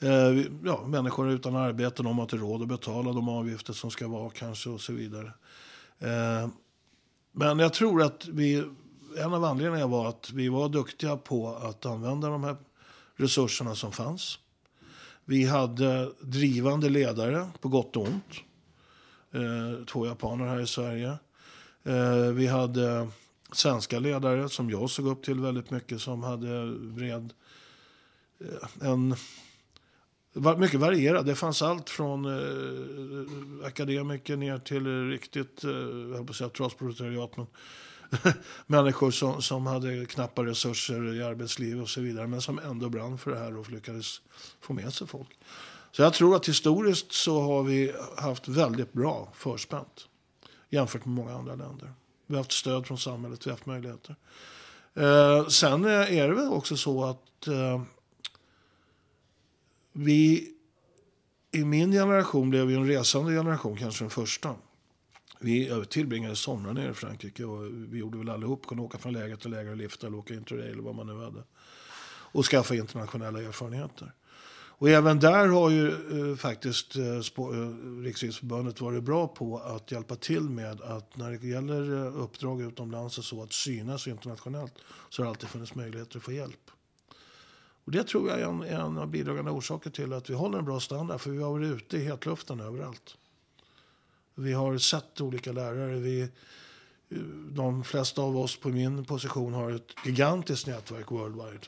Eh, 0.00 0.44
ja, 0.64 0.86
människor 0.86 1.30
utan 1.30 1.56
arbete, 1.56 2.02
de 2.02 2.18
har 2.18 2.24
inte 2.24 2.36
råd 2.36 2.62
att 2.62 2.68
betala 2.68 3.12
de 3.12 3.28
avgifter 3.28 3.72
som 3.72 3.90
ska 3.90 4.08
vara 4.08 4.30
kanske 4.30 4.70
och 4.70 4.80
så 4.80 4.92
vidare. 4.92 5.32
Eh, 5.98 6.48
men 7.32 7.58
jag 7.58 7.72
tror 7.72 8.02
att 8.02 8.28
vi, 8.28 8.64
en 9.16 9.34
av 9.34 9.44
anledningarna 9.44 9.86
var 9.86 10.08
att 10.08 10.30
vi 10.30 10.48
var 10.48 10.68
duktiga 10.68 11.16
på 11.16 11.56
att 11.56 11.86
använda 11.86 12.28
de 12.28 12.44
här 12.44 12.56
resurserna 13.16 13.74
som 13.74 13.92
fanns. 13.92 14.38
Vi 15.24 15.44
hade 15.44 16.12
drivande 16.20 16.88
ledare 16.88 17.48
på 17.60 17.68
gott 17.68 17.96
och 17.96 18.02
ont. 18.02 18.34
Eh, 19.32 19.84
två 19.84 20.06
japaner 20.06 20.46
här 20.46 20.60
i 20.60 20.66
Sverige. 20.66 21.18
Eh, 21.82 22.32
vi 22.32 22.46
hade 22.46 23.08
svenska 23.52 23.98
ledare 23.98 24.48
som 24.48 24.70
jag 24.70 24.90
såg 24.90 25.06
upp 25.06 25.22
till 25.22 25.40
väldigt 25.40 25.70
mycket 25.70 26.00
som 26.00 26.22
hade 26.22 26.78
bred 26.78 27.32
eh, 28.40 28.88
en 28.88 29.14
mycket 30.58 30.80
varierad. 30.80 31.26
Det 31.26 31.34
fanns 31.34 31.62
allt 31.62 31.90
från 31.90 32.24
eh, 32.24 33.66
akademiker 33.66 34.36
ner 34.36 34.58
till 34.58 35.10
riktigt, 35.10 35.64
eh, 35.64 35.70
jag 35.70 36.16
höll 36.16 36.26
på 36.26 36.30
att 36.30 36.36
säga 36.36 36.50
trasproletariat, 36.50 37.36
men 37.36 37.46
människor 38.66 39.10
som, 39.10 39.42
som 39.42 39.66
hade 39.66 40.06
knappa 40.06 40.44
resurser 40.44 41.14
i 41.14 41.22
arbetslivet 41.22 41.82
och 41.82 41.88
så 41.88 42.00
vidare, 42.00 42.26
men 42.26 42.42
som 42.42 42.58
ändå 42.58 42.88
brann 42.88 43.18
för 43.18 43.30
det 43.30 43.38
här 43.38 43.56
och 43.56 43.70
lyckades 43.70 44.20
få 44.60 44.72
med 44.72 44.94
sig 44.94 45.06
folk. 45.06 45.38
Så 45.92 46.02
jag 46.02 46.14
tror 46.14 46.36
att 46.36 46.48
historiskt 46.48 47.12
så 47.12 47.40
har 47.40 47.62
vi 47.62 47.92
haft 48.16 48.48
väldigt 48.48 48.92
bra 48.92 49.32
förspänt 49.34 50.08
jämfört 50.70 51.04
med 51.04 51.14
många 51.14 51.32
andra 51.32 51.54
länder. 51.54 51.92
Vi 52.26 52.34
har 52.34 52.42
haft 52.42 52.52
stöd 52.52 52.86
från 52.86 52.98
samhället, 52.98 53.46
vi 53.46 53.50
har 53.50 53.56
haft 53.56 53.66
möjligheter. 53.66 54.16
Eh, 54.94 55.46
sen 55.46 55.84
är 55.84 56.28
det 56.28 56.34
väl 56.34 56.48
också 56.48 56.76
så 56.76 57.04
att 57.04 57.46
eh, 57.46 57.82
vi 59.92 60.52
i 61.50 61.64
min 61.64 61.92
generation 61.92 62.50
blev 62.50 62.70
ju 62.70 62.76
en 62.76 62.86
resande 62.86 63.32
generation, 63.32 63.76
kanske 63.76 64.04
den 64.04 64.10
första. 64.10 64.54
Vi 65.40 65.84
tillbringade 65.88 66.36
somrar 66.36 66.72
nere 66.72 66.90
i 66.90 66.94
Frankrike 66.94 67.44
och 67.44 67.64
vi 67.72 67.98
gjorde 67.98 68.18
väl 68.18 68.28
allihop, 68.28 68.66
kunde 68.66 68.82
åka 68.82 68.98
från 68.98 69.12
läger 69.12 69.36
till 69.36 69.50
läger 69.50 69.70
och 69.70 69.76
lifta 69.76 70.06
eller 70.06 70.18
åka 70.18 70.34
interrail 70.34 70.72
eller 70.72 70.82
vad 70.82 70.94
man 70.94 71.06
nu 71.06 71.24
hade. 71.24 71.42
Och 72.32 72.44
skaffa 72.44 72.74
internationella 72.74 73.42
erfarenheter. 73.42 74.12
Och 74.80 74.88
även 74.88 75.18
där 75.18 75.46
har 75.46 75.70
ju 75.70 75.88
eh, 75.88 76.36
faktiskt 76.36 76.96
eh, 76.96 77.04
eh 77.04 77.22
Riksidrottsförbundet 78.02 78.80
varit 78.80 79.02
bra 79.02 79.28
på 79.28 79.58
att 79.58 79.92
hjälpa 79.92 80.16
till 80.16 80.42
med 80.42 80.80
att 80.80 81.16
när 81.16 81.30
det 81.30 81.48
gäller 81.48 82.06
eh, 82.06 82.22
uppdrag 82.22 82.62
utomlands 82.62 83.18
och 83.18 83.24
så 83.24 83.42
att 83.42 83.52
synas 83.52 84.06
internationellt 84.08 84.74
så 85.08 85.22
har 85.22 85.24
det 85.24 85.30
alltid 85.30 85.48
funnits 85.48 85.74
möjligheter 85.74 86.18
att 86.18 86.24
få 86.24 86.32
hjälp. 86.32 86.70
Och 87.84 87.92
det 87.92 88.04
tror 88.04 88.28
jag 88.28 88.40
är 88.40 88.44
en, 88.44 88.62
en 88.62 88.98
av 88.98 89.08
bidragande 89.08 89.50
orsaker 89.50 89.90
till 89.90 90.12
att 90.12 90.30
vi 90.30 90.34
håller 90.34 90.58
en 90.58 90.64
bra 90.64 90.80
standard 90.80 91.20
för 91.20 91.30
vi 91.30 91.42
har 91.42 91.50
varit 91.50 91.76
ute 91.76 91.96
i 91.96 92.04
hetluften 92.04 92.60
överallt. 92.60 93.16
Vi 94.38 94.52
har 94.52 94.78
sett 94.78 95.20
olika 95.20 95.52
lärare. 95.52 95.96
Vi, 95.96 96.28
de 97.50 97.84
flesta 97.84 98.22
av 98.22 98.36
oss 98.36 98.56
på 98.56 98.68
min 98.68 99.04
position 99.04 99.54
har 99.54 99.70
ett 99.70 99.94
gigantiskt 100.04 100.66
nätverk 100.66 101.10
worldwide. 101.10 101.66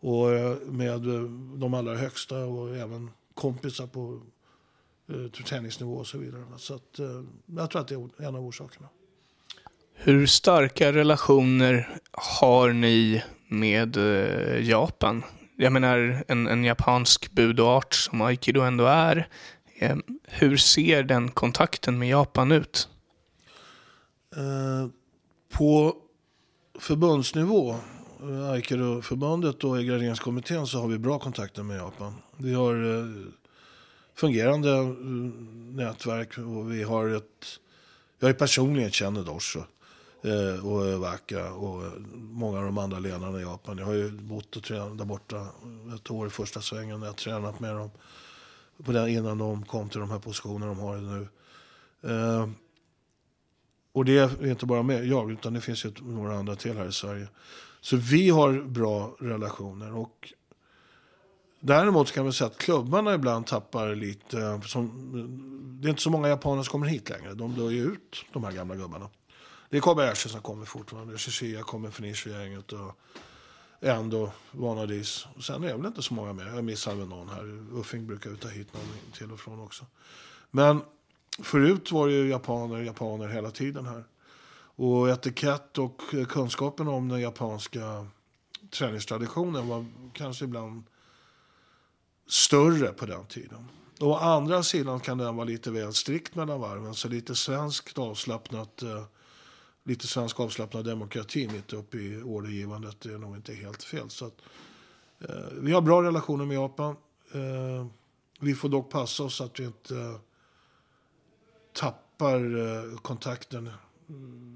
Och 0.00 0.32
eh, 0.32 0.56
med 0.56 1.06
eh, 1.06 1.22
de 1.56 1.74
allra 1.74 1.96
högsta 1.96 2.38
och 2.38 2.76
även 2.76 3.10
kompisar 3.34 3.86
på 3.86 4.20
eh, 5.08 5.30
typ 5.30 5.46
träningsnivå 5.46 5.94
och 5.94 6.06
så 6.06 6.18
vidare. 6.18 6.44
Så 6.56 6.74
att, 6.74 7.00
jag 7.46 7.70
tror 7.70 7.80
att 7.80 7.88
det 7.88 7.94
är 7.94 8.26
en 8.28 8.36
av 8.36 8.46
orsakerna. 8.46 8.88
Hur 9.94 10.26
starka 10.26 10.92
relationer 10.92 12.00
har 12.12 12.72
ni 12.72 13.22
med 13.48 13.96
Japan? 14.60 15.22
Jag 15.56 15.72
menar, 15.72 16.24
en, 16.28 16.46
en 16.46 16.64
japansk 16.64 17.32
budart 17.32 17.94
som 17.94 18.20
aikido 18.20 18.60
ändå 18.60 18.84
är. 18.84 19.28
Eh, 19.80 19.96
hur 20.24 20.56
ser 20.56 21.02
den 21.02 21.30
kontakten 21.30 21.98
med 21.98 22.08
Japan 22.08 22.52
ut? 22.52 22.88
Eh, 24.36 24.90
på 25.50 25.96
förbundsnivå, 26.78 27.70
eh, 28.20 28.50
Aikido-förbundet 28.50 29.64
och 29.64 29.84
graderingskommittén 29.84 30.66
så 30.66 30.80
har 30.80 30.88
vi 30.88 30.98
bra 30.98 31.18
kontakter 31.18 31.62
med 31.62 31.76
Japan. 31.76 32.14
Vi 32.36 32.54
har 32.54 32.98
eh, 32.98 33.06
fungerande 34.14 34.70
eh, 34.70 34.84
nätverk 35.74 36.38
och 36.38 36.72
vi 36.72 36.82
har 36.82 37.08
ett... 37.08 37.46
Jag 38.20 38.30
är 38.30 38.34
personligen 38.34 38.90
känner 38.90 39.22
Dosho 39.22 39.60
eh, 40.22 40.66
och 40.66 41.00
Waka 41.00 41.52
och 41.52 41.82
många 42.14 42.58
av 42.58 42.64
de 42.64 42.78
andra 42.78 42.98
ledarna 42.98 43.38
i 43.38 43.42
Japan. 43.42 43.78
Jag 43.78 43.86
har 43.86 43.92
ju 43.92 44.10
bott 44.10 44.56
och 44.56 44.62
tränat 44.62 44.98
där 44.98 45.04
borta 45.04 45.46
ett 45.94 46.10
år 46.10 46.26
i 46.26 46.30
första 46.30 46.60
svängen. 46.60 47.00
när 47.00 47.06
Jag 47.06 47.12
har 47.12 47.16
tränat 47.16 47.60
med 47.60 47.74
dem 47.74 47.90
på 48.84 48.92
den, 48.92 49.08
innan 49.08 49.38
de 49.38 49.64
kom 49.64 49.88
till 49.88 50.00
de 50.00 50.10
här 50.10 50.18
positionerna 50.18 50.66
de 50.66 50.78
har 50.78 50.96
nu. 50.96 51.28
Eh, 52.02 52.48
och 53.92 54.04
det 54.04 54.18
är 54.18 54.46
inte 54.46 54.66
bara 54.66 54.82
med 54.82 55.06
jag, 55.06 55.30
utan 55.30 55.54
det 55.54 55.60
finns 55.60 55.84
ju 55.84 55.92
några 56.00 56.38
andra 56.38 56.56
till 56.56 56.76
här 56.76 56.88
i 56.88 56.92
Sverige. 56.92 57.28
Så 57.80 57.96
vi 57.96 58.30
har 58.30 58.62
bra 58.62 59.16
relationer. 59.20 59.94
Och 59.94 60.32
däremot 61.60 62.12
kan 62.12 62.24
man 62.24 62.32
säga 62.32 62.48
att 62.48 62.58
klubbarna 62.58 63.14
ibland 63.14 63.46
tappar 63.46 63.94
lite. 63.94 64.40
Eh, 64.40 64.60
som, 64.60 65.78
det 65.80 65.88
är 65.88 65.90
inte 65.90 66.02
så 66.02 66.10
många 66.10 66.28
japaner 66.28 66.62
som 66.62 66.72
kommer 66.72 66.86
hit 66.86 67.10
längre. 67.10 67.34
De 67.34 67.54
dör 67.54 67.70
ju 67.70 67.84
ut, 67.84 68.24
de 68.32 68.44
här 68.44 68.52
gamla 68.52 68.74
gubbarna. 68.74 69.08
Det 69.70 69.76
är 69.76 69.80
Kobayashi 69.80 70.28
som 70.28 70.40
kommer 70.40 70.64
fortfarande. 70.64 71.18
Shishiya 71.18 71.62
kommer 71.62 71.90
från 71.90 72.06
gänget 72.08 72.72
Och 72.72 72.98
Ändå 73.80 74.32
Vanadis. 74.50 75.26
Och 75.36 75.44
sen 75.44 75.64
är 75.64 75.68
det 75.68 75.76
väl 75.76 75.86
inte 75.86 76.02
så 76.02 76.14
många 76.14 76.32
mer. 76.32 76.46
Jag 76.46 76.64
missar 76.64 76.94
väl 76.94 77.08
någon 77.08 77.28
här. 77.28 77.78
Uffing 77.80 78.06
brukar 78.06 78.30
ju 78.30 78.36
ta 78.36 78.48
hit 78.48 78.74
någon 78.74 79.12
till 79.12 79.32
och 79.32 79.40
från 79.40 79.60
också. 79.60 79.86
Men 80.50 80.82
förut 81.38 81.92
var 81.92 82.06
det 82.06 82.12
ju 82.12 82.28
japaner, 82.28 82.82
japaner 82.82 83.28
hela 83.28 83.50
tiden 83.50 83.86
här. 83.86 84.04
Och 84.80 85.08
etikett 85.08 85.78
och 85.78 86.00
kunskapen 86.28 86.88
om 86.88 87.08
den 87.08 87.20
japanska 87.20 88.06
träningstraditionen 88.70 89.68
var 89.68 89.86
kanske 90.12 90.44
ibland 90.44 90.84
större 92.26 92.92
på 92.92 93.06
den 93.06 93.26
tiden. 93.26 93.68
Å 94.00 94.14
andra 94.14 94.62
sidan 94.62 95.00
kan 95.00 95.18
den 95.18 95.36
vara 95.36 95.44
lite 95.44 95.70
väl 95.70 95.94
strikt 95.94 96.34
mellan 96.34 96.60
varven. 96.60 96.94
Så 96.94 97.08
lite 97.08 97.34
svenskt 97.34 97.98
avslappnat, 97.98 98.82
eh, 98.82 99.04
lite 99.88 100.06
svensk 100.06 100.40
avslappnad 100.40 100.84
demokrati 100.84 101.48
mitt 101.48 101.72
uppe 101.72 101.98
i 101.98 102.22
ordergivandet 102.22 103.06
är 103.06 103.18
nog 103.18 103.36
inte 103.36 103.54
helt 103.54 103.82
fel. 103.82 104.10
Så 104.10 104.26
att, 104.26 104.40
eh, 105.20 105.46
vi 105.52 105.72
har 105.72 105.80
bra 105.80 106.02
relationer 106.02 106.44
med 106.46 106.54
Japan. 106.54 106.96
Eh, 107.32 107.86
vi 108.40 108.54
får 108.54 108.68
dock 108.68 108.90
passa 108.90 109.22
oss 109.22 109.40
att 109.40 109.60
vi 109.60 109.64
inte 109.64 109.96
eh, 109.96 110.16
tappar 111.72 112.56
eh, 112.58 112.98
kontakten, 112.98 113.70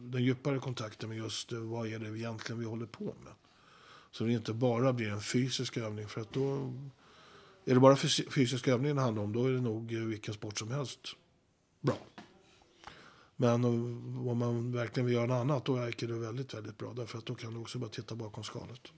den 0.02 0.24
djupare 0.24 0.58
kontakten 0.58 1.08
med 1.08 1.18
just 1.18 1.52
eh, 1.52 1.58
vad 1.58 1.86
är 1.86 1.98
det 1.98 2.18
egentligen 2.18 2.60
vi 2.60 2.66
håller 2.66 2.86
på 2.86 3.04
med. 3.04 3.32
Så 4.10 4.24
det 4.24 4.32
inte 4.32 4.52
bara 4.52 4.92
blir 4.92 5.10
en 5.10 5.20
fysisk 5.20 5.76
övning. 5.76 6.08
För 6.08 6.20
att 6.20 6.32
då 6.32 6.72
är 7.64 7.74
det 7.74 7.80
bara 7.80 7.96
fysisk 8.30 8.68
övning 8.68 8.96
det 8.96 9.02
handlar 9.02 9.22
om, 9.22 9.32
då 9.32 9.46
är 9.46 9.52
det 9.52 9.60
nog 9.60 9.92
eh, 9.92 10.00
vilken 10.00 10.34
sport 10.34 10.58
som 10.58 10.70
helst 10.70 11.00
bra. 11.80 11.98
Men 13.36 13.64
om 13.64 14.38
man 14.38 14.72
verkligen 14.72 15.06
vill 15.06 15.14
göra 15.14 15.26
något 15.26 15.40
annat, 15.40 15.64
då 15.64 15.76
är 15.76 16.06
det 16.06 16.12
väldigt, 16.12 16.54
väldigt 16.54 16.78
bra. 16.78 16.92
Därför 16.92 17.18
att 17.18 17.26
då 17.26 17.34
kan 17.34 17.54
du 17.54 17.60
också 17.60 17.78
bara 17.78 17.90
titta 17.90 18.14
bakom 18.14 18.44
skalet. 18.44 18.92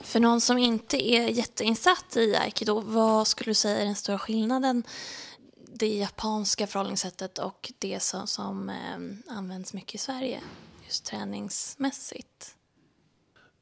För 0.00 0.20
någon 0.20 0.40
som 0.40 0.58
inte 0.58 1.10
är 1.12 1.28
jätteinsatt 1.28 2.16
i 2.16 2.36
aikido, 2.36 2.80
vad 2.80 3.26
skulle 3.26 3.50
du 3.50 3.54
säga 3.54 3.80
är 3.80 3.84
den 3.84 3.94
stora 3.94 4.18
skillnaden 4.18 4.82
det 5.80 5.96
japanska 5.96 6.66
förhållningssättet 6.66 7.38
och 7.38 7.72
det 7.78 8.02
som, 8.02 8.26
som 8.26 8.68
eh, 8.68 9.36
används 9.36 9.74
mycket 9.74 9.94
i 9.94 9.98
Sverige, 9.98 10.40
just 10.84 11.04
träningsmässigt? 11.04 12.56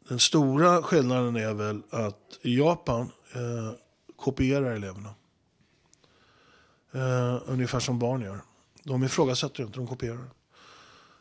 Den 0.09 0.19
stora 0.19 0.83
skillnaden 0.83 1.37
är 1.37 1.55
väl 1.55 1.83
att 1.91 2.39
Japan 2.43 3.13
eh, 3.35 3.73
kopierar 4.17 4.71
eleverna. 4.71 5.15
Eh, 6.99 7.43
ungefär 7.47 7.81
som 7.81 7.99
barn 7.99 8.21
gör. 8.23 8.41
De 8.85 9.05
ifrågasätter 9.05 9.63
inte, 9.63 9.79
de 9.79 9.87
kopierar. 9.87 10.31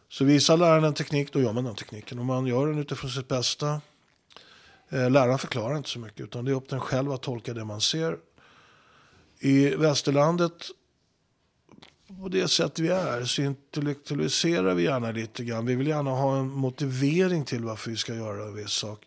Så 0.09 0.25
visar 0.25 0.57
läraren 0.57 0.83
en 0.83 0.93
teknik, 0.93 1.33
då 1.33 1.41
gör 1.41 1.53
man 1.53 1.63
den 1.63 1.75
tekniken. 1.75 2.19
Och 2.19 2.25
man 2.25 2.47
gör 2.47 2.67
den 2.67 2.79
utifrån 2.79 3.09
sitt 3.09 3.27
bästa. 3.27 3.81
Eh, 4.89 5.09
läraren 5.09 5.37
förklarar 5.37 5.77
inte 5.77 5.89
så 5.89 5.99
mycket, 5.99 6.19
utan 6.19 6.45
det 6.45 6.51
är 6.51 6.55
upp 6.55 6.67
till 6.67 6.75
en 6.75 6.81
själv 6.81 7.11
att 7.11 7.21
tolka 7.21 7.53
det 7.53 7.65
man 7.65 7.81
ser. 7.81 8.17
I 9.39 9.69
västerlandet 9.69 10.69
på 12.21 12.29
det 12.29 12.47
sätt 12.47 12.79
vi 12.79 12.87
är 12.87 13.25
så 13.25 13.41
intellektualiserar 13.41 14.73
vi 14.73 14.83
gärna 14.83 15.11
lite 15.11 15.43
grann. 15.43 15.65
Vi 15.65 15.75
vill 15.75 15.87
gärna 15.87 16.11
ha 16.11 16.37
en 16.37 16.49
motivering 16.49 17.45
till 17.45 17.63
varför 17.63 17.91
vi 17.91 17.97
ska 17.97 18.15
göra 18.15 18.43
en 18.43 18.55
viss 18.55 18.71
sak. 18.71 19.05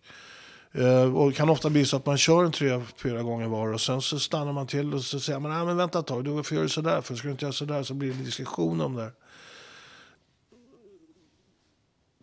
Eh, 0.73 1.16
och 1.16 1.31
det 1.31 1.37
kan 1.37 1.49
ofta 1.49 1.71
bli 1.71 1.85
så 1.85 1.97
att 1.97 2.07
man 2.07 2.18
kör 2.18 2.45
en 2.45 2.53
tre, 2.53 2.83
fyra 2.97 3.23
gånger 3.23 3.49
var 3.49 3.73
och 3.73 3.81
sen 3.81 4.03
så 4.03 4.18
stannar 4.18 4.53
man 4.53 4.66
till 4.66 4.95
och 4.95 5.03
så 5.03 5.21
säger 5.21 5.39
man, 5.39 5.51
nej 5.51 5.66
men 5.66 5.77
vänta 5.77 5.99
ett 5.99 6.07
tag, 6.07 6.25
du 6.25 6.31
gör 6.31 6.62
du 6.62 6.68
sådär, 6.68 7.01
för 7.01 7.14
ska 7.14 7.29
du 7.29 7.33
inte 7.33 7.45
göra 7.45 7.53
sådär 7.53 7.83
så 7.83 7.95
blir 7.95 8.09
det 8.09 8.18
en 8.18 8.25
diskussion 8.25 8.81
om 8.81 8.95
det. 8.95 9.12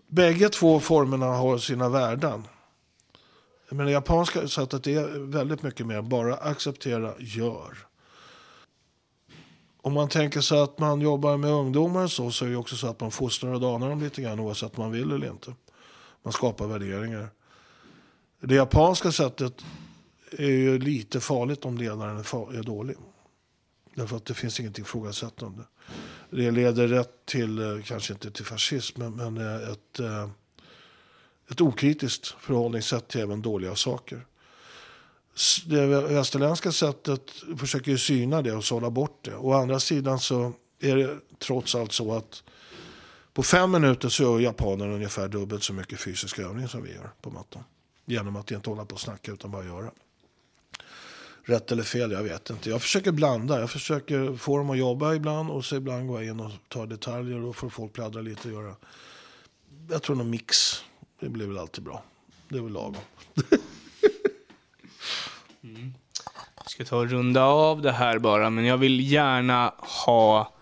Bägge 0.08 0.50
två 0.50 0.80
formerna 0.80 1.26
har 1.26 1.58
sina 1.58 1.90
värden. 1.90 2.44
Men 3.70 3.86
det 3.86 3.92
japanska 3.92 4.48
sättet 4.48 4.88
är 4.88 5.32
väldigt 5.32 5.64
mycket 5.64 5.86
mer 5.86 6.02
bara 6.02 6.36
acceptera, 6.36 7.14
gör 7.20 7.88
om 9.88 9.94
man 9.94 10.10
tänker 10.10 10.42
sig 10.42 10.60
att 10.60 10.80
man 10.80 11.02
jobbar 11.02 11.38
med 11.38 11.52
ungdomar 11.52 12.08
så, 12.08 12.32
så 12.32 12.46
är 12.46 12.50
det 12.50 12.56
också 12.56 12.76
så 12.76 12.88
att 12.88 13.00
man 13.00 13.12
fostrar 13.12 13.54
och 13.54 13.60
danar 13.60 13.90
dem 13.90 14.02
lite 14.02 14.22
grann 14.22 14.40
oavsett 14.40 14.78
om 14.78 14.84
man 14.84 14.92
vill 14.92 15.12
eller 15.12 15.28
inte. 15.28 15.54
Man 16.24 16.34
skapar 16.34 16.68
värderingar. 16.68 17.30
Det 18.42 18.56
japanska 18.56 19.12
sättet 19.12 19.66
är 20.32 20.50
ju 20.50 20.80
lite 20.80 21.20
farligt 21.20 21.66
om 21.66 21.78
ledaren 21.78 22.18
är, 22.18 22.64
dålig. 22.64 22.98
Därför 23.96 24.18
att 24.18 24.26
det 24.26 24.34
finns 24.34 24.60
inget 24.60 24.78
ifrågasättande. 24.78 25.64
Det 26.30 26.52
leder 26.52 26.88
rätt 26.88 27.26
till, 27.26 27.60
eh, 27.60 27.84
kanske 27.84 28.14
inte 28.14 28.32
till 28.32 28.46
fascism, 28.46 29.02
men, 29.02 29.38
eh, 29.38 29.70
ett, 29.70 30.00
eh, 30.00 30.30
ett 31.52 31.62
okritiskt 31.62 32.28
förhållningssätt 32.28 33.08
till 33.08 33.22
även 33.22 33.42
dåliga 33.42 33.76
saker 33.76 34.26
det 35.66 35.86
västerländska 35.86 36.72
sättet 36.72 37.22
försöker 37.58 37.92
ju 37.92 37.98
syna 37.98 38.42
det 38.42 38.54
och 38.54 38.64
sålla 38.64 38.90
bort 38.90 39.20
det. 39.26 39.36
Å 39.36 39.54
andra 39.54 39.80
sidan 39.80 40.20
så 40.20 40.54
är 40.80 40.96
det 40.96 41.18
trots 41.40 41.76
allt 41.76 41.92
så 41.92 42.14
att 42.14 42.44
på 43.34 43.44
fem 43.44 43.72
minuter 43.72 44.10
så 44.10 44.24
gör 44.24 44.40
japanerna 44.40 44.94
ungefär 44.94 45.28
dubbelt 45.28 45.64
så 45.64 45.74
mycket 45.74 46.00
fysisk 46.00 46.40
övning 46.40 46.68
som 46.68 46.84
vi 46.84 46.94
gör 46.94 47.12
på 47.22 47.30
mattan. 47.30 47.64
Genom 48.10 48.36
att 48.36 48.52
inte 48.52 48.70
hålla 48.70 48.86
på 48.86 48.94
och 48.94 49.02
snacka 49.02 49.32
utan 49.32 49.52
bara 49.52 49.66
göra. 49.66 49.92
Rätt 51.44 51.72
eller 51.72 51.84
fel, 51.84 52.12
jag 52.12 52.24
vet 52.24 52.50
inte. 52.50 52.70
Jag 52.70 52.82
försöker 52.82 53.12
blanda. 53.12 53.60
Jag 53.60 53.70
försöker 53.70 54.38
få 54.38 54.58
dem 54.58 54.70
att 54.70 54.78
jobba 54.78 55.14
ibland 55.14 55.50
och 55.50 55.66
så 55.66 55.76
ibland 55.76 56.08
går 56.08 56.24
jag 56.24 56.32
in 56.32 56.40
och 56.40 56.52
tar 56.68 56.88
detaljer 56.88 57.44
och 57.44 57.56
får 57.56 57.70
folk 57.70 57.94
pladdra 57.94 58.22
lite 58.22 58.48
och 58.48 58.54
göra. 58.54 58.76
Jag 59.90 60.04
tror 60.04 60.16
någon 60.16 60.30
mix. 60.30 60.84
Det 61.20 61.30
blir 61.30 61.48
väl 61.48 61.58
alltid 61.58 61.84
bra. 61.84 62.04
Det 62.50 62.58
är 62.58 62.62
väl 62.62 62.74
lagom. 62.74 62.96
Mm. 65.64 65.94
Jag 66.56 66.70
ska 66.70 66.86
ta 66.86 66.98
och 66.98 67.10
runda 67.10 67.44
av 67.44 67.82
det 67.82 67.92
här 67.92 68.20
bara, 68.20 68.50
men 68.50 68.66
jag 68.66 68.78
vill 68.78 69.12
gärna 69.12 69.74
ha 69.78 70.54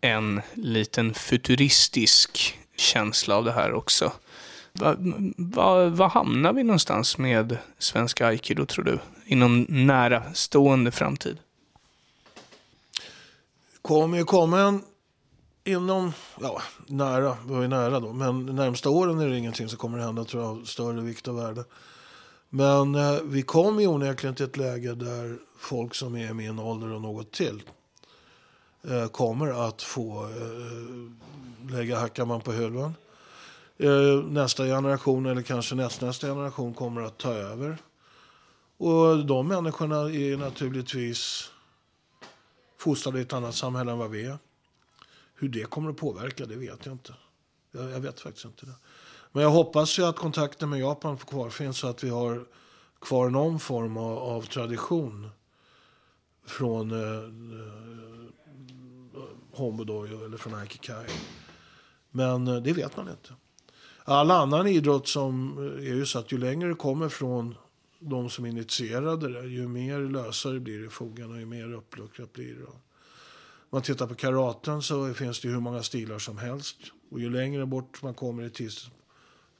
en 0.00 0.40
liten 0.54 1.14
futuristisk 1.14 2.58
känsla 2.76 3.36
av 3.36 3.44
det 3.44 3.52
här 3.52 3.72
också. 3.72 4.12
Var 4.72 4.96
va, 5.36 5.88
va 5.88 6.08
hamnar 6.08 6.52
vi 6.52 6.62
någonstans 6.62 7.18
med 7.18 7.58
svenska 7.78 8.26
aikido, 8.26 8.66
tror 8.66 8.84
du? 8.84 8.98
Inom 9.24 9.66
nära 9.68 10.22
stående 10.34 10.90
framtid? 10.90 11.38
kommer 13.82 14.18
ju 14.18 14.24
komma 14.24 14.60
en 14.60 14.82
inom, 15.64 16.12
ja, 16.40 16.62
nära, 16.86 17.36
vad 17.44 17.64
är 17.64 17.68
nära 17.68 18.00
då, 18.00 18.12
men 18.12 18.46
de 18.46 18.56
närmsta 18.56 18.90
åren 18.90 19.18
är 19.18 19.28
det 19.28 19.38
ingenting 19.38 19.68
som 19.68 19.78
kommer 19.78 19.98
att 19.98 20.04
hända 20.04 20.24
tror 20.24 20.42
jag, 20.42 20.50
av 20.50 20.64
större 20.64 21.00
vikt 21.00 21.28
och 21.28 21.38
värde. 21.38 21.64
Men 22.48 22.94
eh, 22.94 23.18
vi 23.24 23.42
kommer 23.42 23.80
ju 23.80 23.86
onekligen 23.86 24.34
till 24.34 24.46
ett 24.46 24.56
läge 24.56 24.94
där 24.94 25.38
folk 25.58 25.94
som 25.94 26.16
är 26.16 26.30
i 26.30 26.34
min 26.34 26.58
ålder 26.58 26.92
och 26.92 27.00
något 27.00 27.32
till 27.32 27.62
eh, 28.88 29.06
kommer 29.06 29.68
att 29.68 29.82
få 29.82 30.22
eh, 30.24 31.70
lägga 31.72 31.98
hackan 31.98 32.40
på 32.40 32.52
hyllan. 32.52 32.94
Eh, 33.82 34.24
nästa 34.24 34.64
generation 34.64 35.26
eller 35.26 35.42
kanske 35.42 35.74
nästnästa 35.74 36.26
generation 36.26 36.74
kommer 36.74 37.02
att 37.02 37.18
ta 37.18 37.32
över. 37.32 37.78
Och 38.76 39.26
de 39.26 39.48
människorna 39.48 39.96
är 39.96 40.36
naturligtvis 40.36 41.50
fostrade 42.78 43.18
i 43.18 43.22
ett 43.22 43.32
annat 43.32 43.54
samhälle 43.54 43.92
än 43.92 43.98
vad 43.98 44.10
vi 44.10 44.24
är. 44.24 44.38
hur 45.34 45.48
det 45.48 45.70
kommer 45.70 45.90
att 45.90 45.96
påverka, 45.96 46.46
det 46.46 46.56
vet 46.56 46.86
jag 46.86 46.94
inte. 46.94 47.14
Jag, 47.72 47.90
jag 47.90 48.00
vet 48.00 48.20
faktiskt 48.20 48.44
inte 48.44 48.66
det. 48.66 48.74
Men 49.32 49.42
jag 49.42 49.50
hoppas 49.50 49.98
ju 49.98 50.06
att 50.06 50.16
kontakten 50.16 50.70
med 50.70 50.80
Japan 50.80 51.16
kvar 51.16 51.50
finns 51.50 51.78
så 51.78 51.86
att 51.86 52.04
vi 52.04 52.08
har 52.08 52.44
kvar 53.00 53.30
någon 53.30 53.60
form 53.60 53.96
av, 53.96 54.18
av 54.18 54.42
tradition 54.42 55.30
från 56.46 56.90
eh, 56.90 56.98
eh, 56.98 57.24
eller 60.24 60.36
från 60.36 60.54
Aikikai. 60.54 61.06
Men 62.10 62.48
eh, 62.48 62.56
det 62.56 62.72
vet 62.72 62.96
man 62.96 63.08
inte. 63.08 63.34
All 64.04 64.30
annan 64.30 64.66
idrott 64.66 65.08
som 65.08 65.58
eh, 65.58 65.90
är 65.90 65.94
ju 65.94 66.06
så 66.06 66.18
att 66.18 66.32
ju 66.32 66.38
längre 66.38 66.68
det 66.68 66.74
kommer 66.74 67.08
från 67.08 67.54
de 67.98 68.30
som 68.30 68.46
initierade 68.46 69.32
det, 69.32 69.48
ju 69.48 69.68
mer 69.68 70.00
lösare 70.00 70.60
blir 70.60 70.78
det 70.78 70.86
i 70.86 70.88
fogarna, 70.88 71.38
ju 71.38 71.46
mer 71.46 71.72
uppluckrat 71.72 72.32
blir 72.32 72.54
det. 72.54 72.64
Om 72.64 73.76
man 73.76 73.82
tittar 73.82 74.06
på 74.06 74.14
karaten 74.14 74.82
så 74.82 75.14
finns 75.14 75.40
det 75.40 75.48
hur 75.48 75.60
många 75.60 75.82
stilar 75.82 76.18
som 76.18 76.38
helst. 76.38 76.76
Och 77.10 77.20
ju 77.20 77.30
längre 77.30 77.66
bort 77.66 78.02
man 78.02 78.14
kommer 78.14 78.42
i 78.42 78.50
tids, 78.50 78.90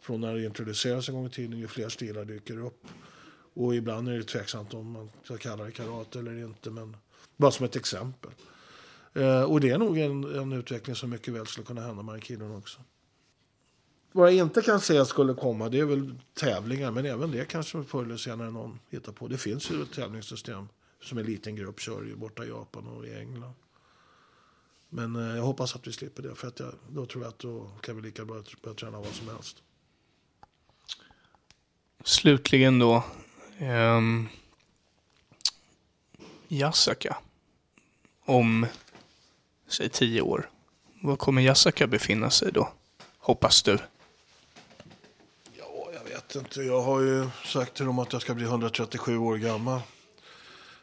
från 0.01 0.21
när 0.21 0.35
det 0.35 0.45
introduceras 0.45 1.09
en 1.09 1.15
gång 1.15 1.27
i 1.27 1.31
tiden, 1.31 1.59
ju 1.59 1.69
fler 1.69 1.89
stilar 1.89 2.25
dyker 2.25 2.67
upp. 2.67 2.87
Och 3.55 3.75
ibland 3.75 4.09
är 4.09 4.13
det 4.13 4.23
tveksamt 4.23 4.75
om 4.75 4.93
man 4.93 5.11
ska 5.25 5.37
kalla 5.37 5.65
det 5.65 5.73
karate 5.73 6.19
eller 6.19 6.45
inte, 6.45 6.71
men 6.71 6.97
bara 7.37 7.51
som 7.51 7.67
ett 7.67 7.77
exempel. 7.77 8.31
Eh, 9.15 9.43
och 9.43 9.61
det 9.61 9.71
är 9.71 9.79
nog 9.79 9.99
en, 9.99 10.25
en 10.39 10.53
utveckling 10.53 10.97
som 10.97 11.11
mycket 11.11 11.35
väl 11.35 11.47
skulle 11.47 11.67
kunna 11.67 11.81
hända 11.81 12.03
med 12.03 12.15
aikidon 12.15 12.57
också. 12.57 12.81
Vad 14.13 14.33
jag 14.33 14.47
inte 14.47 14.63
kan 14.63 14.81
säga 14.81 15.05
skulle 15.05 15.35
komma 15.35 15.69
det 15.69 15.81
är 15.81 15.85
väl 15.85 16.15
tävlingar, 16.35 16.91
men 16.91 17.07
även 17.07 17.31
det 17.31 17.45
kanske 17.45 17.85
förr 17.85 18.05
eller 18.05 18.17
senare 18.17 18.51
någon 18.51 18.79
hittar 18.91 19.13
på. 19.13 19.29
Det 19.29 19.39
finns 19.39 19.71
ju 19.71 19.83
ett 19.83 19.93
tävlingssystem 19.93 20.69
som 21.03 21.19
en 21.19 21.27
liten 21.27 21.57
grupp 21.57 21.81
kör 21.81 22.03
ju 22.03 22.17
borta 22.17 22.45
i 22.45 22.49
Japan 22.49 22.87
och 22.87 23.07
i 23.07 23.15
England. 23.15 23.55
Men 24.89 25.17
eh, 25.17 25.37
jag 25.37 25.43
hoppas 25.43 25.75
att 25.75 25.87
vi 25.87 25.93
slipper 25.93 26.23
det, 26.23 26.35
för 26.35 26.49
att 26.49 26.61
jag, 26.61 26.75
då 26.89 27.07
tror 27.07 27.25
jag 27.25 27.29
att 27.29 27.39
då 27.39 27.71
kan 27.81 27.97
vi 27.97 28.03
lika 28.03 28.25
bra 28.25 28.43
börja 28.63 28.75
träna 28.75 28.99
vad 28.99 29.15
som 29.15 29.29
helst. 29.29 29.57
Slutligen 32.05 32.79
då. 32.79 33.05
Ehm, 33.59 33.97
um, 33.97 34.29
Yasaka. 36.49 37.17
Om, 38.25 38.67
säg 39.69 39.89
tio 39.89 40.21
år. 40.21 40.51
Var 41.03 41.17
kommer 41.17 41.43
Yasaka 41.43 41.87
befinna 41.87 42.31
sig 42.31 42.53
då? 42.53 42.73
Hoppas 43.19 43.63
du. 43.63 43.79
Jag 46.35 46.43
vet 46.43 46.47
inte. 46.47 46.63
Jag 46.63 46.83
har 46.83 47.01
ju 47.01 47.29
sagt 47.45 47.75
till 47.75 47.87
dem 47.87 47.99
att 47.99 48.13
jag 48.13 48.23
ska 48.23 48.35
bli 48.35 48.45
137 48.45 49.19
år 49.19 49.37
gammal. 49.37 49.81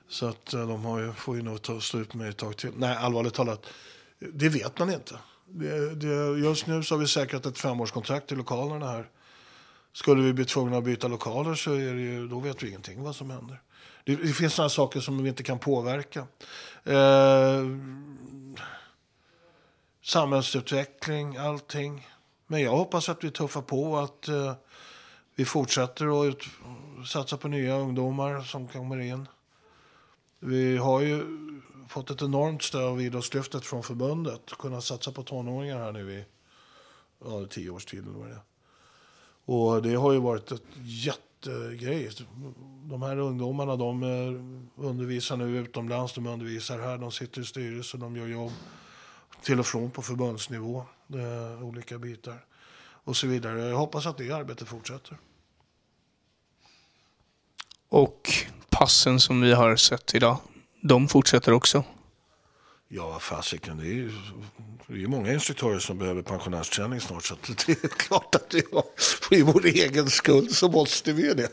Så 0.09 0.27
att 0.27 0.53
eh, 0.53 0.67
de 0.67 0.85
har 0.85 0.99
ju, 0.99 1.13
får 1.13 1.35
ju 1.35 1.41
nog 1.41 1.61
ta 1.61 1.81
slut 1.81 2.13
med 2.13 2.21
mig 2.21 2.29
ett 2.29 2.37
tag 2.37 2.57
till. 2.57 2.71
Nej, 2.75 2.97
allvarligt 2.97 3.33
talat. 3.33 3.65
Det 4.19 4.49
vet 4.49 4.79
man 4.79 4.89
inte. 4.89 5.15
Det, 5.45 5.95
det, 5.95 6.39
just 6.39 6.67
nu 6.67 6.83
så 6.83 6.95
har 6.95 6.99
vi 6.99 7.07
säkrat 7.07 7.45
ett 7.45 7.59
femårskontrakt 7.59 8.31
i 8.31 8.35
lokalerna 8.35 8.87
här. 8.87 9.09
Skulle 9.93 10.21
vi 10.21 10.33
bli 10.33 10.45
tvungna 10.45 10.77
att 10.77 10.83
byta 10.83 11.07
lokaler 11.07 11.55
så 11.55 11.73
är 11.73 11.93
det 11.93 12.01
ju, 12.01 12.27
då 12.27 12.39
vet 12.39 12.63
vi 12.63 12.67
ingenting 12.67 13.03
vad 13.03 13.15
som 13.15 13.29
händer. 13.29 13.61
Det, 14.03 14.15
det 14.15 14.33
finns 14.33 14.53
sådana 14.53 14.69
saker 14.69 14.99
som 14.99 15.23
vi 15.23 15.29
inte 15.29 15.43
kan 15.43 15.59
påverka. 15.59 16.27
Eh, 16.83 17.65
samhällsutveckling, 20.03 21.37
allting. 21.37 22.07
Men 22.47 22.61
jag 22.61 22.71
hoppas 22.71 23.09
att 23.09 23.23
vi 23.23 23.31
tuffar 23.31 23.61
på 23.61 23.97
att 23.97 24.27
eh, 24.27 24.53
vi 25.37 25.45
fortsätter 25.45 26.29
att 26.29 26.37
satsa 27.07 27.37
på 27.37 27.47
nya 27.47 27.77
ungdomar 27.77 28.41
som 28.41 28.67
kommer 28.67 28.97
in. 28.97 29.27
Vi 30.39 30.77
har 30.77 31.01
ju 31.01 31.23
fått 31.87 32.09
ett 32.09 32.21
enormt 32.21 32.63
stöd 32.63 32.83
av 32.83 33.01
Idrottslyftet 33.01 33.65
från 33.65 33.83
förbundet. 33.83 34.41
Kunna 34.59 34.81
satsa 34.81 35.11
på 35.11 35.23
tonåringar 35.23 35.79
här 35.79 35.91
nu 35.91 36.13
i 36.13 36.25
ja, 37.25 37.45
tio 37.49 37.69
års 37.69 37.85
tid. 37.85 38.03
Eller 38.03 38.17
vad 38.17 38.27
det 38.27 38.33
är. 38.33 38.41
Och 39.45 39.81
det 39.81 39.95
har 39.95 40.11
ju 40.11 40.19
varit 40.19 40.51
ett 40.51 40.63
jättegrej. 40.81 42.09
De 42.83 43.01
här 43.01 43.17
ungdomarna 43.17 43.75
de 43.75 44.03
undervisar 44.75 45.37
nu 45.37 45.57
utomlands, 45.57 46.13
de 46.13 46.27
undervisar 46.27 46.79
här, 46.79 46.97
de 46.97 47.11
sitter 47.11 47.41
i 47.41 47.45
styrelsen, 47.45 47.99
de 47.99 48.15
gör 48.15 48.27
jobb 48.27 48.51
till 49.41 49.59
och 49.59 49.65
från 49.65 49.91
på 49.91 50.01
förbundsnivå, 50.01 50.85
eh, 51.09 51.63
olika 51.63 51.97
bitar 51.97 52.45
och 53.07 53.17
så 53.17 53.27
vidare. 53.27 53.61
Jag 53.61 53.77
hoppas 53.77 54.05
att 54.05 54.17
det 54.17 54.31
arbetet 54.31 54.67
fortsätter. 54.67 55.17
Och 57.89 58.33
passen 58.69 59.19
som 59.19 59.41
vi 59.41 59.53
har 59.53 59.75
sett 59.75 60.15
idag, 60.15 60.37
de 60.81 61.07
fortsätter 61.07 61.51
också? 61.51 61.83
Ja, 62.87 63.19
fasiken. 63.19 63.77
Det 63.77 63.85
är 63.85 63.93
ju 63.93 64.11
det 64.87 65.03
är 65.03 65.07
många 65.07 65.33
instruktörer 65.33 65.79
som 65.79 65.97
behöver 65.97 66.21
pensionärsträning 66.21 67.01
snart. 67.01 67.25
Så 67.25 67.35
det 67.65 67.83
är 67.83 67.87
klart 67.87 68.35
att 68.35 68.49
det 68.49 68.57
är 68.57 68.83
för 68.97 69.43
vår 69.43 69.65
egen 69.65 70.09
skull 70.09 70.53
så 70.53 70.69
måste 70.69 71.13
vi 71.13 71.23
ju 71.23 71.33
det. 71.33 71.49